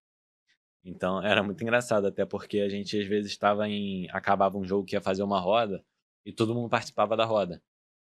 [0.84, 4.08] Então era muito engraçado, até porque a gente às vezes estava em.
[4.10, 5.84] acabava um jogo que ia fazer uma roda
[6.24, 7.62] e todo mundo participava da roda.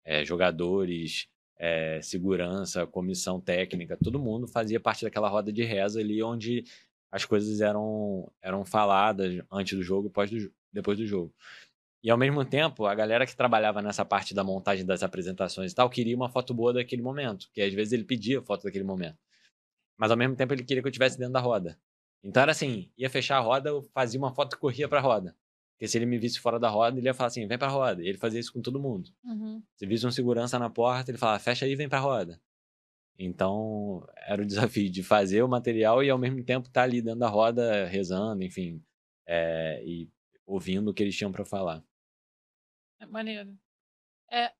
[0.04, 1.28] É, jogadores,
[1.58, 6.64] é, segurança, comissão técnica, todo mundo fazia parte daquela roda de reza ali onde
[7.10, 11.34] as coisas eram, eram faladas antes do jogo e do, depois do jogo.
[12.02, 15.74] E ao mesmo tempo, a galera que trabalhava nessa parte da montagem das apresentações e
[15.74, 19.18] tal queria uma foto boa daquele momento, que às vezes ele pedia foto daquele momento.
[19.96, 21.78] Mas ao mesmo tempo ele queria que eu estivesse dentro da roda.
[22.22, 25.34] Então era assim, ia fechar a roda, eu fazia uma foto e corria pra roda.
[25.72, 28.02] Porque se ele me visse fora da roda, ele ia falar assim, vem pra roda.
[28.02, 29.10] E ele fazia isso com todo mundo.
[29.24, 29.62] Uhum.
[29.76, 32.40] Se visse um segurança na porta, ele falava, fecha aí, vem pra roda.
[33.16, 37.20] Então, era o desafio de fazer o material e ao mesmo tempo estar ali dentro
[37.20, 38.82] da roda, rezando, enfim,
[39.26, 40.08] é, e
[40.46, 41.82] ouvindo o que eles tinham pra falar.
[43.00, 43.56] É maneiro.
[44.30, 44.52] É,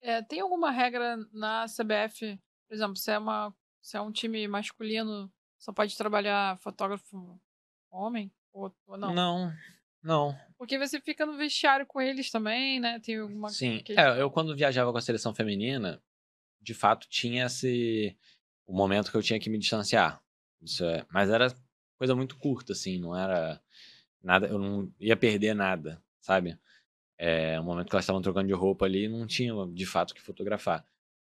[0.00, 2.38] é, tem alguma regra na CBF,
[2.68, 7.40] por exemplo, se é, uma, se é um time masculino, só pode trabalhar fotógrafo
[7.90, 8.32] homem?
[8.52, 9.14] Ou, ou não?
[9.14, 9.52] Não,
[10.02, 10.36] não.
[10.58, 12.98] Porque você fica no vestiário com eles também, né?
[13.00, 13.80] Tem alguma Sim.
[13.80, 14.04] questão.
[14.04, 16.02] É, eu quando viajava com a seleção feminina,
[16.60, 18.16] de fato tinha esse
[18.66, 20.22] o momento que eu tinha que me distanciar.
[20.60, 21.54] Isso é, mas era
[21.96, 23.60] coisa muito curta assim, não era
[24.22, 26.58] nada, eu não ia perder nada, sabe?
[27.18, 30.20] É, o momento que elas estavam trocando de roupa ali, não tinha de fato que
[30.20, 30.84] fotografar.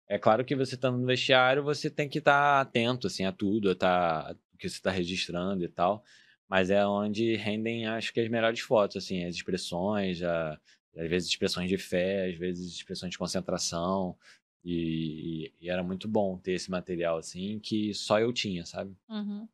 [0.07, 3.71] É claro que você estando no vestiário, você tem que estar atento assim a tudo,
[3.71, 6.03] a tá, o que você está registrando e tal.
[6.47, 10.59] Mas é onde rendem, acho que as melhores fotos, assim, as expressões, a,
[10.95, 14.15] às vezes expressões de fé, às vezes expressões de concentração.
[14.63, 18.95] E, e era muito bom ter esse material, assim, que só eu tinha, sabe?
[19.07, 19.47] Uhum.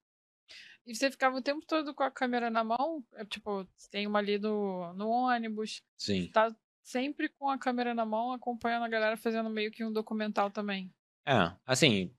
[0.85, 3.03] E você ficava o tempo todo com a câmera na mão?
[3.13, 5.83] É, tipo, tem uma ali no, no ônibus.
[5.97, 6.29] Sim.
[6.31, 6.53] Tá
[6.83, 10.91] sempre com a câmera na mão, acompanhando a galera fazendo meio que um documental também.
[11.25, 12.11] É, assim,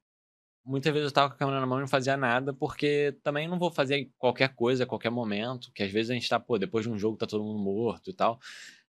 [0.64, 3.48] muitas vezes eu tava com a câmera na mão e não fazia nada, porque também
[3.48, 6.58] não vou fazer qualquer coisa a qualquer momento, que às vezes a gente tá, pô,
[6.58, 8.38] depois de um jogo tá todo mundo morto e tal.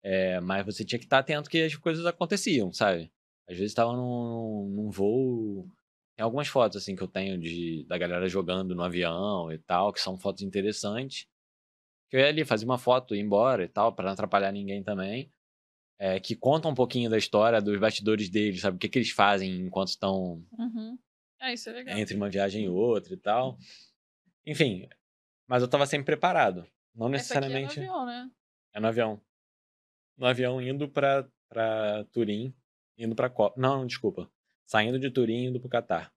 [0.02, 3.12] É, mas você tinha que estar atento que as coisas aconteciam, sabe?
[3.50, 5.70] Às vezes tava num, num voo.
[6.18, 9.94] Tem algumas fotos, assim, que eu tenho de, da galera jogando no avião e tal,
[9.94, 11.28] que são fotos interessantes.
[12.10, 14.52] Que eu ia ali fazer uma foto e ir embora e tal, para não atrapalhar
[14.52, 15.32] ninguém também.
[16.00, 18.78] É, que conta um pouquinho da história dos bastidores deles, sabe?
[18.78, 20.98] O que, que eles fazem enquanto estão Uhum.
[21.40, 21.96] É, isso é legal.
[21.98, 23.60] entre uma viagem e outra e tal.
[24.44, 24.90] Enfim,
[25.48, 26.68] mas eu tava sempre preparado.
[26.96, 27.80] Não Essa aqui é no necessariamente.
[27.80, 28.32] avião, né?
[28.74, 29.22] É no avião.
[30.18, 32.56] No avião indo pra, pra Turim,
[32.98, 33.60] indo pra Copa.
[33.60, 34.28] Não, desculpa.
[34.68, 36.14] Saindo de Turim e indo pro Catar.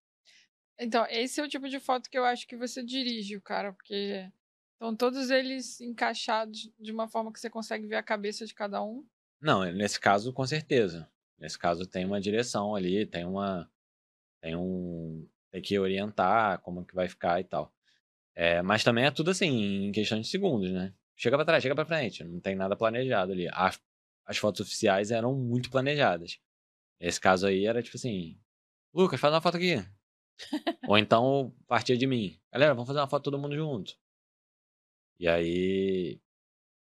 [0.79, 3.73] Então, esse é o tipo de foto que eu acho que você dirige, o cara,
[3.73, 4.29] porque
[4.73, 8.83] estão todos eles encaixados de uma forma que você consegue ver a cabeça de cada
[8.83, 9.07] um.
[9.41, 11.09] Não, nesse caso, com certeza.
[11.39, 13.71] Nesse caso, tem uma direção ali, tem uma.
[14.41, 15.27] Tem um.
[15.51, 17.73] Tem que orientar como que vai ficar e tal.
[18.35, 20.95] É, mas também é tudo assim, em questão de segundos, né?
[21.15, 22.25] Chega pra trás, chega pra frente.
[22.25, 23.49] Não tem nada planejado ali.
[23.49, 23.71] A,
[24.25, 26.41] as fotos oficiais eram muito planejadas.
[27.01, 28.39] Esse caso aí era tipo assim:
[28.93, 29.77] Lucas, faz uma foto aqui.
[30.87, 32.39] Ou então partia de mim.
[32.53, 33.99] Galera, vamos fazer uma foto todo mundo junto.
[35.19, 36.21] E aí.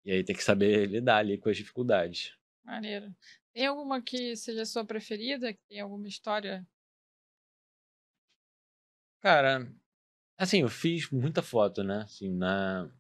[0.06, 2.38] E aí tem que saber lidar ali com as dificuldades.
[2.64, 3.14] Maneiro.
[3.54, 5.54] Tem alguma que seja a sua preferida?
[5.54, 6.68] Que tem alguma história?
[9.22, 9.68] Cara,
[10.38, 12.04] assim, eu fiz muita foto, né?
[12.04, 12.92] Assim, na.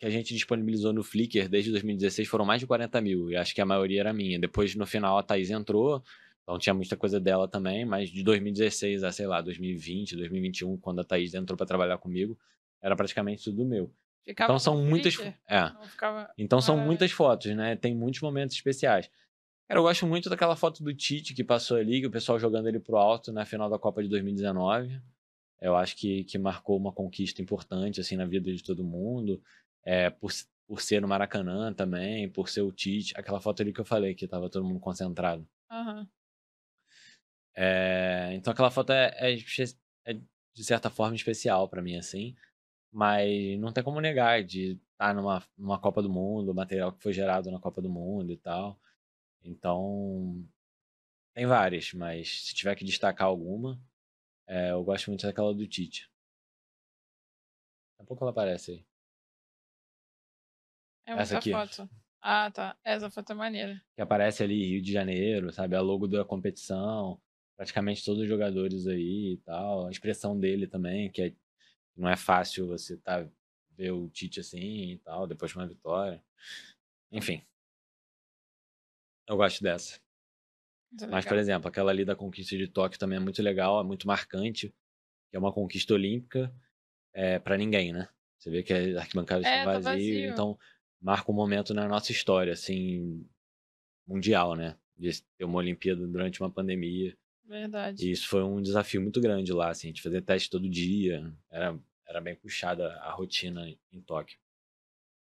[0.00, 3.30] Que a gente disponibilizou no Flickr desde 2016 foram mais de 40 mil.
[3.30, 4.40] E acho que a maioria era minha.
[4.40, 6.02] Depois, no final, a Thaís entrou.
[6.42, 11.00] Então tinha muita coisa dela também, mas de 2016 a, sei lá, 2020, 2021, quando
[11.00, 12.36] a Thaís entrou para trabalhar comigo,
[12.82, 13.92] era praticamente tudo meu.
[14.24, 15.16] Ficava então são muitas.
[15.48, 15.70] É.
[15.86, 16.28] Ficava...
[16.36, 17.76] Então são muitas fotos, né?
[17.76, 19.08] Tem muitos momentos especiais.
[19.68, 22.68] Cara, eu gosto muito daquela foto do Tite que passou ali, que o pessoal jogando
[22.68, 25.00] ele pro alto na final da Copa de 2019.
[25.60, 29.40] Eu acho que, que marcou uma conquista importante, assim, na vida de todo mundo.
[29.84, 30.30] É, por,
[30.66, 33.12] por ser no Maracanã também, por ser o Tite.
[33.16, 35.46] Aquela foto ali que eu falei, que tava todo mundo concentrado.
[35.70, 36.06] Uhum.
[37.54, 39.34] É, então aquela foto é, é,
[40.06, 40.14] é,
[40.54, 42.36] de certa forma especial para mim, assim.
[42.92, 47.02] Mas não tem como negar de estar numa, numa Copa do Mundo, o material que
[47.02, 48.78] foi gerado na Copa do Mundo e tal.
[49.42, 50.46] Então,
[51.34, 53.80] tem várias, mas se tiver que destacar alguma,
[54.46, 56.10] é, eu gosto muito daquela do Tite.
[57.92, 58.89] Daqui a pouco ela aparece aí.
[61.06, 61.50] É Essa aqui.
[61.52, 61.88] foto.
[62.22, 62.76] Ah, tá.
[62.84, 63.82] Essa foto é maneira.
[63.94, 65.74] Que aparece ali Rio de Janeiro, sabe?
[65.74, 67.20] A logo da competição.
[67.56, 69.86] Praticamente todos os jogadores aí e tal.
[69.86, 71.32] A expressão dele também, que é,
[71.96, 73.26] não é fácil você tá,
[73.70, 76.22] ver o Tite assim e tal, depois de uma vitória.
[77.10, 77.42] Enfim.
[79.26, 79.98] Eu gosto dessa.
[80.90, 81.28] Muito Mas, legal.
[81.28, 84.74] por exemplo, aquela ali da conquista de Tóquio também é muito legal, é muito marcante.
[85.30, 86.52] Que é uma conquista olímpica
[87.14, 88.08] é, para ninguém, né?
[88.38, 90.30] Você vê que as arquibancadas é, estão vazias, tá vazio.
[90.30, 90.58] então
[91.00, 93.26] marca um momento na nossa história, assim,
[94.06, 94.76] mundial, né?
[94.96, 97.16] De ter uma Olimpíada durante uma pandemia.
[97.44, 98.06] Verdade.
[98.06, 101.34] E isso foi um desafio muito grande lá, assim, a gente fazia teste todo dia,
[101.50, 101.76] era,
[102.06, 104.38] era bem puxada a rotina em Tóquio.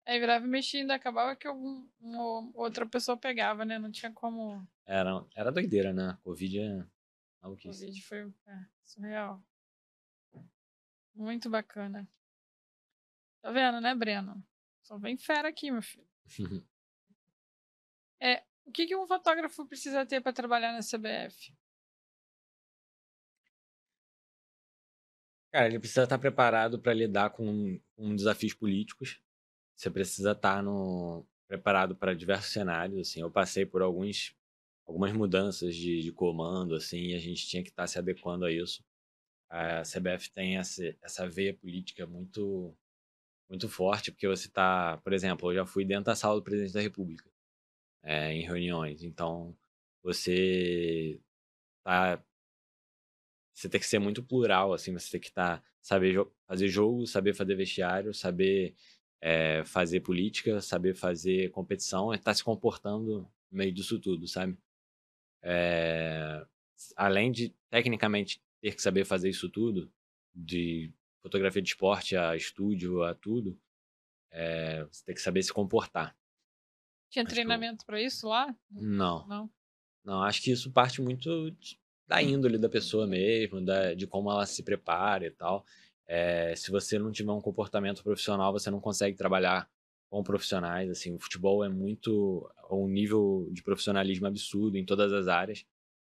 [0.04, 3.78] Aí virava mexido, acabava que algum, uma, outra pessoa pegava, né?
[3.78, 4.66] Não tinha como.
[4.84, 6.18] Era, era doideira, né?
[6.24, 6.84] Covid é
[7.40, 7.86] maluquice.
[7.86, 9.40] Covid foi é, surreal.
[11.14, 12.08] Muito bacana.
[13.40, 14.42] Tá vendo, né, Breno?
[14.82, 16.06] Só vem fera aqui, meu filho.
[18.20, 21.54] é, o que, que um fotógrafo precisa ter para trabalhar na CBF?
[25.52, 29.20] Cara, ele precisa estar preparado para lidar com, com desafios políticos
[29.82, 33.00] você precisa estar tá no, preparado para diversos cenários.
[33.00, 34.32] Assim, eu passei por alguns,
[34.86, 38.44] algumas mudanças de, de comando, assim, e a gente tinha que estar tá se adequando
[38.44, 38.84] a isso.
[39.50, 42.74] A CBF tem essa, essa veia política muito
[43.52, 46.72] muito forte, porque você está, por exemplo, eu já fui dentro da sala do presidente
[46.72, 47.30] da República
[48.02, 49.54] é, em reuniões, então
[50.02, 51.20] você
[51.84, 52.22] tá
[53.54, 57.34] você tem que ser muito plural, assim, você tem que tá, saber fazer jogo, saber
[57.34, 58.74] fazer vestiário, saber
[59.20, 64.56] é, fazer política, saber fazer competição, estar tá se comportando no meio disso tudo, sabe?
[65.42, 66.46] É,
[66.96, 69.92] além de tecnicamente ter que saber fazer isso tudo,
[70.34, 70.90] de
[71.22, 73.58] fotografia de esporte a estúdio a tudo,
[74.30, 76.16] é, você tem que saber se comportar.
[77.10, 77.86] Tinha acho treinamento eu...
[77.86, 78.54] para isso lá?
[78.70, 79.26] Não.
[79.26, 79.50] Não.
[80.04, 81.54] Não, acho que isso parte muito
[82.08, 85.64] da índole da pessoa mesmo, da, de como ela se prepara e tal.
[86.06, 89.70] É, se você não tiver um comportamento profissional, você não consegue trabalhar
[90.10, 90.90] com profissionais.
[90.90, 95.64] Assim, o futebol é muito um nível de profissionalismo absurdo em todas as áreas.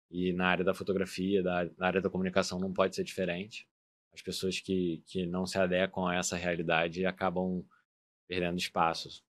[0.09, 3.67] E na área da fotografia, da, na área da comunicação, não pode ser diferente.
[4.15, 7.63] As pessoas que, que não se adequam a essa realidade acabam
[8.27, 9.23] perdendo espaços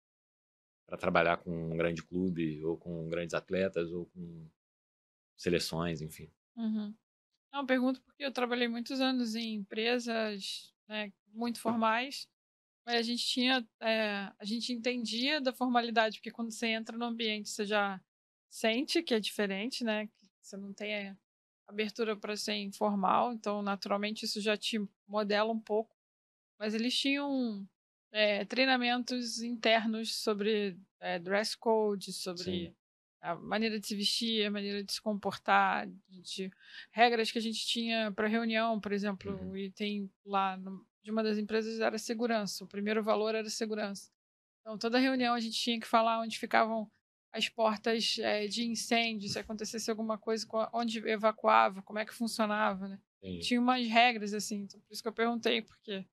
[0.87, 4.49] para trabalhar com um grande clube, ou com grandes atletas, ou com
[5.37, 6.30] seleções, enfim.
[6.57, 6.95] Uhum.
[7.53, 12.28] Não, pergunto porque eu trabalhei muitos anos em empresas né, muito formais,
[12.87, 17.05] mas a gente tinha, é, a gente entendia da formalidade, porque quando você entra no
[17.05, 18.01] ambiente você já
[18.49, 20.07] sente que é diferente, né?
[20.07, 21.16] Que você não tem
[21.66, 25.96] abertura para ser informal, então naturalmente isso já te modela um pouco.
[26.58, 27.66] Mas eles tinham
[28.12, 32.74] é, treinamentos internos sobre é, dress code, sobre Sim
[33.26, 36.50] a maneira de se vestir, a maneira de se comportar, de, de
[36.92, 39.56] regras que a gente tinha para reunião, por exemplo, uhum.
[39.56, 44.10] e tem lá no, de uma das empresas era segurança, o primeiro valor era segurança.
[44.60, 46.90] Então, toda reunião a gente tinha que falar onde ficavam
[47.37, 52.89] as portas é, de incêndio, se acontecesse alguma coisa, onde evacuava, como é que funcionava,
[52.89, 53.01] né?
[53.41, 56.07] Tinha umas regras, assim, então, por isso que eu perguntei, porque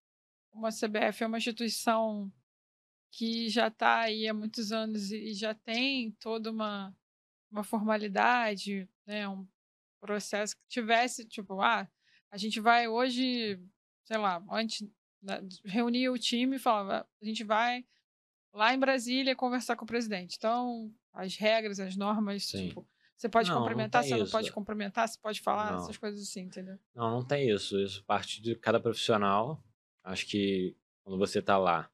[0.52, 2.32] uma CBF é uma instituição
[3.12, 6.96] que já está aí há muitos anos e já tem toda uma,
[7.52, 9.48] uma formalidade, né, um
[10.02, 11.88] processo que tivesse, tipo, ah,
[12.32, 13.60] a gente vai hoje,
[14.04, 14.86] sei lá, antes
[15.22, 17.86] né, reunir o time e falava, a gente vai
[18.52, 20.36] lá em Brasília conversar com o presidente.
[20.38, 22.70] Então, as regras, as normas, Sim.
[22.70, 24.24] tipo, você pode não, cumprimentar, não você isso.
[24.26, 25.84] não pode cumprimentar, você pode falar, não.
[25.84, 26.78] essas coisas assim, entendeu?
[26.94, 27.80] Não, não tem isso.
[27.80, 29.64] Isso parte de cada profissional.
[30.04, 31.90] Acho que quando você tá lá,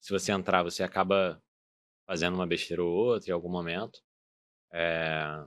[0.00, 1.42] se você entrar, você acaba
[2.06, 4.00] fazendo uma besteira ou outra em algum momento.
[4.70, 5.44] É...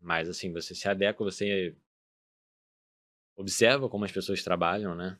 [0.00, 1.76] Mas, assim, você se adequa, você
[3.36, 5.18] observa como as pessoas trabalham, né?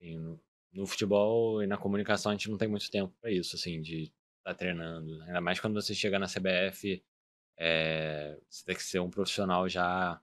[0.00, 0.40] no,
[0.72, 4.12] no, futebol e na comunicação a gente não tem muito tempo para isso, assim, de
[4.42, 5.22] tá treinando.
[5.22, 7.02] Ainda mais quando você chega na CBF,
[7.58, 8.38] é...
[8.48, 10.20] você tem que ser um profissional já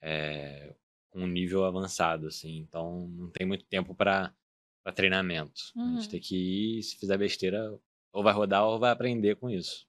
[0.00, 0.74] é...
[1.10, 2.58] com um nível avançado, assim.
[2.58, 4.34] Então, não tem muito tempo para
[4.82, 5.72] para treinamento.
[5.76, 5.96] Uhum.
[5.96, 6.26] A gente tem uhum.
[6.26, 7.78] que ir, se fizer besteira,
[8.12, 9.86] ou vai rodar ou vai aprender com isso.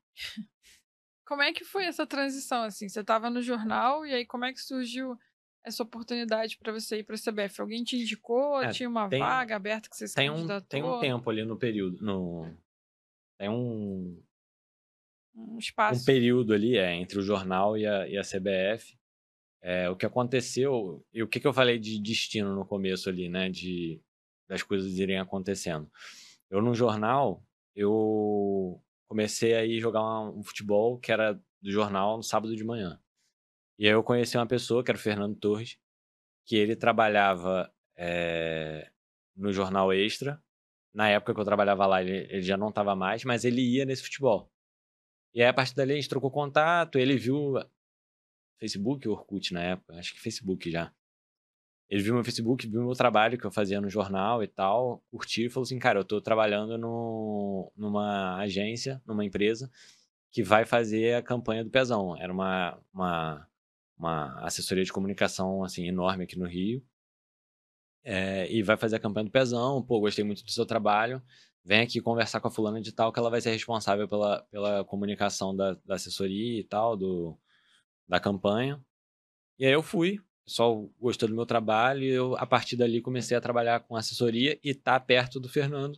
[1.26, 2.88] Como é que foi essa transição assim?
[2.88, 5.18] Você estava no jornal e aí como é que surgiu
[5.64, 7.62] essa oportunidade para você ir para a CBF?
[7.62, 8.62] Alguém te indicou?
[8.62, 11.46] É, tinha uma tem, vaga aberta que você se tem um, tem um tempo ali
[11.46, 12.54] no período, no
[13.38, 14.22] tem um
[15.36, 18.98] um espaço, um período ali é entre o jornal e a, e a CBF.
[19.62, 23.30] É, o que aconteceu e o que, que eu falei de destino no começo ali,
[23.30, 23.50] né?
[23.50, 24.02] De
[24.48, 25.90] das coisas irem acontecendo.
[26.50, 27.44] Eu, no jornal,
[27.76, 33.00] eu comecei a ir jogar um futebol que era do jornal no sábado de manhã.
[33.80, 35.78] E aí eu conheci uma pessoa, que era o Fernando Torres,
[36.46, 38.92] que ele trabalhava é,
[39.36, 40.43] no Jornal Extra.
[40.94, 43.86] Na época que eu trabalhava lá, ele, ele já não estava mais, mas ele ia
[43.86, 44.52] nesse futebol.
[45.34, 47.56] E aí, a partir dali, a gente trocou contato, ele viu
[48.60, 50.94] Facebook ou Orkut na época, acho que Facebook já.
[51.90, 55.46] Ele viu meu Facebook, viu meu trabalho que eu fazia no jornal e tal, curtiu
[55.48, 59.70] e falou assim: Cara, eu tô trabalhando no, numa agência, numa empresa
[60.32, 62.18] que vai fazer a campanha do Pezão.
[62.18, 63.48] Era uma, uma,
[63.98, 66.84] uma assessoria de comunicação assim enorme aqui no Rio.
[68.04, 69.82] É, e vai fazer a campanha do Pezão.
[69.82, 71.22] Pô, gostei muito do seu trabalho.
[71.64, 74.84] Vem aqui conversar com a fulana de tal, que ela vai ser responsável pela, pela
[74.84, 77.38] comunicação da, da assessoria e tal, do,
[78.08, 78.84] da campanha.
[79.58, 83.02] E aí eu fui, o pessoal gostou do meu trabalho e eu, a partir dali,
[83.02, 85.98] comecei a trabalhar com assessoria e tá perto do Fernando,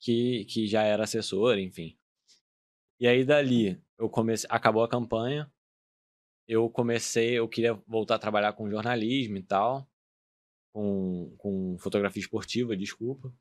[0.00, 1.96] que, que já era assessor, enfim.
[2.98, 5.50] E aí, dali, eu comecei, acabou a campanha,
[6.48, 9.88] eu comecei, eu queria voltar a trabalhar com jornalismo e tal,
[10.76, 13.32] com, com fotografia esportiva, desculpa.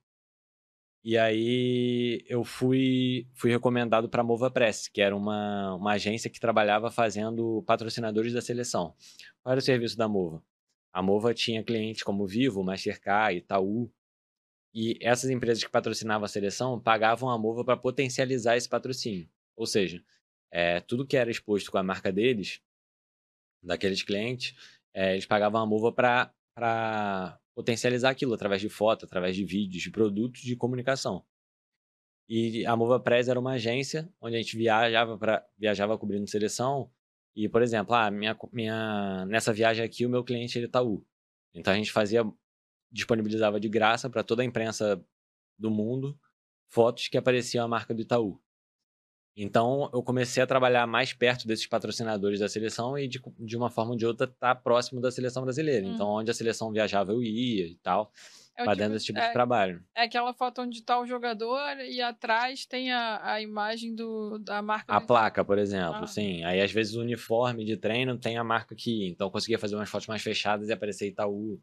[1.03, 6.29] E aí eu fui, fui recomendado para a Mova Press, que era uma, uma agência
[6.29, 8.95] que trabalhava fazendo patrocinadores da seleção.
[9.43, 10.41] Qual era o serviço da Mova?
[10.93, 13.91] A Mova tinha clientes como Vivo, Mastercard, Itaú.
[14.73, 19.29] E essas empresas que patrocinavam a seleção pagavam a Mova para potencializar esse patrocínio.
[19.57, 20.01] Ou seja,
[20.49, 22.61] é, tudo que era exposto com a marca deles,
[23.61, 24.55] daqueles clientes,
[24.93, 26.33] é, eles pagavam a Mova para
[27.53, 31.25] potencializar aquilo através de foto, através de vídeos, de produtos de comunicação.
[32.27, 36.91] E a Mova Press era uma agência onde a gente viajava para viajava cobrindo seleção
[37.35, 41.05] e, por exemplo, ah, minha, minha, nessa viagem aqui o meu cliente ele é Itaú.
[41.53, 42.23] Então a gente fazia,
[42.91, 45.03] disponibilizava de graça para toda a imprensa
[45.57, 46.19] do mundo
[46.67, 48.41] fotos que apareciam a marca do Itaú.
[49.35, 53.69] Então eu comecei a trabalhar mais perto desses patrocinadores da seleção e de, de uma
[53.69, 55.85] forma ou de outra estar tá próximo da seleção brasileira.
[55.85, 55.93] Hum.
[55.93, 58.11] Então onde a seleção viajava eu ia e tal.
[58.57, 59.83] É para tipo, dentro desse tipo é, de trabalho.
[59.93, 64.61] É aquela foto onde está o jogador e atrás tem a, a imagem do, da
[64.61, 64.93] marca.
[64.93, 66.07] A placa, por exemplo, ah.
[66.07, 66.41] sim.
[66.45, 69.09] Aí às vezes o uniforme de treino tem a marca aqui.
[69.09, 71.59] Então eu conseguia fazer umas fotos mais fechadas e aparecer Itaú.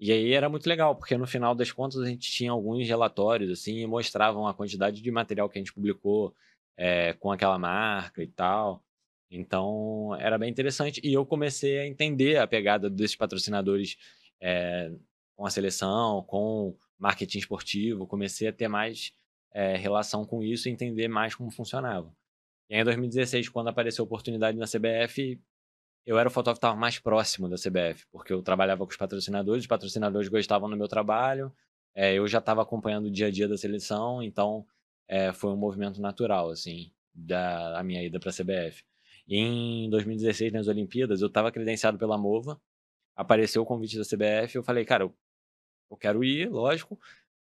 [0.00, 3.50] E aí era muito legal, porque no final das contas a gente tinha alguns relatórios
[3.52, 6.34] assim e mostravam a quantidade de material que a gente publicou
[6.76, 8.82] é, com aquela marca e tal.
[9.30, 11.00] Então era bem interessante.
[11.04, 13.96] E eu comecei a entender a pegada desses patrocinadores
[14.40, 14.92] é,
[15.36, 19.12] com a seleção, com marketing esportivo, comecei a ter mais
[19.52, 22.14] é, relação com isso e entender mais como funcionava.
[22.68, 25.40] E aí, em 2016, quando apareceu a oportunidade na CBF,
[26.06, 28.96] eu era o fotógrafo que estava mais próximo da CBF, porque eu trabalhava com os
[28.96, 31.52] patrocinadores, os patrocinadores gostavam do meu trabalho,
[31.94, 34.66] é, eu já estava acompanhando o dia a dia da seleção, então
[35.08, 38.84] é, foi um movimento natural, assim, da, minha ida para a CBF.
[39.28, 42.60] Em 2016, nas Olimpíadas, eu estava credenciado pela MOVA,
[43.16, 45.14] apareceu o convite da CBF, eu falei, cara, eu
[45.90, 46.98] eu quero ir, lógico,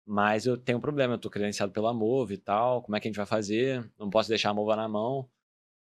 [0.06, 3.08] mas eu tenho um problema, eu tô credenciado pela Mova e tal, como é que
[3.08, 3.90] a gente vai fazer?
[3.98, 5.28] Não posso deixar a Mova na mão.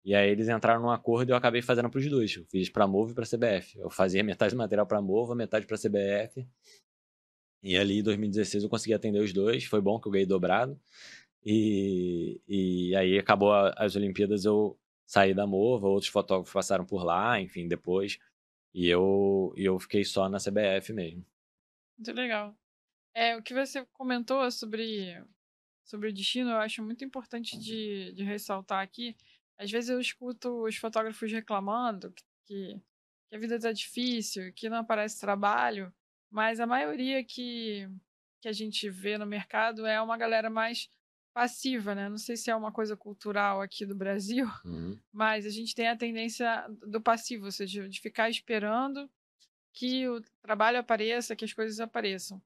[0.04, 2.36] E aí eles entraram num acordo e eu acabei fazendo para os dois.
[2.36, 3.80] Eu fiz para Mova e para CBF.
[3.80, 6.48] Eu fazia metade do material para Mova, metade para CBF.
[7.64, 10.80] E ali em 2016 eu consegui atender os dois, foi bom que eu ganhei dobrado.
[11.44, 17.40] E, e aí acabou as Olimpíadas, eu saí da Mova, outros fotógrafos passaram por lá,
[17.42, 18.18] enfim, depois.
[18.74, 21.26] E eu, eu fiquei só na CBF mesmo.
[21.98, 22.56] Muito legal.
[23.14, 25.22] É, o que você comentou sobre,
[25.84, 29.16] sobre o destino, eu acho muito importante de, de ressaltar aqui.
[29.58, 32.14] Às vezes eu escuto os fotógrafos reclamando
[32.46, 32.80] que,
[33.30, 35.94] que a vida está difícil, que não aparece trabalho,
[36.30, 37.90] mas a maioria que,
[38.42, 40.90] que a gente vê no mercado é uma galera mais
[41.34, 42.10] passiva, né?
[42.10, 45.00] Não sei se é uma coisa cultural aqui do Brasil, uhum.
[45.12, 49.10] mas a gente tem a tendência do passivo, ou seja, de ficar esperando
[49.74, 52.42] que o trabalho apareça, que as coisas apareçam.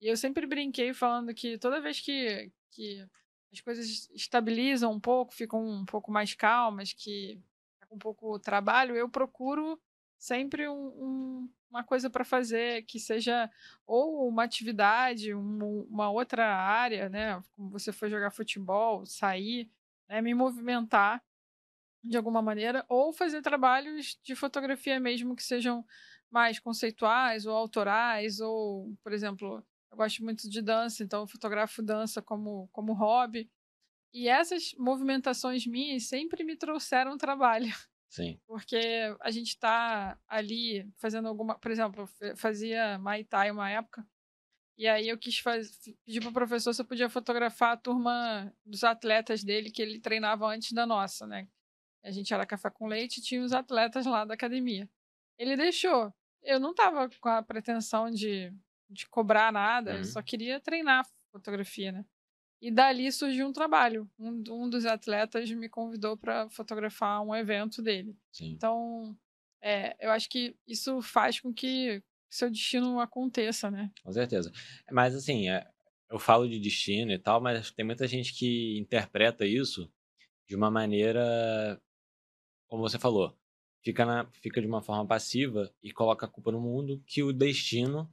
[0.00, 3.06] E eu sempre brinquei falando que toda vez que, que
[3.52, 7.40] as coisas estabilizam um pouco, ficam um pouco mais calmas, que
[7.80, 9.80] tá com um pouco trabalho, eu procuro
[10.18, 13.50] sempre um, um, uma coisa para fazer que seja
[13.86, 17.42] ou uma atividade, um, uma outra área, né?
[17.54, 19.70] Como você foi jogar futebol, sair,
[20.08, 20.20] né?
[20.20, 21.22] me movimentar
[22.02, 25.84] de alguma maneira, ou fazer trabalhos de fotografia mesmo que sejam
[26.30, 31.82] mais conceituais ou autorais, ou, por exemplo, eu gosto muito de dança, então eu fotografo
[31.82, 33.50] dança como, como hobby.
[34.12, 37.72] E essas movimentações minhas sempre me trouxeram trabalho.
[38.08, 38.38] Sim.
[38.46, 38.78] Porque
[39.20, 41.58] a gente está ali fazendo alguma.
[41.58, 44.06] Por exemplo, eu fazia Muay Thai uma época.
[44.78, 45.70] E aí eu quis fazer,
[46.04, 49.98] pedir para o professor se eu podia fotografar a turma dos atletas dele que ele
[49.98, 51.48] treinava antes da nossa, né?
[52.04, 54.88] A gente era café com leite e tinha os atletas lá da academia.
[55.38, 56.12] Ele deixou.
[56.42, 58.52] Eu não estava com a pretensão de,
[58.88, 59.98] de cobrar nada, uhum.
[59.98, 62.04] eu só queria treinar fotografia, né?
[62.60, 64.10] E dali surgiu um trabalho.
[64.18, 68.16] Um, um dos atletas me convidou para fotografar um evento dele.
[68.32, 68.52] Sim.
[68.52, 69.16] Então,
[69.62, 73.90] é, eu acho que isso faz com que seu destino aconteça, né?
[74.02, 74.50] Com certeza.
[74.90, 75.66] Mas, assim, é,
[76.10, 79.90] eu falo de destino e tal, mas tem muita gente que interpreta isso
[80.48, 81.80] de uma maneira,
[82.68, 83.36] como você falou,
[83.82, 87.32] fica, na, fica de uma forma passiva e coloca a culpa no mundo que o
[87.32, 88.12] destino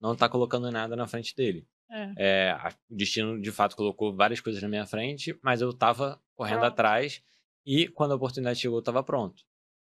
[0.00, 1.66] não está colocando nada na frente dele.
[1.92, 2.12] É.
[2.16, 2.56] É,
[2.90, 6.72] o destino, de fato, colocou várias coisas na minha frente, mas eu estava correndo pronto.
[6.72, 7.22] atrás
[7.66, 9.44] e quando a oportunidade chegou, eu estava pronto.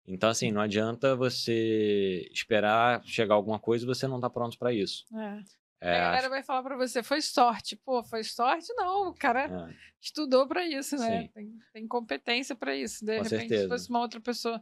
[0.08, 4.72] Então, assim, não adianta você esperar chegar alguma coisa e você não tá pronto para
[4.72, 5.04] isso.
[5.16, 5.44] É.
[5.82, 6.30] É, a galera acho...
[6.30, 7.76] vai falar para você, foi sorte.
[7.76, 8.74] Pô, foi sorte?
[8.76, 9.76] Não, o cara é.
[10.02, 11.28] estudou para isso, né?
[11.34, 13.06] Tem, tem, competência para isso.
[13.06, 13.64] De com repente, certeza.
[13.64, 14.62] se fosse uma outra pessoa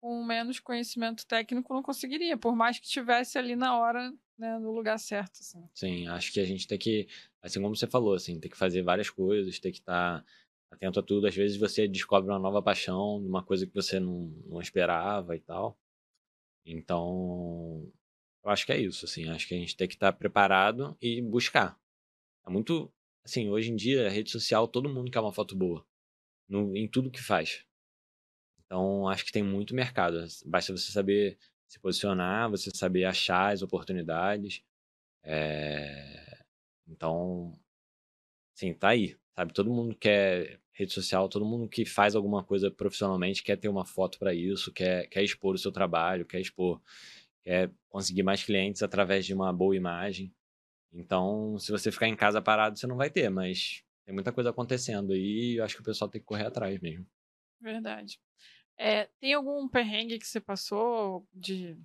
[0.00, 4.72] com menos conhecimento técnico, não conseguiria, por mais que tivesse ali na hora né, no
[4.72, 5.40] lugar certo.
[5.40, 5.68] Assim.
[5.74, 7.06] Sim, acho que a gente tem que,
[7.42, 10.26] assim como você falou, assim, tem que fazer várias coisas, tem que estar tá
[10.70, 11.26] atento a tudo.
[11.26, 15.40] Às vezes você descobre uma nova paixão, uma coisa que você não, não esperava e
[15.40, 15.78] tal.
[16.64, 17.86] Então,
[18.44, 20.96] eu acho que é isso, assim, acho que a gente tem que estar tá preparado
[21.00, 21.78] e buscar.
[22.46, 22.92] É muito,
[23.24, 25.86] assim, hoje em dia, rede social, todo mundo quer uma foto boa,
[26.48, 27.64] no, em tudo que faz.
[28.64, 30.24] Então, acho que tem muito mercado.
[30.46, 31.38] Basta você saber
[31.70, 34.60] se posicionar, você saber achar as oportunidades.
[35.22, 36.42] É...
[36.88, 37.52] Então,
[38.54, 39.52] sim, tá aí, sabe?
[39.52, 43.84] Todo mundo quer rede social, todo mundo que faz alguma coisa profissionalmente quer ter uma
[43.84, 46.80] foto para isso, quer, quer expor o seu trabalho, quer expor,
[47.42, 50.34] quer conseguir mais clientes através de uma boa imagem.
[50.92, 54.50] Então, se você ficar em casa parado, você não vai ter, mas tem muita coisa
[54.50, 57.06] acontecendo aí e eu acho que o pessoal tem que correr atrás mesmo.
[57.60, 58.18] Verdade.
[58.82, 61.78] É, tem algum perrengue que você passou de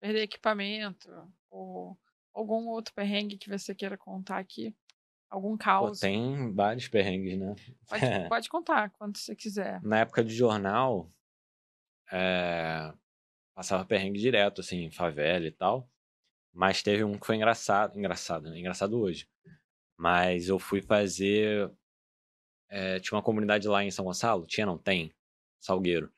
[0.00, 1.10] perder equipamento?
[1.50, 1.98] Ou
[2.32, 4.74] algum outro perrengue que você queira contar aqui?
[5.28, 6.00] Algum caos?
[6.00, 7.54] Pô, tem vários perrengues, né?
[7.86, 9.82] Pode, pode, contar quando você quiser.
[9.82, 11.12] Na época de jornal,
[12.10, 12.90] é,
[13.54, 15.90] passava perrengue direto, assim, em favela e tal.
[16.54, 18.58] Mas teve um que foi engraçado, engraçado, né?
[18.58, 19.28] Engraçado hoje.
[19.94, 21.70] Mas eu fui fazer.
[22.70, 24.46] É, tinha uma comunidade lá em São Gonçalo?
[24.46, 24.78] Tinha, não?
[24.78, 25.12] Tem.
[25.60, 26.10] Salgueiro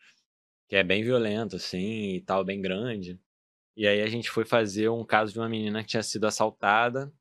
[0.73, 3.21] que é bem violento, assim, e tal, bem grande.
[3.77, 7.13] E aí a gente foi fazer um caso de uma menina que tinha sido assaltada,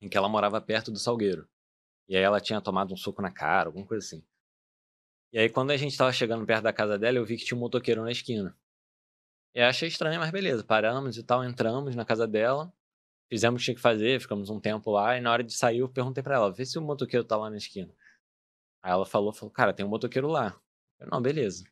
[0.00, 1.46] em que ela morava perto do Salgueiro.
[2.08, 4.24] E aí ela tinha tomado um soco na cara, alguma coisa assim.
[5.34, 7.58] E aí quando a gente tava chegando perto da casa dela, eu vi que tinha
[7.58, 8.56] um motoqueiro na esquina.
[9.54, 12.72] E achei estranho, mas beleza, paramos e tal, entramos na casa dela,
[13.28, 15.80] fizemos o que tinha que fazer, ficamos um tempo lá, e na hora de sair
[15.80, 17.94] eu perguntei para ela, vê se o motoqueiro tá lá na esquina.
[18.82, 20.58] Aí ela falou, falou, cara, tem um motoqueiro lá.
[20.98, 21.70] Eu, não, beleza.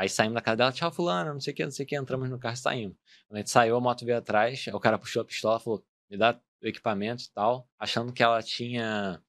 [0.00, 1.94] Aí saímos da casa dela, tchau, fulano, não sei o que, não sei o que,
[1.94, 2.96] entramos no carro e saímos.
[3.28, 6.16] Quando a gente saiu, a moto veio atrás, o cara puxou a pistola, falou, me
[6.16, 9.22] dá o equipamento e tal, achando que ela tinha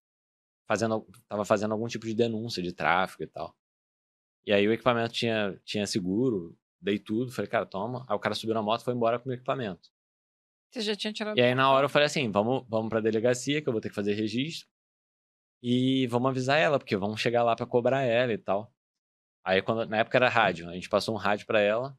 [0.65, 3.53] fazendo, tava fazendo algum tipo de denúncia de tráfico e tal.
[4.45, 8.05] E aí o equipamento tinha, tinha seguro, dei tudo, falei, cara, toma.
[8.07, 9.89] Aí o cara subiu na moto e foi embora com o equipamento.
[10.71, 11.37] Você já tinha tirado.
[11.37, 13.89] E aí na hora eu falei assim, vamos, vamos pra delegacia, que eu vou ter
[13.89, 14.69] que fazer registro.
[15.61, 18.73] e vamos avisar ela, porque vamos chegar lá para cobrar ela e tal.
[19.43, 21.97] Aí, quando, na época era rádio, a gente passou um rádio para ela.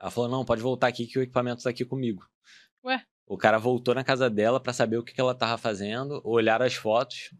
[0.00, 2.24] Ela falou: não, pode voltar aqui que o equipamento tá aqui comigo.
[2.84, 3.04] Ué?
[3.26, 6.64] O cara voltou na casa dela para saber o que, que ela tava fazendo, olharam
[6.64, 7.32] as fotos,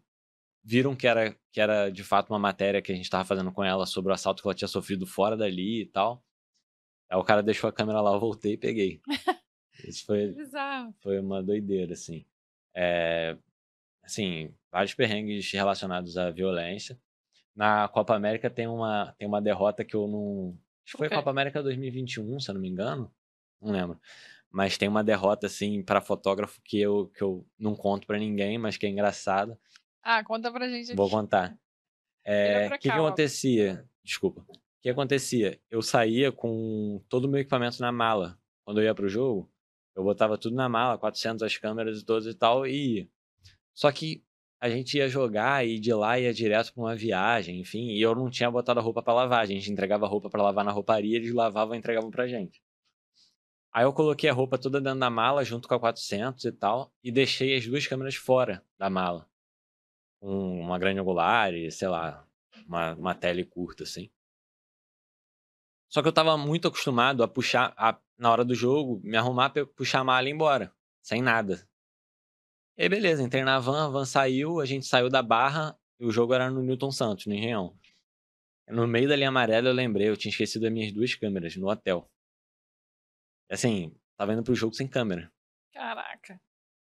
[0.63, 3.63] viram que era, que era de fato uma matéria que a gente tava fazendo com
[3.63, 6.23] ela sobre o assalto que ela tinha sofrido fora dali e tal.
[7.09, 9.01] Aí o cara deixou a câmera lá, eu voltei e peguei.
[9.85, 10.95] Isso foi, Bizarro.
[11.01, 12.25] foi uma doideira, assim.
[12.73, 13.37] É,
[14.03, 16.97] assim, vários perrengues relacionados à violência.
[17.55, 20.57] Na Copa América tem uma, tem uma derrota que eu não.
[20.85, 21.09] Acho que foi a.
[21.09, 23.11] Copa América 2021, se eu não me engano.
[23.61, 23.99] Não lembro.
[24.49, 28.57] Mas tem uma derrota, assim, para fotógrafo que eu, que eu não conto pra ninguém,
[28.57, 29.57] mas que é engraçado.
[30.03, 30.95] Ah, conta pra gente aqui.
[30.95, 31.57] Vou contar.
[32.23, 33.87] É, O que, que acontecia?
[34.03, 34.41] Desculpa.
[34.49, 35.59] O que acontecia?
[35.69, 38.37] Eu saía com todo o meu equipamento na mala.
[38.65, 39.49] Quando eu ia pro jogo,
[39.95, 43.09] eu botava tudo na mala, 400 as câmeras e todas e tal, e ia.
[43.73, 44.23] Só que
[44.61, 48.13] a gente ia jogar e de lá ia direto pra uma viagem, enfim, e eu
[48.13, 49.41] não tinha botado a roupa pra lavar.
[49.41, 52.61] A gente entregava a roupa pra lavar na rouparia, eles lavavam e entregavam pra gente.
[53.73, 56.93] Aí eu coloquei a roupa toda dentro da mala, junto com a 400 e tal,
[57.03, 59.27] e deixei as duas câmeras fora da mala.
[60.19, 62.23] Com uma grande angular e, sei lá,
[62.67, 64.11] uma, uma tele curta, assim.
[65.89, 69.51] Só que eu tava muito acostumado a puxar, a, na hora do jogo, me arrumar
[69.75, 70.71] puxar a mala e ir embora.
[71.01, 71.67] Sem nada.
[72.77, 76.05] E aí, beleza, entrei na van, a van saiu, a gente saiu da barra e
[76.05, 77.77] o jogo era no Newton Santos, no Engenhão.
[78.67, 81.69] No meio da linha amarela eu lembrei, eu tinha esquecido as minhas duas câmeras no
[81.69, 82.09] hotel.
[83.49, 85.31] Assim, tava indo pro jogo sem câmera.
[85.73, 86.39] Caraca.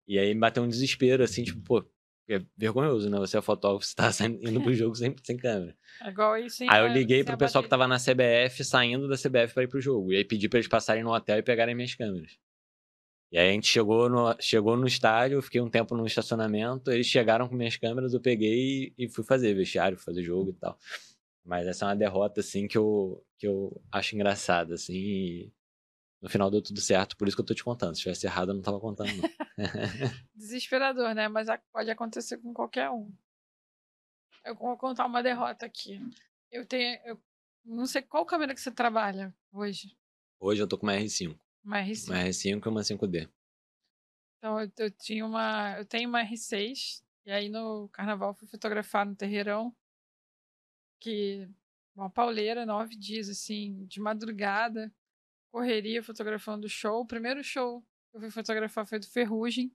[0.07, 1.87] E aí me bateu um desespero, assim, tipo, pô,
[2.27, 3.17] é vergonhoso, né?
[3.19, 5.75] Você é fotógrafo, você tá saindo, indo pro jogo sem, sem câmera.
[6.01, 6.67] É igual aí sim.
[6.69, 9.79] aí eu liguei pro pessoal que tava na CBF, saindo da CBF pra ir pro
[9.79, 10.11] jogo.
[10.11, 12.37] E aí pedi pra eles passarem no hotel e pegarem minhas câmeras.
[13.35, 17.05] E aí a gente chegou no, chegou no estádio, fiquei um tempo no estacionamento, eles
[17.05, 20.79] chegaram com minhas câmeras, eu peguei e fui fazer vestiário, fazer jogo e tal.
[21.43, 25.53] Mas essa é uma derrota, assim, que eu, que eu acho engraçada, assim, e
[26.21, 27.93] no final deu tudo certo, por isso que eu tô te contando.
[27.93, 29.29] Se tivesse errado, eu não tava contando, não.
[30.33, 31.27] Desesperador, né?
[31.27, 33.13] Mas pode acontecer com qualquer um.
[34.45, 35.99] Eu vou contar uma derrota aqui.
[36.49, 36.97] Eu tenho.
[37.03, 37.21] Eu
[37.65, 39.93] não sei qual câmera que você trabalha hoje.
[40.39, 41.37] Hoje eu tô com uma R5.
[41.65, 42.09] Uma R5.
[42.09, 43.29] Uma R5 e uma 5D.
[44.37, 45.77] Então eu, eu tinha uma.
[45.79, 47.03] Eu tenho uma R6.
[47.25, 49.75] E aí no carnaval fui fotografar no terreirão.
[51.01, 51.49] Que.
[51.95, 54.93] Uma pauleira, nove dias, assim, de madrugada.
[55.51, 57.01] Correria fotografando o show.
[57.01, 57.81] O primeiro show
[58.11, 59.73] que eu fui fotografar foi do Ferrugem.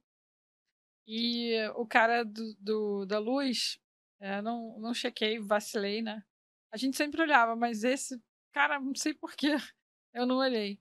[1.07, 3.81] E o cara do, do- da luz,
[4.21, 6.23] é, não, não chequei, vacilei, né?
[6.71, 8.23] A gente sempre olhava, mas esse
[8.53, 9.57] cara, não sei porquê,
[10.15, 10.79] eu não olhei.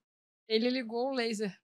[0.49, 1.55] Ele ligou o laser.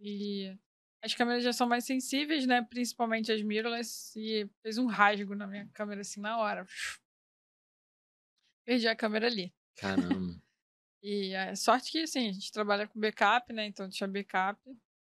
[0.00, 0.56] E
[1.02, 2.62] as câmeras já são mais sensíveis, né?
[2.62, 4.18] Principalmente as mirrorless.
[4.18, 6.66] E fez um rasgo na minha câmera assim na hora.
[8.64, 9.54] Perdi a câmera ali.
[9.76, 10.08] Caramba.
[11.00, 13.66] E a sorte que, assim, a gente trabalha com backup, né?
[13.66, 14.60] Então tinha backup.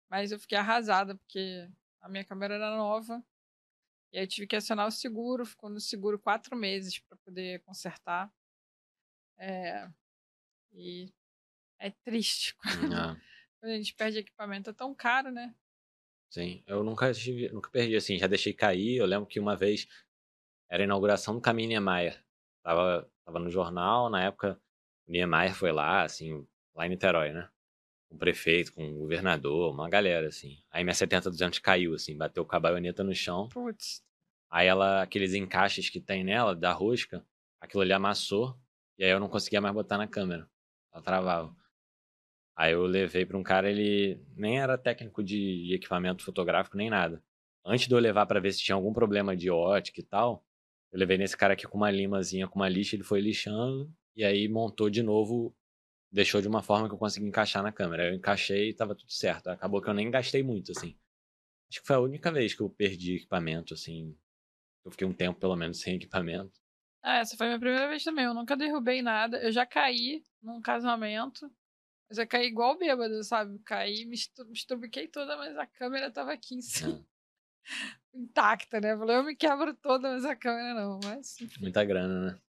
[0.09, 1.69] Mas eu fiquei arrasada, porque
[2.01, 3.23] a minha câmera era nova.
[4.11, 5.45] E aí eu tive que acionar o seguro.
[5.45, 8.29] Ficou no seguro quatro meses para poder consertar.
[9.37, 9.89] É...
[10.73, 11.13] E
[11.79, 12.55] é triste.
[12.93, 13.17] Ah,
[13.59, 15.53] Quando a gente perde equipamento, é tão caro, né?
[16.29, 16.63] sim.
[16.67, 18.97] Eu nunca tive, nunca perdi, assim, já deixei cair.
[18.97, 19.87] Eu lembro que uma vez
[20.69, 22.23] era a inauguração do Caminho Niemeyer.
[22.63, 24.59] Tava, tava no jornal, na época
[25.07, 27.49] o Niemeyer foi lá, assim, lá em Niterói, né?
[28.07, 30.57] Com o prefeito, com o governador, uma galera, assim.
[30.69, 33.49] Aí minha 70-200 caiu, assim, bateu com a baioneta no chão.
[33.49, 34.03] Putz.
[34.51, 37.25] Aí ela, aqueles encaixes que tem nela, da rosca,
[37.59, 38.57] aquilo ali amassou.
[38.97, 40.49] E aí eu não conseguia mais botar na câmera.
[40.91, 41.55] Ela travava.
[42.59, 47.23] Aí eu levei pra um cara, ele nem era técnico de equipamento fotográfico nem nada.
[47.65, 50.45] Antes de eu levar pra ver se tinha algum problema de ótica e tal,
[50.91, 54.25] eu levei nesse cara aqui com uma limazinha, com uma lixa, ele foi lixando e
[54.25, 55.55] aí montou de novo,
[56.11, 58.09] deixou de uma forma que eu consegui encaixar na câmera.
[58.09, 59.47] Eu encaixei e tava tudo certo.
[59.47, 60.97] Acabou que eu nem gastei muito, assim.
[61.71, 64.13] Acho que foi a única vez que eu perdi equipamento, assim.
[64.83, 66.59] Eu fiquei um tempo, pelo menos, sem equipamento.
[67.01, 68.25] Ah, essa foi a minha primeira vez também.
[68.25, 69.37] Eu nunca derrubei nada.
[69.37, 71.49] Eu já caí num casamento.
[72.17, 73.59] Eu caí igual bêbado, sabe?
[73.59, 77.05] Caí, me estu- me estrubiquei toda, mas a câmera tava aqui em cima.
[78.13, 78.97] Intacta, né?
[78.97, 80.99] Falei, eu me quebro toda, mas a câmera não.
[81.03, 81.61] Mas, enfim.
[81.61, 82.41] Muita grana, né?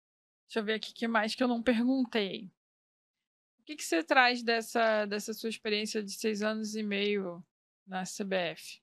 [0.48, 2.50] Deixa eu ver aqui o que mais que eu não perguntei.
[3.60, 7.46] O que, que você traz dessa, dessa sua experiência de seis anos e meio
[7.86, 8.82] na CBF?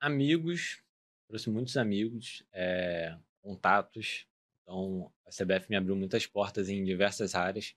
[0.00, 0.82] Amigos,
[1.26, 4.26] trouxe muitos amigos, é, contatos.
[4.62, 7.74] Então, a CBF me abriu muitas portas em diversas áreas.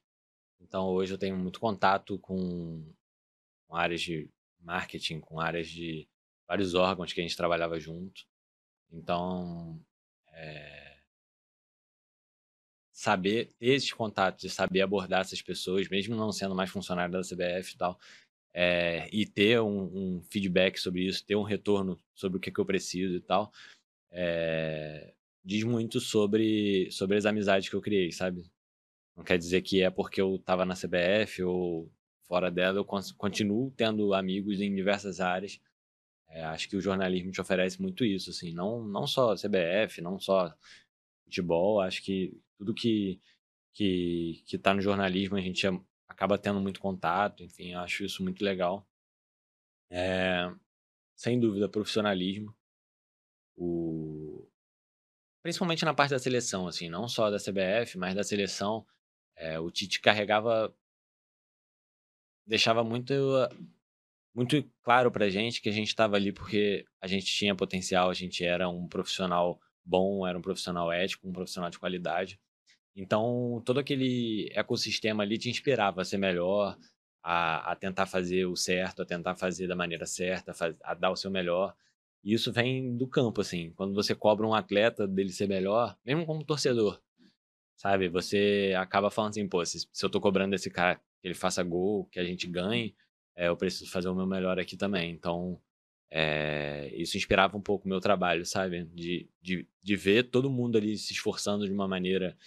[0.62, 2.84] Então, hoje eu tenho muito contato com,
[3.68, 4.30] com áreas de
[4.60, 6.08] marketing, com áreas de
[6.48, 8.26] vários órgãos que a gente trabalhava junto.
[8.92, 9.80] Então,
[10.34, 10.98] é...
[12.92, 17.22] saber ter esses contatos e saber abordar essas pessoas, mesmo não sendo mais funcionário da
[17.22, 18.00] CBF e tal,
[18.54, 19.10] é...
[19.12, 22.66] e ter um, um, feedback sobre isso, ter um retorno sobre o que, que eu
[22.66, 23.52] preciso e tal,
[24.12, 25.14] é...
[25.44, 28.50] diz muito sobre, sobre as amizades que eu criei, sabe?
[29.16, 31.92] Não quer dizer que é porque eu estava na CBF ou
[32.28, 35.60] fora dela, eu continuo tendo amigos em diversas áreas.
[36.30, 40.20] É, acho que o jornalismo te oferece muito isso, assim, não, não só CBF, não
[40.20, 40.54] só
[41.24, 43.20] futebol, acho que tudo que
[43.74, 45.66] que que está no jornalismo a gente
[46.08, 48.88] acaba tendo muito contato, enfim, acho isso muito legal.
[49.90, 50.52] É,
[51.16, 52.56] sem dúvida, profissionalismo.
[53.58, 54.48] O,
[55.42, 58.86] principalmente na parte da seleção, assim, não só da CBF, mas da seleção.
[59.36, 60.74] É, o Tite carregava
[62.48, 63.14] deixava muito
[64.34, 68.14] muito claro pra gente que a gente estava ali porque a gente tinha potencial, a
[68.14, 72.40] gente era um profissional bom, era um profissional ético, um profissional de qualidade.
[72.96, 76.78] Então, todo aquele ecossistema ali te inspirava a ser melhor,
[77.24, 81.12] a, a tentar fazer o certo, a tentar fazer da maneira certa, a, a dar
[81.12, 81.76] o seu melhor.
[82.24, 83.72] E isso vem do campo, assim.
[83.76, 87.02] Quando você cobra um atleta dele ser melhor, mesmo como torcedor,
[87.78, 88.10] sabe?
[88.10, 91.64] Você acaba falando assim, pô, se, se eu tô cobrando esse cara que ele faça
[91.64, 92.96] gol, que a gente ganhe,
[93.36, 95.12] é, eu preciso fazer o meu melhor aqui também.
[95.12, 95.60] Então,
[96.12, 98.86] é, isso inspirava um pouco o meu trabalho, sabe?
[98.86, 102.38] De, de, de ver todo mundo ali se esforçando de uma maneira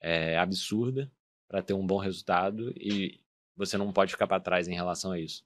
[0.00, 1.10] é, absurda
[1.48, 3.20] para ter um bom resultado e
[3.56, 5.44] você não pode ficar para trás em relação a isso.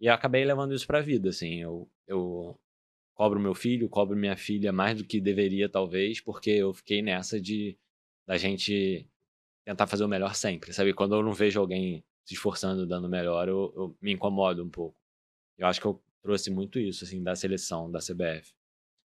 [0.00, 1.60] E eu acabei levando isso para a vida, assim.
[1.60, 2.58] Eu, eu
[3.14, 7.40] cobro meu filho, cobro minha filha mais do que deveria, talvez, porque eu fiquei nessa
[7.40, 7.78] de
[8.26, 9.08] da gente
[9.64, 10.92] tentar fazer o melhor sempre, sabe?
[10.92, 14.96] Quando eu não vejo alguém se esforçando, dando melhor, eu, eu me incomodo um pouco.
[15.58, 18.52] Eu acho que eu trouxe muito isso, assim, da seleção, da CBF.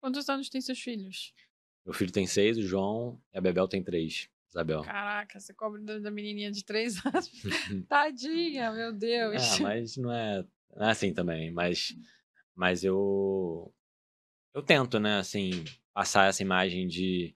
[0.00, 1.32] Quantos anos tem seus filhos?
[1.84, 4.28] Meu filho tem seis, o João, e a Bebel tem três.
[4.52, 4.82] Isabel.
[4.82, 7.30] Caraca, você cobra da menininha de três anos.
[7.88, 9.58] Tadinha, meu Deus.
[9.58, 10.44] É, mas não é,
[10.76, 11.50] não é assim também.
[11.50, 11.96] Mas,
[12.54, 13.72] mas eu,
[14.54, 17.34] eu tento, né, assim, passar essa imagem de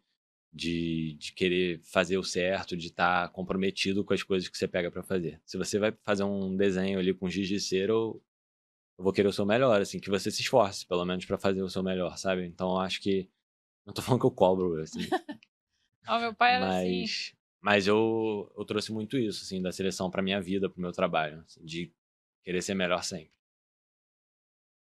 [0.56, 4.66] de, de querer fazer o certo, de estar tá comprometido com as coisas que você
[4.66, 5.38] pega para fazer.
[5.44, 8.22] Se você vai fazer um desenho ali com giz de cera, eu,
[8.98, 11.60] eu vou querer o seu melhor, assim, que você se esforce, pelo menos, para fazer
[11.60, 12.46] o seu melhor, sabe?
[12.46, 13.28] Então, eu acho que.
[13.84, 15.00] Não tô falando que eu cobro, assim.
[16.08, 17.00] oh, meu pai era assim.
[17.00, 17.36] mas, assim.
[17.60, 21.40] Mas eu, eu trouxe muito isso, assim, da seleção pra minha vida, pro meu trabalho,
[21.40, 21.92] assim, de
[22.42, 23.30] querer ser melhor sempre.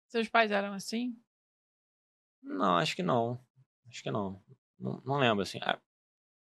[0.08, 1.16] Seus pais eram assim?
[2.42, 3.42] Não, acho que não.
[3.88, 4.42] Acho que não.
[4.82, 5.58] Não, não lembro, assim.
[5.62, 5.80] Ah,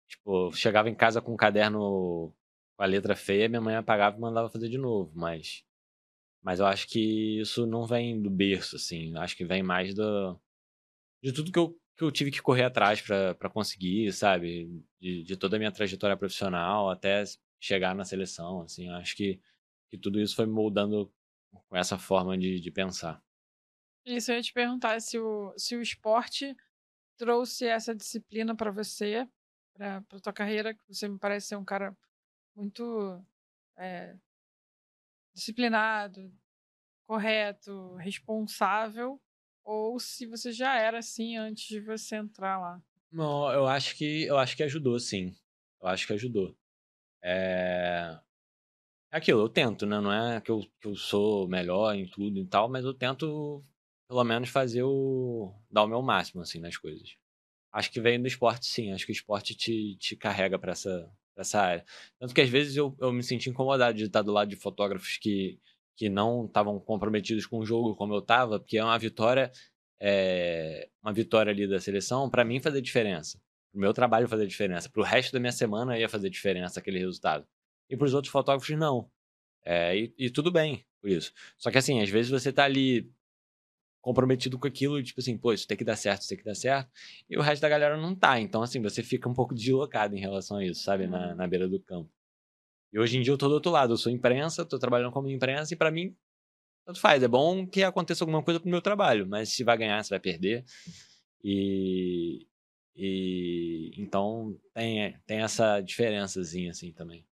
[0.09, 2.34] tipo, chegava em casa com um caderno
[2.76, 5.64] com a letra feia, minha mãe apagava e mandava fazer de novo, mas.
[6.42, 9.16] Mas eu acho que isso não vem do berço, assim.
[9.18, 10.38] Acho que vem mais do.
[11.22, 14.84] De tudo que eu, que eu tive que correr atrás para conseguir, sabe?
[15.01, 17.24] De, de toda a minha trajetória profissional até
[17.60, 18.90] chegar na seleção, assim.
[18.90, 19.40] Acho que,
[19.90, 21.12] que tudo isso foi moldando
[21.68, 23.22] com essa forma de, de pensar.
[24.05, 26.55] Isso eu ia te perguntar se o, se o esporte
[27.16, 29.28] trouxe essa disciplina para você,
[29.72, 31.96] para a tua carreira, você me parece ser um cara
[32.54, 33.24] muito
[33.76, 34.16] é,
[35.34, 36.32] disciplinado,
[37.06, 39.20] correto, responsável,
[39.64, 42.82] ou se você já era assim antes de você entrar lá.
[43.10, 45.34] Não, eu acho que eu acho que ajudou, sim.
[45.80, 46.56] Eu acho que ajudou.
[47.22, 48.18] É,
[49.10, 50.00] é aquilo, eu tento, né?
[50.00, 53.64] Não é que eu, que eu sou melhor em tudo e tal, mas eu tento
[54.14, 55.52] pelo menos fazer o.
[55.68, 57.16] dar o meu máximo, assim, nas coisas.
[57.72, 58.92] Acho que vem do esporte, sim.
[58.92, 61.84] Acho que o esporte te, te carrega para essa, pra essa área.
[62.20, 65.18] Tanto que às vezes eu, eu me senti incomodado de estar do lado de fotógrafos
[65.18, 65.58] que,
[65.96, 69.50] que não estavam comprometidos com o jogo como eu estava, porque é uma vitória.
[70.00, 73.40] É, uma vitória ali da seleção, para mim fazer diferença.
[73.72, 74.88] Pro meu trabalho fazer diferença.
[74.88, 77.44] Pro resto da minha semana ia fazer diferença aquele resultado.
[77.90, 79.10] E pros outros fotógrafos, não.
[79.64, 81.32] É, e, e, tudo bem por isso.
[81.58, 83.10] Só que assim, às vezes você tá ali
[84.05, 86.55] comprometido com aquilo, tipo assim, pô, isso tem que dar certo, isso tem que dar
[86.55, 86.90] certo,
[87.28, 88.39] e o resto da galera não tá.
[88.39, 91.35] Então, assim, você fica um pouco deslocado em relação a isso, sabe, na, uhum.
[91.36, 92.10] na beira do campo.
[92.93, 95.31] E hoje em dia eu tô do outro lado, eu sou imprensa, tô trabalhando como
[95.31, 96.14] imprensa, e para mim,
[96.85, 97.22] tanto faz.
[97.22, 100.20] É bom que aconteça alguma coisa pro meu trabalho, mas se vai ganhar, se vai
[100.20, 100.66] perder.
[101.43, 102.47] E.
[102.94, 103.90] E.
[103.97, 107.26] Então, tem, tem essa diferençazinha, assim, também.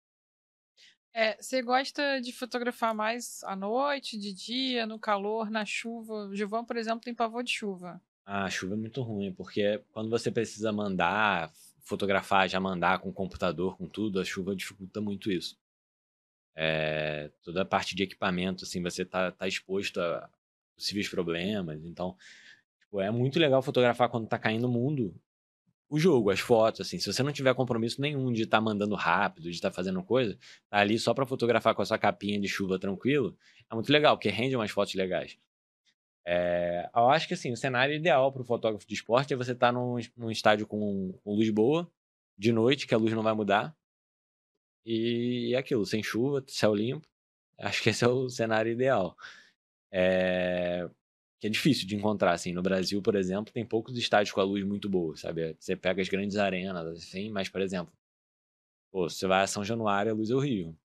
[1.12, 6.26] É, você gosta de fotografar mais à noite, de dia, no calor, na chuva?
[6.26, 8.00] O Gilvão, por exemplo, tem pavor de chuva.
[8.24, 13.08] Ah, a chuva é muito ruim, porque quando você precisa mandar, fotografar, já mandar com
[13.08, 15.58] o computador, com tudo, a chuva dificulta muito isso.
[16.54, 20.30] É, toda a parte de equipamento, assim, você tá, tá exposto a
[20.76, 21.84] possíveis problemas.
[21.84, 22.16] Então,
[22.90, 25.14] Tipo, é muito legal fotografar quando tá caindo o mundo,
[25.90, 26.98] o jogo, as fotos, assim.
[26.98, 30.02] Se você não tiver compromisso nenhum de estar tá mandando rápido, de estar tá fazendo
[30.04, 30.38] coisa,
[30.70, 33.36] tá ali só para fotografar com a sua capinha de chuva tranquilo,
[33.68, 35.36] é muito legal, porque rende umas fotos legais.
[36.24, 39.52] É, eu acho que assim, o cenário ideal para o fotógrafo de esporte é você
[39.52, 41.90] estar tá num, num estádio com, com, luz boa,
[42.38, 43.74] de noite, que a luz não vai mudar.
[44.86, 47.06] E é aquilo, sem chuva, céu limpo.
[47.58, 49.16] Acho que esse é o cenário ideal.
[49.92, 50.88] É,
[51.40, 52.52] que é difícil de encontrar, assim.
[52.52, 55.56] No Brasil, por exemplo, tem poucos estádios com a luz muito boa, sabe?
[55.58, 57.92] Você pega as grandes arenas, assim, mas, por exemplo,
[58.92, 60.76] pô, você vai a São Januário, a luz é horrível.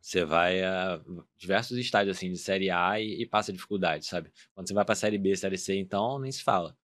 [0.00, 1.02] Você vai a
[1.36, 4.32] diversos estádios, assim, de Série A e, e passa dificuldade, sabe?
[4.54, 6.78] Quando você vai pra Série B, Série C, então, nem se fala.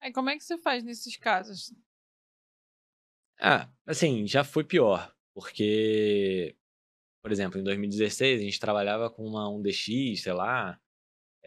[0.00, 1.72] Aí, como é que você faz nesses casos?
[3.38, 6.56] Ah, assim, já foi pior, porque,
[7.22, 10.80] por exemplo, em 2016, a gente trabalhava com uma 1DX, sei lá,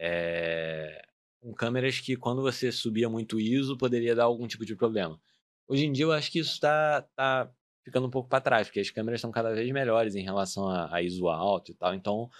[0.02, 1.06] é,
[1.40, 5.20] com câmeras que quando você subia muito ISO poderia dar algum tipo de problema.
[5.68, 7.52] Hoje em dia eu acho que isso está tá
[7.84, 10.94] ficando um pouco para trás, porque as câmeras estão cada vez melhores em relação a,
[10.94, 12.30] a ISO alto e tal, então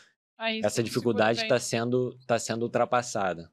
[0.64, 3.52] essa dificuldade está sendo, tá sendo ultrapassada.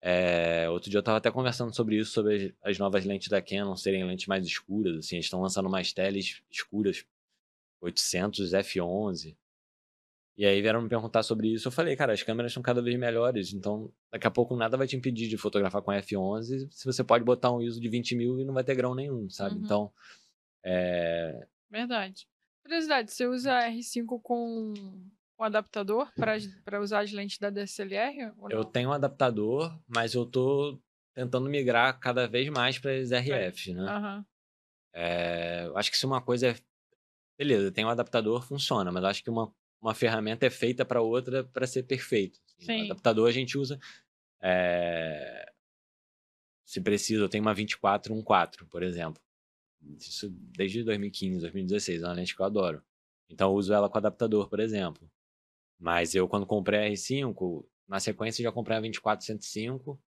[0.00, 3.42] É, outro dia eu estava até conversando sobre isso, sobre as, as, novas lentes da
[3.42, 7.04] Canon serem lentes mais escuras, assim, eles estão lançando mais teles escuras,
[7.80, 9.36] 800 f11,
[10.36, 11.68] e aí vieram me perguntar sobre isso.
[11.68, 14.86] Eu falei, cara, as câmeras são cada vez melhores, então daqui a pouco nada vai
[14.86, 18.38] te impedir de fotografar com F11 se você pode botar um ISO de 20 mil
[18.38, 19.56] e não vai ter grão nenhum, sabe?
[19.56, 19.62] Uhum.
[19.64, 19.92] Então.
[20.62, 21.46] É...
[21.70, 22.28] Verdade.
[22.62, 24.74] Curiosidade, você usa R5 com
[25.38, 28.32] um adaptador para usar as lentes da DSLR?
[28.50, 30.78] Eu tenho um adaptador, mas eu tô
[31.14, 33.96] tentando migrar cada vez mais para as RFs, né?
[33.96, 34.24] Uhum.
[34.92, 36.56] É, acho que se uma coisa é.
[37.38, 41.44] Beleza, tem um adaptador, funciona, mas acho que uma uma ferramenta é feita para outra
[41.44, 42.40] para ser perfeito.
[42.46, 42.66] Assim.
[42.66, 42.82] Sim.
[42.82, 43.78] O adaptador a gente usa.
[44.40, 45.52] É...
[46.64, 49.22] Se precisa, eu tenho uma 2414, por exemplo.
[49.98, 52.82] Isso desde 2015, 2016, é uma lente que eu adoro.
[53.28, 55.08] Então eu uso ela com adaptador, por exemplo.
[55.78, 60.00] Mas eu, quando comprei a R5, na sequência já comprei a 2405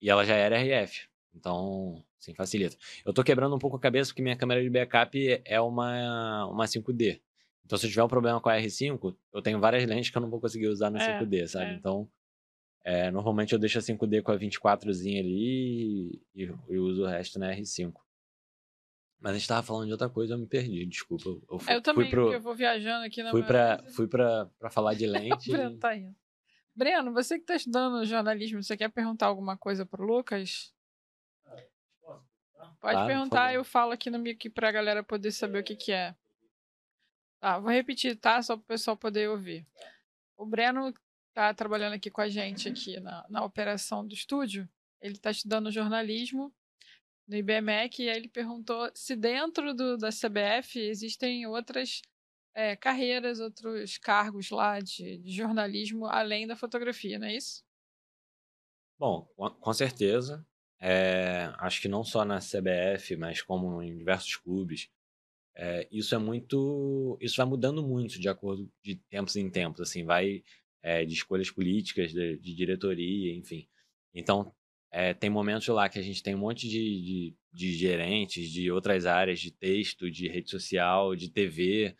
[0.00, 1.08] e ela já era RF.
[1.34, 2.76] Então, sim, facilita.
[3.04, 6.64] Eu tô quebrando um pouco a cabeça porque minha câmera de backup é uma, uma
[6.66, 7.20] 5D.
[7.64, 10.22] Então, se eu tiver um problema com a R5, eu tenho várias lentes que eu
[10.22, 11.72] não vou conseguir usar no é, 5D, sabe?
[11.72, 11.74] É.
[11.74, 12.08] Então,
[12.84, 17.38] é, normalmente eu deixo a 5D com a 24zinha ali e, e, uso o resto
[17.38, 17.94] na R5.
[19.18, 21.30] Mas a gente tava falando de outra coisa, eu me perdi, desculpa.
[21.50, 24.68] Eu, fui, eu também, pro, eu vou viajando aqui na Fui para fui pra, pra
[24.68, 25.50] falar de lente.
[25.50, 26.14] Breno tá indo.
[26.76, 30.74] Breno, você que tá estudando jornalismo, você quer perguntar alguma coisa pro Lucas?
[32.80, 35.90] Pode claro, perguntar, eu falo aqui no mic pra galera poder saber o que que
[35.90, 36.14] é.
[37.44, 38.40] Tá, vou repetir, tá?
[38.40, 39.66] Só para o pessoal poder ouvir.
[40.34, 40.94] O Breno
[41.34, 44.66] tá trabalhando aqui com a gente aqui na, na operação do estúdio.
[44.98, 46.50] Ele está estudando jornalismo
[47.28, 52.00] no IBMEC e aí ele perguntou se dentro do, da CBF existem outras
[52.54, 57.62] é, carreiras, outros cargos lá de, de, jornalismo além da fotografia, não é isso?
[58.98, 60.46] Bom, com certeza.
[60.80, 64.88] É, acho que não só na CBF, mas como em diversos clubes.
[65.56, 67.16] É, isso é muito.
[67.20, 70.42] Isso vai mudando muito de acordo de tempos em tempos, assim, vai
[70.82, 73.68] é, de escolhas políticas, de, de diretoria, enfim.
[74.14, 74.52] Então,
[74.90, 78.70] é, tem momentos lá que a gente tem um monte de, de, de, gerentes de
[78.70, 81.96] outras áreas, de texto, de rede social, de TV.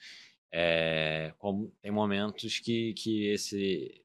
[1.39, 4.03] como, tem momentos que, que esse,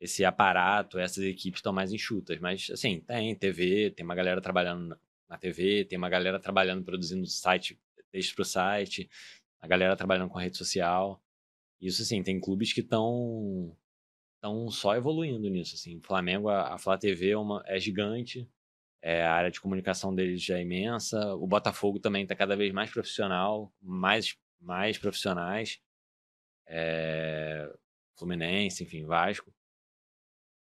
[0.00, 2.38] esse aparato, essas equipes estão mais enxutas.
[2.40, 7.26] Mas, assim, tem TV, tem uma galera trabalhando na TV, tem uma galera trabalhando produzindo
[7.26, 7.78] site
[8.14, 9.10] texto para o site,
[9.60, 11.20] a galera trabalhando com rede social.
[11.80, 13.76] Isso, assim, tem clubes que estão
[14.36, 16.00] estão só evoluindo nisso, assim.
[16.00, 18.48] Flamengo, a, a Flá TV é, uma, é gigante,
[19.02, 22.72] é, a área de comunicação deles já é imensa, o Botafogo também está cada vez
[22.72, 25.80] mais profissional, mais, mais profissionais,
[26.66, 27.72] é,
[28.16, 29.52] Fluminense, enfim, Vasco.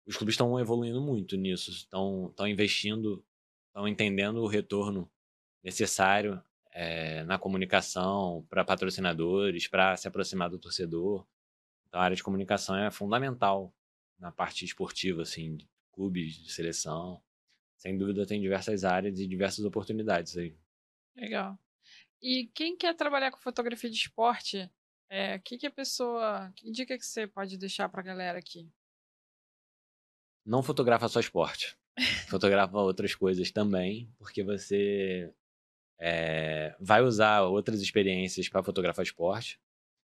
[0.08, 3.26] Os clubes estão evoluindo muito nisso, estão investindo,
[3.68, 5.12] estão entendendo o retorno
[5.64, 6.42] necessário
[6.76, 11.26] é, na comunicação para patrocinadores, para se aproximar do torcedor.
[11.88, 13.74] Então, a área de comunicação é fundamental
[14.20, 17.24] na parte esportiva, assim, de clubes, de seleção.
[17.78, 20.54] Sem dúvida, tem diversas áreas e diversas oportunidades aí.
[21.16, 21.58] Legal.
[22.22, 24.70] E quem quer trabalhar com fotografia de esporte, o
[25.10, 26.52] é, que, que a pessoa.
[26.58, 28.70] Que dica que você pode deixar para a galera aqui?
[30.46, 31.78] Não fotografa só esporte.
[32.28, 35.34] fotografa outras coisas também, porque você
[36.00, 39.60] é, vai usar outras experiências para fotografar esporte.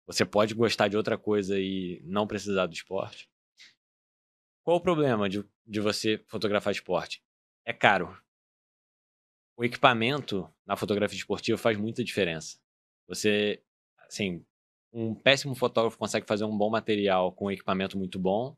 [0.06, 3.28] Você pode gostar de outra coisa e não precisar do esporte.
[4.64, 7.22] Qual o problema de, de você fotografar esporte?
[7.64, 8.16] É caro.
[9.56, 12.58] O equipamento na fotografia esportiva faz muita diferença.
[13.08, 13.62] Você,
[13.98, 14.44] assim,
[14.92, 18.56] um péssimo fotógrafo consegue fazer um bom material com um equipamento muito bom,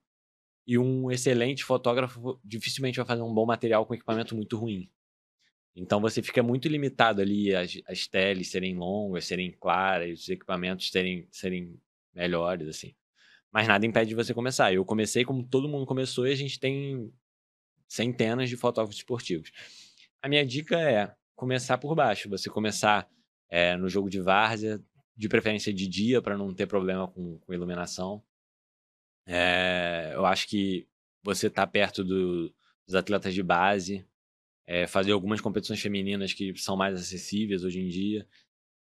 [0.68, 4.90] e um excelente fotógrafo dificilmente vai fazer um bom material com equipamento muito ruim.
[5.74, 10.90] Então você fica muito limitado ali, as, as teles serem longas, serem claras, os equipamentos
[10.90, 11.80] serem, serem
[12.14, 12.94] melhores, assim.
[13.52, 14.72] Mas nada impede de você começar.
[14.72, 17.12] Eu comecei como todo mundo começou e a gente tem
[17.88, 19.50] centenas de fotógrafos esportivos.
[20.20, 22.28] A minha dica é começar por baixo.
[22.28, 23.08] Você começar
[23.48, 24.82] é, no jogo de várzea,
[25.16, 28.22] de preferência de dia, para não ter problema com, com iluminação.
[29.26, 30.86] É, eu acho que
[31.22, 32.52] você tá perto do,
[32.86, 34.06] dos atletas de base,
[34.68, 38.28] é, fazer algumas competições femininas que são mais acessíveis hoje em dia.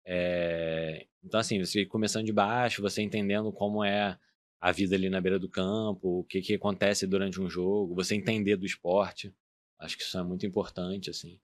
[0.05, 4.15] É, então, assim, você começando de baixo, você entendendo como é
[4.61, 8.13] a vida ali na beira do campo, o que, que acontece durante um jogo, você
[8.13, 9.33] entender do esporte.
[9.79, 11.39] Acho que isso é muito importante, assim.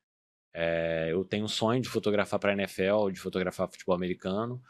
[0.53, 4.61] É, eu tenho um sonho de fotografar para a NFL, de fotografar futebol americano,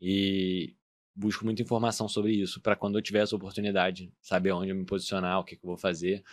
[0.00, 0.74] e
[1.14, 4.84] busco muita informação sobre isso, para quando eu tiver essa oportunidade, saber onde eu me
[4.84, 6.24] posicionar, o que, que eu vou fazer.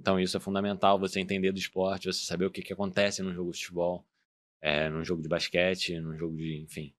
[0.00, 3.34] Então, isso é fundamental, você entender do esporte, você saber o que, que acontece no
[3.34, 4.02] jogo de futebol,
[4.62, 6.62] é, num jogo de basquete, num jogo de.
[6.62, 6.94] enfim.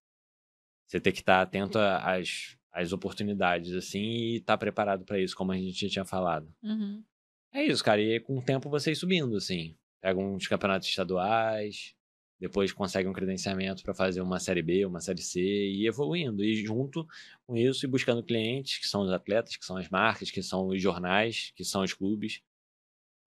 [0.88, 5.52] Você tem que estar atento às, às oportunidades, assim, e estar preparado para isso, como
[5.52, 6.54] a gente tinha falado.
[6.62, 7.04] Uhum.
[7.52, 8.00] É isso, cara.
[8.00, 9.76] E com o tempo você ir subindo, assim.
[10.00, 11.96] Pega uns campeonatos estaduais,
[12.40, 16.44] depois consegue um credenciamento para fazer uma série B, uma série C e evoluindo.
[16.44, 17.08] E junto
[17.48, 20.68] com isso, e buscando clientes, que são os atletas, que são as marcas, que são
[20.68, 22.42] os jornais, que são os clubes,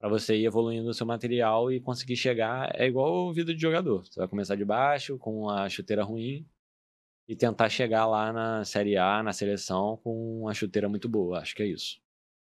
[0.04, 2.70] para você ir evoluindo o seu material e conseguir chegar.
[2.78, 4.04] É igual vida de jogador.
[4.04, 6.46] Você vai começar de baixo, com a chuteira ruim,
[7.26, 11.38] e tentar chegar lá na Série A, na seleção, com uma chuteira muito boa.
[11.38, 12.02] Acho que é isso.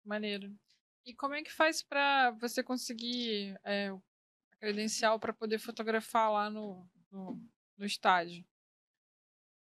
[0.05, 0.53] Maneiro.
[1.05, 3.97] E como é que faz para você conseguir é,
[4.59, 7.41] credencial para poder fotografar lá no, no,
[7.79, 8.45] no, estádio?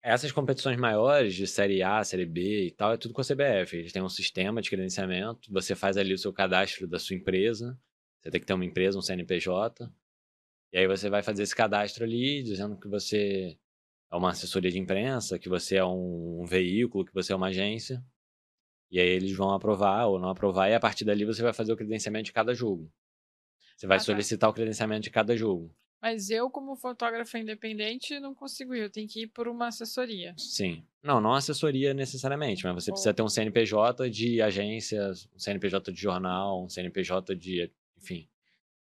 [0.03, 3.77] Essas competições maiores, de Série A, Série B e tal, é tudo com a CBF.
[3.77, 7.79] Eles têm um sistema de credenciamento, você faz ali o seu cadastro da sua empresa,
[8.21, 9.91] você tem que ter uma empresa, um CNPJ,
[10.73, 13.59] e aí você vai fazer esse cadastro ali, dizendo que você
[14.11, 17.49] é uma assessoria de imprensa, que você é um, um veículo, que você é uma
[17.49, 18.05] agência.
[18.91, 21.73] E aí eles vão aprovar ou não aprovar, e a partir dali você vai fazer
[21.73, 22.91] o credenciamento de cada jogo.
[23.77, 24.05] Você vai ah, tá.
[24.05, 25.75] solicitar o credenciamento de cada jogo.
[26.01, 28.83] Mas eu, como fotógrafa independente, não consigo ir.
[28.83, 30.35] Eu tenho que ir por uma assessoria.
[30.39, 30.85] Sim.
[31.03, 36.01] Não, não assessoria necessariamente, mas você precisa ter um CNPJ de agência, um CNPJ de
[36.01, 37.73] jornal, um CNPJ de.
[37.97, 38.29] Enfim.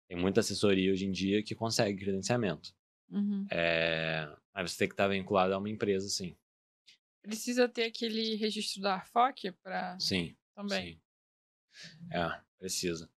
[0.08, 2.74] Tem muita assessoria hoje em dia que consegue credenciamento.
[3.10, 3.46] Uhum.
[3.50, 4.28] É...
[4.54, 6.36] Aí você tem que estar vinculado a uma empresa, sim.
[7.22, 9.98] Precisa ter aquele registro da ARFOC para.
[9.98, 10.36] Sim.
[10.54, 10.94] Também.
[10.94, 11.00] Sim.
[12.12, 13.10] É, precisa.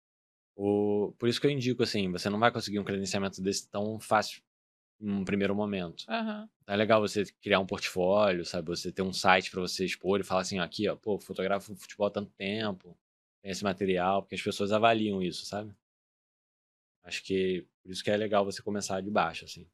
[0.57, 1.13] O...
[1.19, 4.43] Por isso que eu indico, assim, você não vai conseguir um credenciamento desse tão fácil
[4.99, 6.07] num primeiro momento.
[6.09, 6.49] Uhum.
[6.67, 8.69] É legal você criar um portfólio, sabe?
[8.69, 12.07] Você ter um site para você expor e falar assim, aqui, ó, pô, fotografo futebol
[12.07, 12.97] há tanto tempo,
[13.43, 15.75] tem esse material, porque as pessoas avaliam isso, sabe?
[17.05, 19.69] Acho que por isso que é legal você começar de baixo, assim.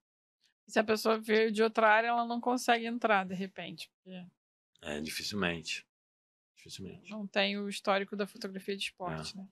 [0.67, 3.91] Se a pessoa veio de outra área, ela não consegue entrar, de repente.
[3.91, 4.27] Porque...
[4.83, 5.87] É, dificilmente.
[6.57, 7.11] Dificilmente.
[7.11, 9.41] Não tem o histórico da fotografia de esporte, é.
[9.41, 9.49] né?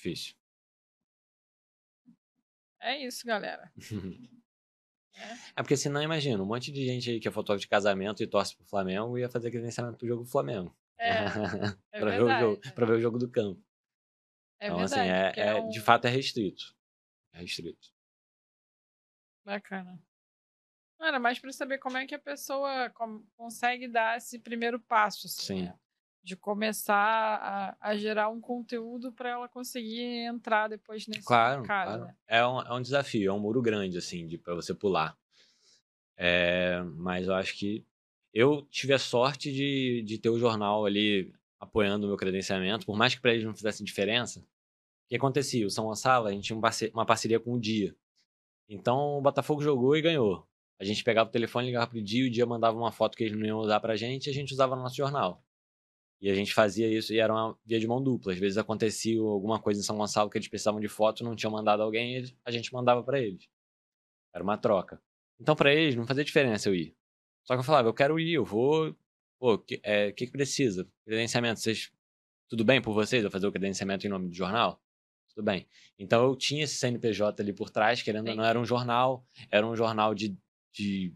[0.00, 0.34] Difícil.
[2.80, 3.70] É isso, galera.
[5.14, 5.20] é.
[5.56, 8.26] é porque senão, imagina, um monte de gente aí que é fotógrafo de casamento e
[8.26, 10.74] torce pro Flamengo ia fazer credenciamento pro jogo do Flamengo.
[10.98, 11.10] É,
[11.92, 13.62] é pra, ver o jogo, pra ver o jogo do campo.
[14.58, 15.68] É então, verdade, assim, é, é, um...
[15.68, 16.74] de fato é restrito.
[17.34, 17.92] É restrito.
[19.44, 20.02] Bacana.
[20.98, 22.90] Era mais para saber como é que a pessoa
[23.36, 25.62] consegue dar esse primeiro passo, assim, Sim.
[25.64, 25.78] Né?
[26.22, 31.86] De começar a, a, gerar um conteúdo para ela conseguir entrar depois nesse claro, mercado.
[31.86, 32.04] Claro.
[32.04, 32.14] Né?
[32.28, 35.16] É, um, é um desafio, é um muro grande, assim, para você pular.
[36.16, 37.84] É, mas eu acho que
[38.32, 42.96] eu tive a sorte de, de ter o jornal ali apoiando o meu credenciamento, por
[42.96, 44.40] mais que para eles não fizesse diferença.
[44.40, 45.66] O que acontecia?
[45.66, 46.58] O São Gonçalo, a gente tinha
[46.92, 47.94] uma parceria com o Dia.
[48.68, 50.46] Então o Botafogo jogou e ganhou.
[50.78, 53.36] A gente pegava o telefone, ligava pro dia, o dia mandava uma foto que eles
[53.36, 55.44] não iam usar pra gente e a gente usava no nosso jornal.
[56.20, 58.32] E a gente fazia isso e era uma via de mão dupla.
[58.32, 61.50] Às vezes acontecia alguma coisa em São Gonçalo que eles precisavam de foto, não tinham
[61.50, 63.48] mandado alguém, a gente mandava para eles.
[64.34, 65.00] Era uma troca.
[65.40, 66.94] Então para eles não fazia diferença eu ir.
[67.44, 68.94] Só que eu falava, eu quero ir, eu vou.
[69.38, 70.86] Pô, o que, é, que, que precisa?
[71.04, 71.90] Credenciamento, vocês.
[72.48, 74.82] Tudo bem por vocês eu fazer o credenciamento em nome do jornal?
[75.34, 75.66] Tudo bem.
[75.98, 79.66] Então eu tinha esse CNPJ ali por trás, querendo ou não, era um jornal, era
[79.66, 80.36] um jornal de,
[80.72, 81.14] de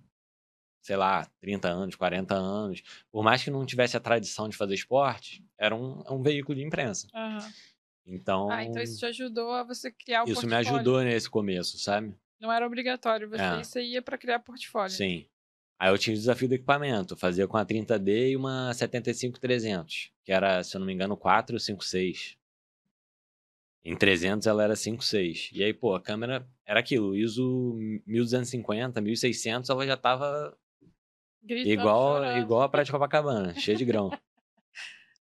[0.85, 2.83] sei lá, 30 anos, 40 anos.
[3.11, 6.63] Por mais que não tivesse a tradição de fazer esporte, era um, um veículo de
[6.63, 7.09] imprensa.
[7.15, 7.51] Aham.
[8.07, 10.79] Então, Ah, então isso te ajudou a você criar o isso me portfólio.
[10.79, 12.15] ajudou nesse começo, sabe?
[12.39, 13.57] Não era obrigatório você, É.
[13.57, 14.95] você ia pra criar portfólio.
[14.95, 15.27] Sim.
[15.79, 20.31] Aí eu tinha o desafio do equipamento, fazia com a 30D e uma 75-300, que
[20.33, 22.37] era, se eu não me engano, 4 ou 5.6.
[23.85, 25.51] Em 300 ela era 5.6.
[25.53, 27.75] E aí, pô, a câmera era aquilo, ISO
[28.07, 30.57] 1250, 1600, ela já tava
[31.45, 32.39] Gritando, igual, chorando.
[32.39, 34.11] igual a Praia de Copacabana, cheia de grão.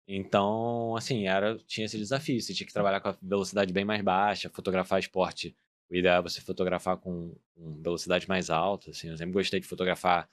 [0.07, 2.41] Então, assim, era, tinha esse desafio.
[2.41, 5.57] Você tinha que trabalhar com a velocidade bem mais baixa, fotografar esporte.
[5.91, 8.91] O ideal é você fotografar com, com velocidade mais alta.
[8.91, 10.29] Assim, eu sempre gostei de fotografar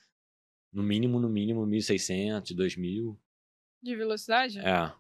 [0.72, 3.18] no mínimo, no mínimo, 1.600, 2.000.
[3.82, 4.60] De velocidade?
[4.60, 4.94] É.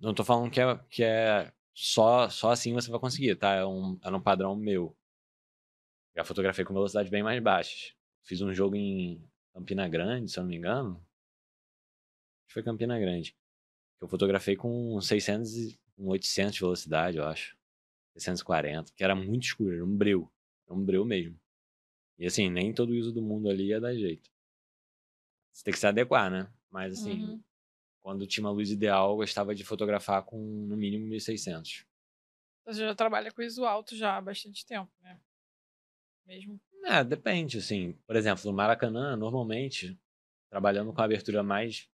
[0.00, 3.54] Não tô falando que é, que é só, só assim você vai conseguir, tá?
[3.54, 4.96] É um, era um padrão meu.
[6.16, 7.94] Já fotografei com velocidade bem mais baixas.
[8.22, 9.22] Fiz um jogo em
[9.54, 10.96] Campina Grande, se eu não me engano.
[10.96, 13.36] Acho que foi Campina Grande.
[14.00, 17.56] Eu fotografei com 600 e com 800 de velocidade, eu acho.
[18.16, 20.30] 640, que era muito escuro, era um breu.
[20.66, 21.38] Era um breu mesmo.
[22.18, 24.30] E assim, nem todo o uso do mundo ali ia dar jeito.
[25.52, 26.52] Você tem que se adequar, né?
[26.70, 27.42] Mas assim, Uhum.
[28.02, 31.86] quando tinha uma luz ideal, eu gostava de fotografar com no mínimo 1600.
[32.66, 35.20] Você já trabalha com ISO alto já há bastante tempo, né?
[36.26, 36.60] Mesmo.
[36.84, 37.92] É, depende, assim.
[38.06, 39.98] Por exemplo, no Maracanã, normalmente,
[40.50, 41.88] trabalhando com a abertura mais,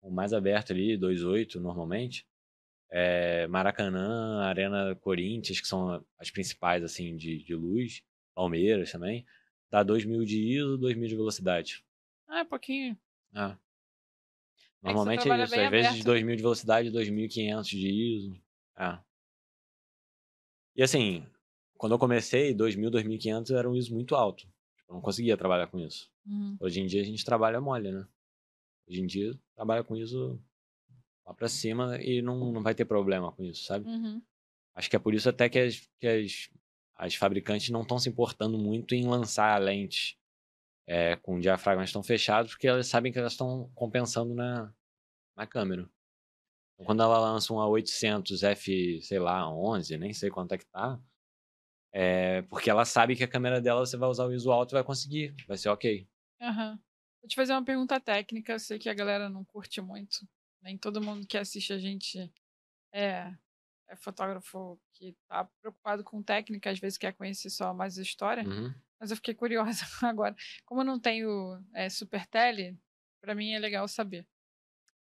[0.00, 2.26] o mais aberta ali, 2.8 normalmente,
[2.90, 8.02] é Maracanã, Arena Corinthians, que são as principais, assim, de, de luz,
[8.34, 9.26] Palmeiras também,
[9.68, 11.84] dá 2.000 de ISO, 2.000 de velocidade.
[12.28, 12.96] Ah, é pouquinho.
[13.34, 13.56] É.
[14.80, 18.40] Normalmente é, trabalha isso, às vezes aberto, de 2.000 de velocidade, 2.500 de ISO.
[18.78, 18.98] É.
[20.76, 21.26] E assim,
[21.84, 24.48] quando eu comecei, 2.000, 2.500 era um ISO muito alto.
[24.88, 26.10] Eu não conseguia trabalhar com isso.
[26.24, 26.56] Uhum.
[26.58, 28.08] Hoje em dia a gente trabalha mole, né?
[28.88, 30.42] Hoje em dia trabalha com ISO
[31.26, 33.86] lá pra cima e não, não vai ter problema com isso, sabe?
[33.86, 34.22] Uhum.
[34.74, 36.48] Acho que é por isso até que as, que as,
[36.96, 40.16] as fabricantes não estão se importando muito em lançar lentes
[40.86, 44.72] é, com diafragmas tão fechados, porque elas sabem que elas estão compensando na,
[45.36, 45.82] na câmera.
[46.72, 50.64] Então, quando ela lança um A800 F, sei lá, 11, nem sei quanto é que
[50.64, 50.98] tá,
[51.96, 54.74] é porque ela sabe que a câmera dela você vai usar o ISO alto e
[54.74, 56.08] vai conseguir, vai ser ok.
[56.40, 56.76] Aham.
[57.22, 58.52] Vou te fazer uma pergunta técnica.
[58.52, 60.28] Eu sei que a galera não curte muito.
[60.60, 62.28] Nem todo mundo que assiste a gente
[62.92, 63.32] é,
[63.88, 68.42] é fotógrafo que tá preocupado com técnica, às vezes quer conhecer só mais a história.
[68.42, 68.74] Uhum.
[68.98, 70.34] Mas eu fiquei curiosa agora.
[70.64, 72.76] Como eu não tenho é, super tele,
[73.20, 74.26] pra mim é legal saber.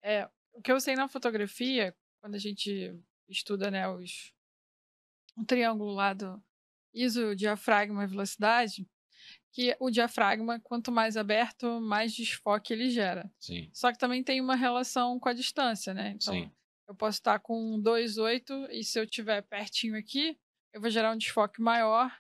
[0.04, 2.94] É, o que eu sei na fotografia, quando a gente
[3.30, 4.34] estuda né, os,
[5.38, 6.44] o triângulo lá do
[6.94, 8.88] ISO, diafragma e velocidade,
[9.52, 13.30] que o diafragma, quanto mais aberto, mais desfoque ele gera.
[13.40, 16.12] Sim, Só que também tem uma relação com a distância, né?
[16.16, 16.52] Então, sim.
[16.88, 20.38] eu posso estar com um 2.8 e se eu tiver pertinho aqui,
[20.74, 22.12] eu vou gerar um desfoque maior.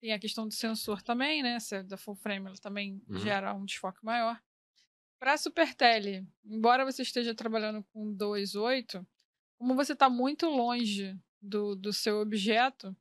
[0.00, 1.58] Tem a questão do sensor também, né?
[1.58, 3.18] Se é da full frame, ela também Uhum.
[3.18, 4.38] gera um desfoque maior.
[5.18, 9.06] Para super tele, embora você esteja trabalhando com 2.8,
[9.58, 12.94] como você está muito longe do, do seu objeto,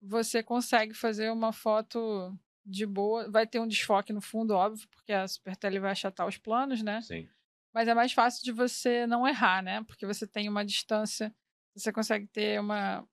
[0.00, 3.30] você consegue fazer uma foto de boa.
[3.30, 6.82] Vai ter um desfoque no fundo, óbvio, porque a super tele vai achatar os planos,
[6.82, 7.00] né?
[7.02, 7.28] Sim.
[7.72, 9.82] Mas é mais fácil de você não errar, né?
[9.84, 11.34] Porque você tem uma distância,
[11.74, 13.06] você consegue ter uma.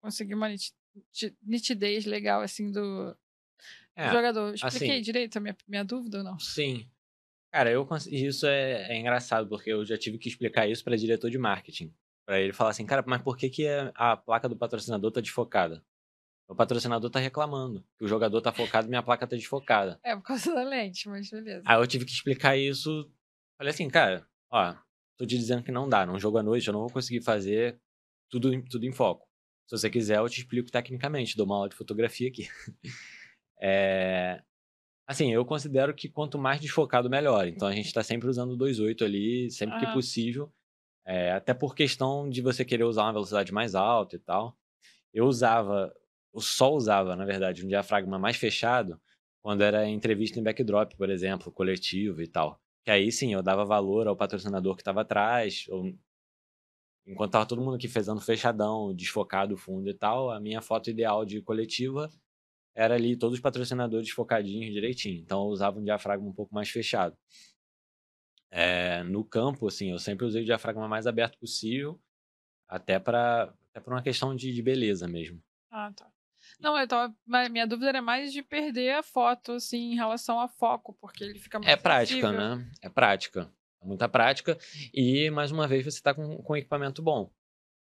[0.00, 0.72] conseguir uma niti-
[1.12, 3.16] ti- nitidez legal, assim, do
[3.94, 4.54] É, jogador.
[4.54, 6.38] Expliquei assim- direito a minha, minha dúvida ou não?
[6.38, 6.88] sim.
[7.52, 11.30] Cara, eu isso é, é engraçado, porque eu já tive que explicar isso para diretor
[11.30, 11.94] de marketing.
[12.26, 15.20] Pra ele falar assim, cara, mas por que, que a a placa do patrocinador tá
[15.20, 15.82] desfocada?
[16.48, 19.98] O patrocinador tá reclamando que o jogador tá focado e minha placa tá desfocada.
[20.04, 21.62] É por causa da lente, mas beleza.
[21.66, 23.10] Aí eu tive que explicar isso.
[23.58, 24.74] Falei assim, cara, ó,
[25.16, 26.06] tô te dizendo que não dá.
[26.06, 27.80] Num jogo à noite eu não vou conseguir fazer
[28.30, 29.26] tudo, em- tudo em foco.
[29.66, 32.48] Se você quiser, eu te explico tecnicamente, dou uma aula de fotografia aqui.
[33.60, 34.42] É,
[35.06, 37.46] Assim, eu considero que quanto mais desfocado, melhor.
[37.46, 39.94] Então a gente tá sempre usando o 2.8 ali, sempre que Aham.
[39.94, 40.52] possível.
[41.06, 44.58] É, até por questão de você querer usar uma velocidade mais alta e tal.
[45.14, 45.94] Eu usava,
[46.34, 49.00] eu só usava, na verdade, um diafragma mais fechado
[49.42, 52.60] quando era entrevista em backdrop, por exemplo, coletivo e tal.
[52.84, 55.66] Que aí sim, eu dava valor ao patrocinador que estava atrás.
[55.68, 55.94] ou-
[57.06, 60.90] Enquanto tava todo mundo aqui fazendo fechadão, desfocado o fundo e tal, a minha foto
[60.90, 62.08] ideal de coletiva
[62.74, 65.20] era ali todos os patrocinadores focadinhos direitinho.
[65.22, 67.16] Então eu usava um diafragma um pouco mais fechado.
[68.50, 72.00] É, no campo, assim, eu sempre usei o diafragma mais aberto possível,
[72.68, 75.42] até para até uma questão de, de beleza mesmo.
[75.70, 76.12] Ah, tá.
[76.58, 77.14] Não, eu tava,
[77.50, 81.38] minha dúvida era mais de perder a foto, assim, em relação a foco, porque ele
[81.38, 82.56] fica mais É prática, sensível.
[82.56, 82.70] né?
[82.82, 83.52] É prática.
[83.82, 84.58] É muita prática.
[84.92, 87.30] E, mais uma vez, você está com, com equipamento bom.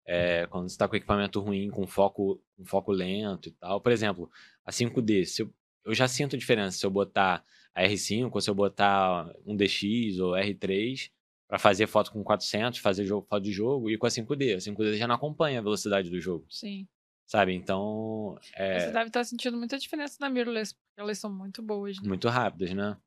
[0.05, 3.79] É, quando você está com equipamento ruim, com foco, com foco lento e tal.
[3.81, 4.29] Por exemplo,
[4.65, 5.53] a 5D, se eu,
[5.85, 7.43] eu já sinto diferença se eu botar
[7.73, 11.11] a R5 ou se eu botar um DX ou R3
[11.47, 14.55] para fazer foto com 400, fazer jogo, foto de jogo e com a 5D.
[14.55, 16.45] A 5D já não acompanha a velocidade do jogo.
[16.49, 16.87] Sim.
[17.31, 17.53] Sabe?
[17.53, 18.37] Então.
[18.55, 18.77] É...
[18.77, 21.95] Você deve estar sentindo muita diferença na mirrorless, porque elas são muito boas.
[22.01, 22.05] Né?
[22.05, 22.97] Muito rápidas, né?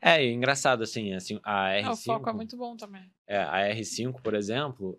[0.00, 1.84] É, é engraçado, assim, assim a R5...
[1.84, 3.12] É, o foco é muito bom também.
[3.26, 4.98] É, a R5, por exemplo,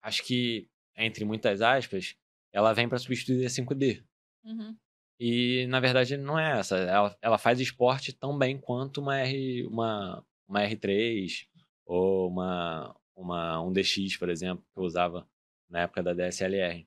[0.00, 2.16] acho que, entre muitas aspas,
[2.50, 4.02] ela vem para substituir a 5D.
[4.42, 4.74] Uhum.
[5.20, 6.78] E, na verdade, não é essa.
[6.78, 11.46] Ela, ela faz esporte tão bem quanto uma, R, uma, uma R3
[11.84, 15.28] ou uma, uma 1DX, por exemplo, que eu usava
[15.68, 16.86] na época da DSLR.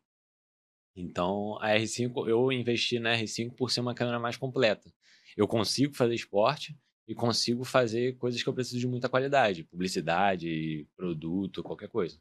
[0.95, 4.91] Então, a R5, eu investi na R5 por ser uma câmera mais completa.
[5.37, 10.87] Eu consigo fazer esporte e consigo fazer coisas que eu preciso de muita qualidade, publicidade,
[10.95, 12.19] produto, qualquer coisa.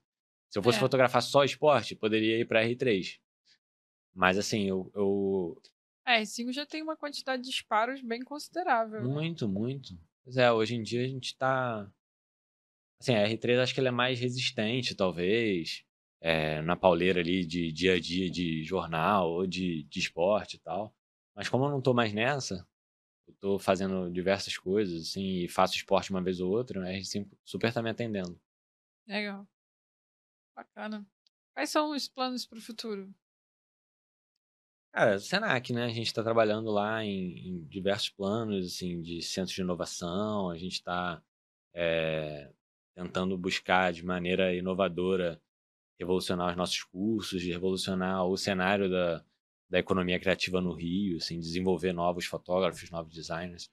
[0.48, 0.80] Se eu fosse é.
[0.80, 3.18] fotografar só esporte, poderia ir para R3.
[4.14, 5.60] Mas assim, eu, eu
[6.08, 9.02] é, R5 já tem uma quantidade de disparos bem considerável.
[9.02, 9.06] Né?
[9.06, 9.90] Muito, muito.
[10.24, 11.86] Pois é, hoje em dia a gente tá.
[12.98, 15.84] Assim, a R3 acho que ele é mais resistente, talvez.
[16.20, 20.58] É, na pauleira ali de dia a dia de jornal ou de, de esporte e
[20.58, 20.94] tal.
[21.34, 22.66] Mas como eu não tô mais nessa,
[23.28, 27.28] eu tô fazendo diversas coisas, assim, e faço esporte uma vez ou outra, a R5
[27.44, 28.40] super tá me atendendo.
[29.06, 29.46] Legal.
[30.56, 31.06] Bacana.
[31.54, 33.14] Quais são os planos para o futuro?
[34.92, 35.84] Cara, Senac, né?
[35.84, 40.50] A gente está trabalhando lá em, em, diversos planos, assim, de centros de inovação.
[40.50, 41.22] A gente está
[41.74, 42.50] é,
[42.94, 45.40] tentando buscar de maneira inovadora
[45.98, 49.24] revolucionar os nossos cursos, revolucionar o cenário da,
[49.68, 53.70] da economia criativa no Rio, assim, desenvolver novos fotógrafos, novos designers.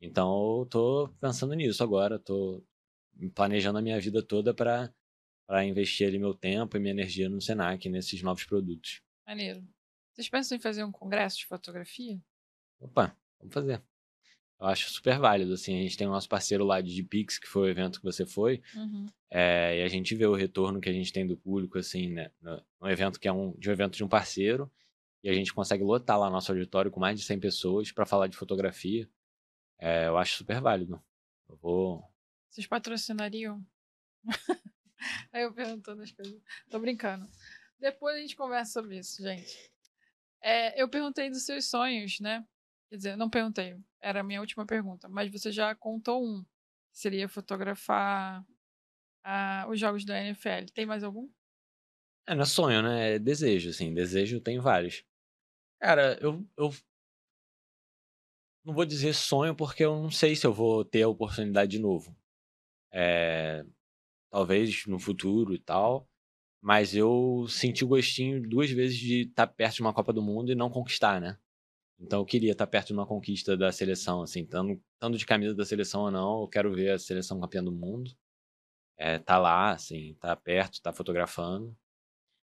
[0.00, 2.62] Então, eu tô pensando nisso agora, tô
[3.34, 4.92] planejando a minha vida toda para
[5.44, 9.02] para investir ali meu tempo e minha energia no Senac, nesses novos produtos.
[9.26, 9.62] Maneiro.
[10.12, 12.18] Vocês pensam em fazer um congresso de fotografia?
[12.80, 13.82] Opa, vamos fazer.
[14.62, 17.48] Eu acho super válido, assim, a gente tem o nosso parceiro lá de Pix, que
[17.48, 19.06] foi o evento que você foi, uhum.
[19.28, 22.30] é, e a gente vê o retorno que a gente tem do público, assim, né,
[22.40, 24.70] no, evento que é um, de um evento de um parceiro,
[25.20, 28.28] e a gente consegue lotar lá nosso auditório com mais de 100 pessoas para falar
[28.28, 29.10] de fotografia.
[29.80, 31.02] É, eu acho super válido.
[31.48, 32.04] Eu vou...
[32.48, 33.60] Vocês patrocinariam?
[35.32, 36.40] Aí eu perguntando as coisas.
[36.70, 37.28] Tô brincando.
[37.80, 39.72] Depois a gente conversa sobre isso, gente.
[40.40, 42.44] É, eu perguntei dos seus sonhos, né?
[42.92, 46.44] Quer dizer, não perguntei, era a minha última pergunta, mas você já contou um,
[46.92, 48.44] que seria fotografar
[49.24, 50.66] ah, os jogos da NFL.
[50.74, 51.26] Tem mais algum?
[52.26, 53.14] É, não é sonho, né?
[53.14, 53.94] É desejo, assim.
[53.94, 55.06] Desejo tem vários.
[55.80, 56.70] Cara, eu, eu
[58.62, 61.78] não vou dizer sonho porque eu não sei se eu vou ter a oportunidade de
[61.78, 62.14] novo.
[62.92, 63.64] É,
[64.30, 66.06] talvez no futuro e tal.
[66.60, 70.20] Mas eu senti o gostinho duas vezes de estar tá perto de uma Copa do
[70.20, 71.38] Mundo e não conquistar, né?
[72.02, 75.54] Então eu queria estar perto de uma conquista da seleção, assim, tanto, tanto de camisa
[75.54, 78.10] da seleção ou não, eu quero ver a seleção campeã do mundo.
[78.98, 81.76] É, tá lá, assim, tá perto, tá fotografando.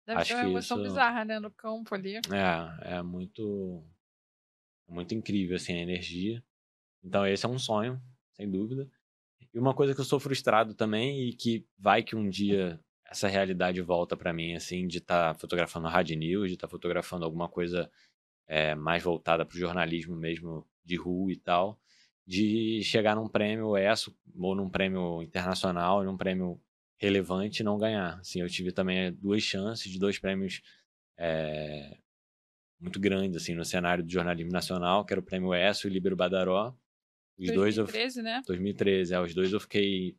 [0.06, 0.90] Deve Acho ter uma emoção isso...
[0.90, 2.16] bizarra, né, no campo ali.
[2.16, 3.84] É, é muito,
[4.88, 6.44] é muito incrível, assim, a energia.
[7.02, 8.02] Então esse é um sonho,
[8.34, 8.90] sem dúvida.
[9.54, 12.80] E uma coisa que eu sou frustrado também e que vai que um dia
[13.10, 16.72] essa realidade volta para mim, assim, de estar tá fotografando hard news, de estar tá
[16.72, 17.90] fotografando alguma coisa
[18.48, 21.80] é, mais voltada para o jornalismo mesmo de rua e tal,
[22.26, 26.60] de chegar num prêmio ESSO ou num prêmio internacional, num prêmio
[26.98, 28.20] relevante e não ganhar.
[28.20, 30.62] Assim, eu tive também duas chances de dois prêmios
[31.18, 31.98] é,
[32.80, 35.94] muito grandes assim no cenário do jornalismo nacional, que era o prêmio ESSO e o
[35.94, 36.76] Libero Badaró.
[37.38, 38.42] Os 2013, dois eu, né?
[38.48, 40.16] 2013, é, os dois eu fiquei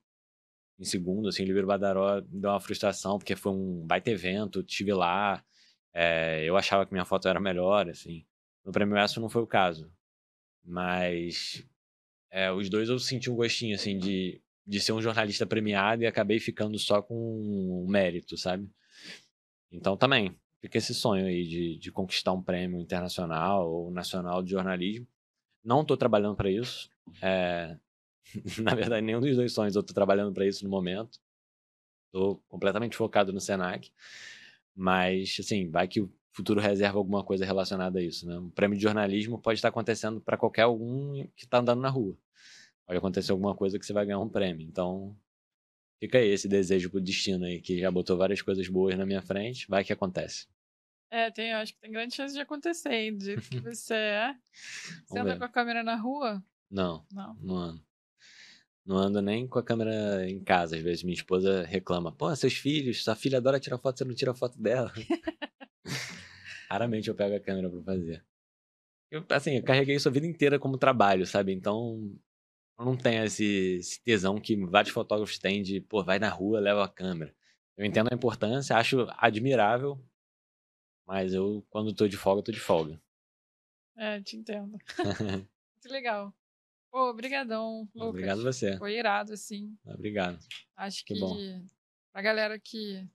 [0.79, 4.93] em segundo, assim, o Libero Badaró deu uma frustração, porque foi um baita evento, tive
[4.93, 5.45] lá,
[5.94, 8.24] é, eu achava que minha foto era melhor, assim.
[8.65, 9.90] No Prêmio ESSO não foi o caso.
[10.65, 11.65] Mas
[12.31, 16.06] é, os dois eu senti um gostinho, assim, de, de ser um jornalista premiado e
[16.06, 18.69] acabei ficando só com um mérito, sabe?
[19.70, 24.51] Então também, fica esse sonho aí de, de conquistar um prêmio internacional ou nacional de
[24.51, 25.06] jornalismo.
[25.65, 26.90] Não estou trabalhando para isso.
[27.23, 27.77] É,
[28.62, 31.19] Na verdade, nenhum dos dois sonhos eu tô trabalhando para isso no momento.
[32.12, 33.90] Tô completamente focado no Senac.
[34.81, 38.39] Mas, assim, vai que o futuro reserva alguma coisa relacionada a isso, né?
[38.39, 42.17] Um prêmio de jornalismo pode estar acontecendo para qualquer um que está andando na rua.
[42.87, 44.65] Pode acontecer alguma coisa que você vai ganhar um prêmio.
[44.65, 45.17] Então,
[45.99, 49.21] fica aí esse desejo pro destino aí, que já botou várias coisas boas na minha
[49.21, 49.67] frente.
[49.69, 50.47] Vai que acontece.
[51.11, 54.35] É, tem, acho que tem grande chance de acontecer, hein, do jeito que você é.
[55.07, 55.39] Você anda ver.
[55.39, 56.41] com a câmera na rua?
[56.71, 57.35] Não, Não.
[57.41, 57.88] não ando.
[58.89, 60.74] Não ando nem com a câmera em casa.
[60.74, 64.15] Às vezes minha esposa reclama: pô, seus filhos, sua filha adora tirar foto, você não
[64.15, 64.90] tira foto dela.
[66.70, 68.24] Raramente eu pego a câmera pra fazer.
[69.10, 71.52] Eu, assim, eu carreguei isso a vida inteira como trabalho, sabe?
[71.52, 72.10] Então,
[72.78, 76.59] eu não tenho esse, esse tesão que vários fotógrafos têm de, pô, vai na rua,
[76.59, 77.35] leva a câmera.
[77.77, 80.02] Eu entendo a importância, acho admirável,
[81.06, 82.98] mas eu, quando tô de folga, tô de folga.
[83.97, 84.78] É, te entendo.
[85.48, 86.35] Muito legal.
[86.90, 88.09] Pô, obrigadão, Lucas.
[88.09, 88.77] Obrigado você.
[88.78, 89.77] Foi irado, assim.
[89.85, 90.39] Obrigado.
[90.77, 91.36] Acho Que que, bom.
[92.15, 93.06] a galera que,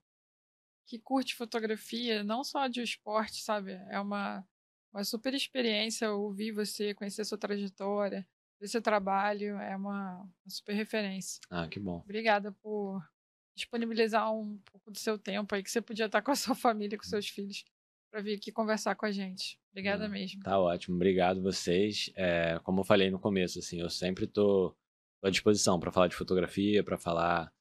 [0.88, 3.74] que curte fotografia, não só de esporte, sabe?
[3.90, 4.48] É uma,
[4.94, 8.28] uma super experiência ouvir você, conhecer sua trajetória,
[8.60, 9.58] ver seu trabalho.
[9.58, 11.42] É uma, uma super referência.
[11.50, 11.98] Ah, que bom.
[12.00, 13.02] Obrigada por
[13.56, 16.98] disponibilizar um pouco do seu tempo aí, que você podia estar com a sua família,
[16.98, 17.64] com seus filhos,
[18.14, 19.60] para vir aqui conversar com a gente.
[19.72, 20.44] Obrigada Hum, mesmo.
[20.44, 22.12] Tá ótimo, obrigado vocês.
[22.16, 24.70] É, como eu falei no começo, assim, eu sempre tô,
[25.20, 27.52] tô à disposição para falar de fotografia, para falar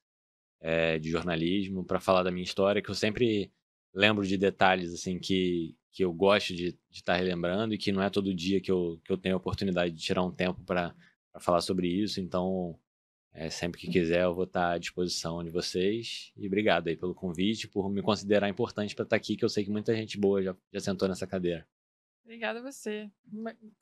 [0.61, 3.51] é, de jornalismo, para falar da minha história, que eu sempre
[3.95, 8.09] lembro de detalhes assim que, que eu gosto de estar relembrando e que não é
[8.11, 10.93] todo dia que eu, que eu tenho a oportunidade de tirar um tempo para
[11.39, 12.21] falar sobre isso.
[12.21, 12.79] Então,
[13.33, 16.31] é, sempre que quiser, eu vou estar à disposição de vocês.
[16.37, 19.63] E obrigado aí pelo convite, por me considerar importante para estar aqui, que eu sei
[19.63, 21.67] que muita gente boa já, já sentou nessa cadeira.
[22.23, 23.11] Obrigada a você.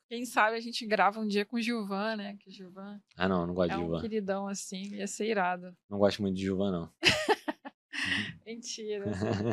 [0.08, 2.36] Quem sabe a gente grava um dia com o Gilvan, né?
[2.40, 4.00] Que o Gilvan Ah, não, não gosto é de um Gilvan.
[4.00, 5.76] queridão assim, ia ser irado.
[5.88, 6.92] Não gosto muito de Gilvan, não.
[8.44, 9.04] Mentira,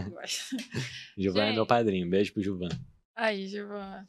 [0.10, 0.56] gosto.
[1.18, 1.68] Gilvan é meu Gente.
[1.68, 2.10] padrinho.
[2.10, 2.70] Beijo pro Gilvan.
[3.16, 4.06] Aí, Gilvan.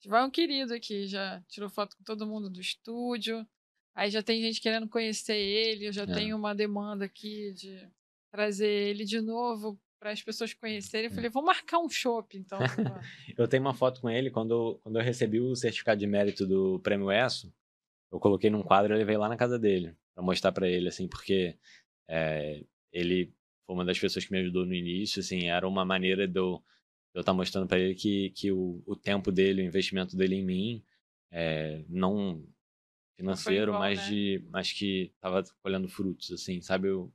[0.00, 3.46] Gilvan é um querido aqui, já tirou foto com todo mundo do estúdio.
[3.94, 6.06] Aí já tem gente querendo conhecer ele, eu já É.
[6.14, 7.86] tenho uma demanda aqui de
[8.30, 11.06] trazer ele de novo para as pessoas conhecerem.
[11.06, 11.10] É.
[11.10, 12.58] Eu falei, vou marcar um shopping, então.
[13.38, 16.46] Eu tenho uma foto com ele quando, eu- quando eu recebi o certificado de mérito
[16.46, 17.52] do Prêmio ESSO.
[18.10, 21.06] Eu coloquei num quadro e levei lá na casa dele pra mostrar pra ele, assim,
[21.08, 21.56] porque
[22.08, 22.62] é,
[22.92, 23.32] ele
[23.66, 26.62] foi uma das pessoas que me ajudou no início, assim, era uma maneira de eu
[27.16, 30.84] estar mostrando pra ele que, que o, o tempo dele, o investimento dele em mim,
[31.30, 32.44] é, não
[33.22, 34.08] financeiro, vão, mas, né?
[34.08, 36.88] de, mas que tava colhendo frutos, assim, sabe?
[36.88, 37.12] Eu,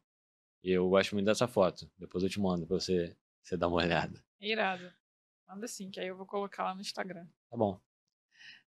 [0.63, 1.89] eu gosto muito dessa foto.
[1.97, 4.23] Depois eu te mando pra você, você dar uma olhada.
[4.39, 4.91] Irado.
[5.47, 7.25] Manda sim, que aí eu vou colocar lá no Instagram.
[7.49, 7.79] Tá bom.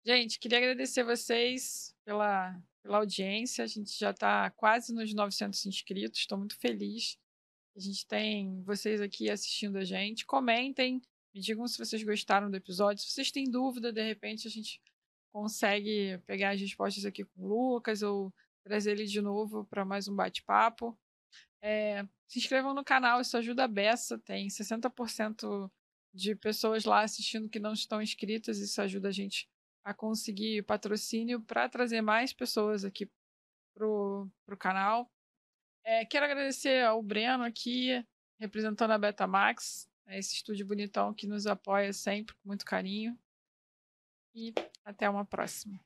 [0.05, 3.65] Gente, queria agradecer vocês pela, pela audiência.
[3.65, 6.21] A gente já está quase nos 900 inscritos.
[6.21, 7.19] Estou muito feliz.
[7.77, 10.27] A gente tem vocês aqui assistindo a gente.
[10.27, 11.01] Comentem,
[11.35, 13.03] me digam se vocês gostaram do episódio.
[13.03, 14.81] Se vocês têm dúvida, de repente a gente
[15.33, 18.33] consegue pegar as respostas aqui com o Lucas ou
[18.63, 20.97] trazer ele de novo para mais um bate-papo.
[21.63, 24.19] É, se inscrevam no canal, isso ajuda a beça.
[24.19, 25.71] Tem 60%
[26.15, 28.59] de pessoas lá assistindo que não estão inscritas.
[28.59, 29.49] Isso ajuda a gente
[29.85, 33.11] a conseguir patrocínio para trazer mais pessoas aqui
[33.75, 35.11] pro, pro canal.
[35.85, 38.05] É, quero agradecer ao Breno aqui,
[38.39, 43.19] representando a Betamax, é esse estúdio bonitão que nos apoia sempre com muito carinho.
[44.35, 44.53] E
[44.85, 45.79] até uma próxima.